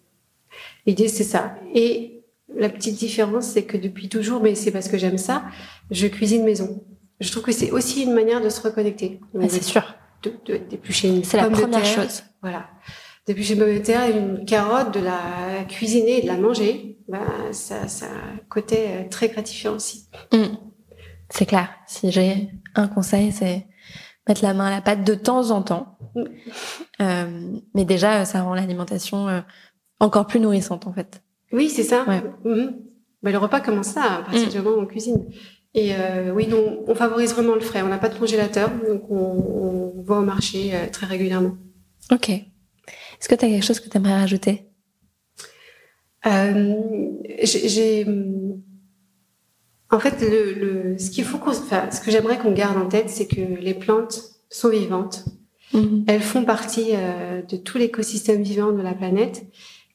L'idée, 0.87 1.09
c'est 1.09 1.25
ça. 1.25 1.55
Et 1.75 2.15
la 2.57 2.69
petite 2.69 2.97
différence, 2.97 3.47
c'est 3.47 3.65
que 3.65 3.77
depuis 3.77 4.09
toujours, 4.09 4.43
mais 4.43 4.55
c'est 4.55 4.71
parce 4.71 4.89
que 4.89 4.99
j'aime 4.99 5.19
ça, 5.19 5.45
je 5.91 6.07
cuisine 6.07 6.45
maison. 6.45 6.83
Je 7.21 7.31
trouve 7.31 7.45
que 7.45 7.53
c'est 7.53 7.71
aussi 7.71 8.03
une 8.03 8.13
manière 8.13 8.41
de 8.41 8.49
se 8.49 8.61
reconnecter. 8.61 9.21
Ah, 9.41 9.49
c'est 9.49 9.63
sûr. 9.63 9.95
D'éplucher 10.47 11.09
une 11.09 11.25
C'est 11.25 11.37
la 11.37 11.51
première 11.51 11.85
chose. 11.85 12.23
Voilà. 12.43 12.67
D'éplucher 13.27 13.55
une 13.55 13.61
pomme 13.61 13.75
de 13.75 13.79
terre, 13.79 14.11
une 14.11 14.45
carotte, 14.45 14.95
de 14.95 15.01
la 15.01 15.65
cuisiner 15.69 16.19
et 16.19 16.23
de 16.23 16.27
la 16.27 16.37
manger, 16.37 16.94
bah, 17.09 17.53
ça, 17.53 17.89
ça 17.89 18.07
a 18.07 18.35
un 18.35 18.37
côté 18.49 18.89
euh, 18.89 19.09
très 19.09 19.29
gratifiant 19.29 19.75
aussi. 19.75 20.09
Mmh. 20.33 20.57
C'est 21.31 21.47
clair. 21.47 21.69
Si 21.87 22.11
j'ai 22.11 22.51
un 22.75 22.89
conseil, 22.89 23.33
c'est 23.33 23.67
mettre 24.29 24.43
la 24.43 24.55
main 24.55 24.67
à 24.67 24.71
la 24.71 24.81
pâte 24.81 25.05
de 25.05 25.15
temps 25.15 25.51
en 25.51 25.63
temps. 25.63 25.99
Mmh. 26.15 26.25
Euh, 27.03 27.57
mais 27.75 27.85
déjà, 27.85 28.25
ça 28.25 28.43
rend 28.43 28.55
l'alimentation 28.55 29.29
euh, 29.29 29.41
encore 30.01 30.27
plus 30.27 30.41
nourrissante, 30.41 30.87
en 30.87 30.93
fait. 30.93 31.23
Oui, 31.53 31.69
c'est 31.69 31.83
ça. 31.83 32.05
Mhm. 32.45 32.77
Bah, 33.23 33.31
le 33.31 33.39
repas 33.39 33.61
commence 33.61 33.89
ça 33.89 34.03
à 34.03 34.23
partir 34.23 34.49
mm. 34.49 34.51
du 34.51 34.59
moment 34.59 34.77
où 34.77 34.81
on 34.81 34.87
cuisine. 34.87 35.25
Et 35.73 35.95
euh, 35.95 36.31
oui, 36.33 36.47
nous, 36.47 36.85
on 36.87 36.95
favorise 36.95 37.33
vraiment 37.33 37.55
le 37.55 37.61
frais. 37.61 37.83
On 37.83 37.89
n'a 37.89 37.99
pas 37.99 38.09
de 38.09 38.19
congélateur, 38.19 38.71
donc 38.71 39.11
on, 39.11 39.95
on 39.97 40.03
va 40.03 40.17
au 40.17 40.23
marché 40.23 40.73
euh, 40.75 40.87
très 40.93 41.07
régulièrement. 41.07 41.57
Ok. 42.13 42.29
Est-ce 42.29 43.29
que 43.29 43.35
tu 43.35 43.45
as 43.45 43.49
quelque 43.49 43.65
chose 43.65 43.81
que 43.81 43.89
tu 43.89 43.97
aimerais 43.97 44.15
rajouter? 44.15 44.69
Euh, 46.27 46.75
J'ai, 47.43 48.07
en 49.91 49.99
fait, 49.99 50.21
le, 50.21 50.53
le 50.55 50.99
ce 50.99 51.11
qu'il 51.11 51.25
faut 51.25 51.39
qu'on, 51.39 51.51
enfin, 51.51 51.91
ce 51.91 52.01
que 52.01 52.11
j'aimerais 52.11 52.39
qu'on 52.39 52.53
garde 52.53 52.77
en 52.77 52.89
tête, 52.89 53.11
c'est 53.11 53.27
que 53.27 53.41
les 53.41 53.75
plantes 53.75 54.21
sont 54.51 54.69
vivantes. 54.69 55.25
Mm-hmm. 55.73 56.05
Elles 56.07 56.23
font 56.23 56.45
partie 56.45 56.91
euh, 56.93 57.43
de 57.43 57.57
tout 57.57 57.79
l'écosystème 57.79 58.43
vivant 58.43 58.73
de 58.73 58.83
la 58.83 58.95
planète 58.95 59.47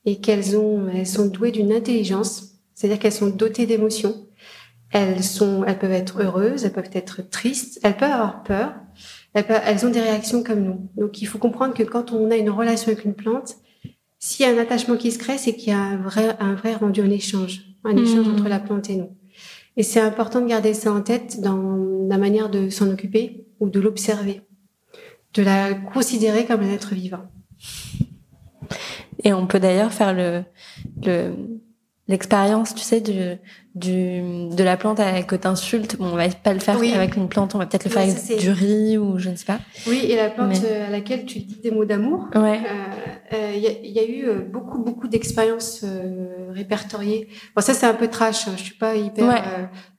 et 0.05 0.19
qu'elles 0.19 0.57
ont, 0.57 0.87
elles 0.89 1.07
sont 1.07 1.27
douées 1.27 1.51
d'une 1.51 1.71
intelligence, 1.71 2.55
c'est-à-dire 2.73 2.99
qu'elles 2.99 3.11
sont 3.11 3.29
dotées 3.29 3.65
d'émotions 3.65 4.25
elles 4.91 5.23
sont, 5.23 5.63
elles 5.65 5.77
peuvent 5.77 5.91
être 5.91 6.21
heureuses, 6.21 6.65
elles 6.65 6.73
peuvent 6.73 6.89
être 6.93 7.21
tristes, 7.29 7.79
elles 7.83 7.95
peuvent 7.95 8.11
avoir 8.11 8.43
peur, 8.43 8.73
elles, 9.33 9.45
peuvent- 9.45 9.61
elles 9.63 9.85
ont 9.85 9.89
des 9.91 10.01
réactions 10.01 10.43
comme 10.43 10.63
nous. 10.63 10.89
Donc 10.97 11.21
il 11.21 11.25
faut 11.25 11.37
comprendre 11.37 11.73
que 11.73 11.83
quand 11.83 12.11
on 12.11 12.31
a 12.31 12.35
une 12.35 12.49
relation 12.49 12.91
avec 12.91 13.05
une 13.05 13.13
plante, 13.13 13.55
s'il 14.19 14.45
y 14.45 14.49
a 14.49 14.53
un 14.53 14.57
attachement 14.61 14.97
qui 14.97 15.11
se 15.11 15.17
crée, 15.17 15.37
c'est 15.37 15.55
qu'il 15.55 15.69
y 15.69 15.75
a 15.75 15.79
un 15.79 15.97
vrai, 15.97 16.35
un 16.39 16.53
vrai 16.53 16.75
rendu, 16.75 17.01
un 17.01 17.09
échange, 17.09 17.61
un 17.83 17.95
échange 17.95 18.27
Mhm. 18.27 18.33
entre 18.35 18.49
la 18.49 18.59
plante 18.59 18.89
et 18.89 18.95
nous. 18.97 19.09
Et 19.77 19.83
c'est 19.83 20.01
important 20.01 20.41
de 20.41 20.47
garder 20.47 20.73
ça 20.73 20.91
en 20.91 21.01
tête 21.01 21.39
dans 21.41 21.77
la 22.09 22.17
manière 22.17 22.49
de 22.49 22.69
s'en 22.69 22.89
occuper 22.89 23.45
ou 23.61 23.69
de 23.69 23.79
l'observer, 23.79 24.41
de 25.33 25.41
la 25.41 25.73
considérer 25.73 26.45
comme 26.45 26.61
un 26.61 26.71
être 26.73 26.93
vivant. 26.93 27.23
Et 29.23 29.33
on 29.33 29.47
peut 29.47 29.59
d'ailleurs 29.59 29.93
faire 29.93 30.13
le, 30.13 30.43
le, 31.05 31.33
l'expérience, 32.07 32.73
tu 32.75 32.81
sais, 32.83 33.01
du, 33.01 33.13
du, 33.79 34.21
de 34.55 34.63
la 34.63 34.77
plante 34.77 34.99
à- 34.99 35.23
que 35.23 35.35
t'insultes. 35.35 35.97
Bon, 35.97 36.07
on 36.11 36.15
va 36.15 36.27
pas 36.29 36.53
le 36.53 36.59
faire 36.59 36.77
Oui. 36.79 36.93
avec 36.93 37.15
une 37.15 37.27
plante, 37.29 37.55
on 37.55 37.57
va 37.57 37.65
peut-être 37.65 37.85
le 37.85 37.89
faire 37.89 38.03
Ouais, 38.05 38.11
avec 38.11 38.39
du 38.39 38.49
riz 38.51 38.97
ou 38.97 39.17
je 39.17 39.29
ne 39.29 39.35
sais 39.35 39.45
pas. 39.45 39.59
Oui, 39.87 40.05
et 40.09 40.15
la 40.15 40.29
plante 40.29 40.49
Mais- 40.49 40.59
euh, 40.69 40.87
à 40.87 40.89
laquelle 40.89 41.25
tu 41.25 41.39
dis 41.39 41.59
des 41.63 41.71
mots 41.71 41.85
d'amour, 41.85 42.27
Ouais. 42.35 42.59
Euh, 42.59 43.35
euh, 43.35 43.51
Il 43.55 43.61
y, 43.61 43.67
a- 43.67 43.71
il 43.83 43.91
y 43.91 43.99
a 43.99 44.07
eu 44.07 44.41
beaucoup, 44.43 44.79
beaucoup 44.79 45.07
d'expériences 45.07 45.81
euh, 45.83 46.51
répertoriées. 46.51 47.27
Bon, 47.55 47.61
ça, 47.61 47.73
c'est 47.73 47.85
un 47.85 47.93
peu 47.93 48.07
trash. 48.07 48.47
hein, 48.47 48.51
Je 48.57 48.63
suis 48.63 48.75
pas 48.75 48.95
hyper. 48.95 49.25
Ouais. 49.27 49.41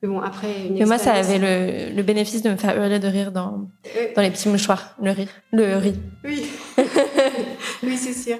mais 0.02 0.08
bon, 0.08 0.20
après, 0.20 0.48
une 0.68 0.78
Mais 0.78 0.84
moi, 0.86 0.98
ça 0.98 1.12
avait 1.14 1.38
le, 1.38 1.94
le 1.94 2.02
bénéfice 2.02 2.42
de 2.42 2.50
me 2.50 2.56
faire 2.56 2.76
hurler 2.76 2.98
de 2.98 3.08
rire 3.08 3.32
dans, 3.32 3.68
dans 4.16 4.22
les 4.22 4.30
petits 4.30 4.48
mouchoirs. 4.48 4.96
Le 5.02 5.10
rire. 5.10 5.28
Le 5.52 5.76
riz. 5.76 5.94
oui, 6.24 6.46
oui, 7.82 7.96
c'est 7.96 8.12
sûr. 8.12 8.36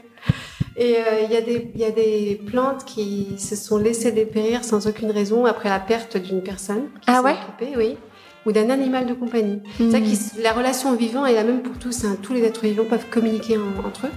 Et 0.83 0.97
euh, 0.97 1.21
il 1.25 1.31
y, 1.31 1.37
a 1.37 1.43
des- 1.43 1.71
il 1.75 1.81
y 1.81 1.85
a 1.85 1.91
des 1.91 2.41
plantes 2.47 2.85
qui 2.87 3.35
se 3.39 3.55
sont 3.55 3.77
laissées 3.77 4.13
dépérir 4.13 4.65
sans 4.65 4.87
aucune 4.87 5.11
raison 5.11 5.45
après 5.45 5.69
la 5.69 5.79
perte 5.79 6.17
d'une 6.17 6.43
personne 6.43 6.85
qui 7.03 7.09
Ah 7.09 7.21
ouais? 7.21 7.35
occupait, 7.35 7.77
oui, 7.77 7.99
ou 8.47 8.53
d'un 8.53 8.71
animal 8.71 9.05
de 9.05 9.13
compagnie. 9.13 9.61
Ça 9.91 10.01
qui- 10.01 10.19
la 10.43 10.53
relation 10.53 10.97
vivant 10.97 11.27
est 11.27 11.35
la 11.35 11.45
même 11.45 11.61
pour 11.63 11.79
tous. 11.79 12.05
hein. 12.05 12.17
Tous 12.23 12.33
les 12.33 12.43
êtres 12.45 12.63
vivants 12.63 12.87
peuvent 12.89 13.05
communiquer 13.11 13.59
en- 13.59 13.87
entre 13.87 14.07
eux, 14.07 14.13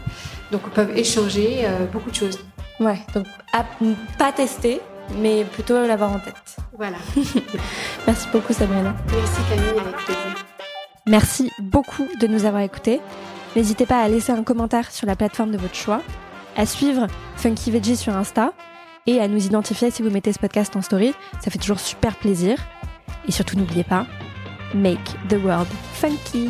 donc 0.51 0.61
peuvent 0.70 0.97
échanger 0.97 1.64
euh, 1.66 1.86
beaucoup 1.91 2.09
de 2.09 2.16
choses. 2.16 2.39
Ouais. 2.80 2.99
Donc, 3.14 3.26
à 3.51 3.66
pas 4.18 4.32
tester, 4.32 4.80
mais 5.22 5.43
plutôt 5.43 5.86
l'avoir 5.86 6.14
en 6.14 6.20
tête. 6.20 6.55
Voilà. 6.78 6.97
Merci 8.07 8.28
beaucoup, 8.32 8.53
Sabrina. 8.53 8.95
Merci 9.11 9.39
Camille, 9.49 9.80
avec 9.82 9.95
plaisir. 9.97 10.45
Merci 11.07 11.51
beaucoup 11.59 12.07
de 12.22 12.28
nous 12.28 12.45
avoir 12.45 12.61
écoutés. 12.61 13.01
N'hésitez 13.57 13.86
pas 13.86 13.99
à 13.99 14.07
laisser 14.07 14.32
un 14.32 14.43
commentaire 14.43 14.89
sur 14.91 15.05
la 15.05 15.16
plateforme 15.18 15.51
de 15.51 15.57
votre 15.57 15.76
choix, 15.76 16.01
à 16.56 16.66
suivre 16.66 17.08
Funky 17.38 17.72
Veggie 17.72 17.97
sur 17.97 18.16
Insta 18.16 18.54
et 19.06 19.20
à 19.20 19.28
nous 19.28 19.45
identifier 19.45 19.91
si 19.91 20.01
vous 20.01 20.10
mettez 20.10 20.34
ce 20.34 20.39
podcast 20.39 20.76
en 20.76 20.82
story. 20.82 21.14
Ça 21.41 21.51
fait 21.51 21.60
toujours 21.60 21.80
super 21.80 22.16
plaisir. 22.16 22.58
Et 23.28 23.32
surtout, 23.32 23.58
n'oubliez 23.58 23.84
pas, 23.84 24.06
make 24.74 25.16
the 25.30 25.43
world 25.43 25.68
funky. 25.93 26.49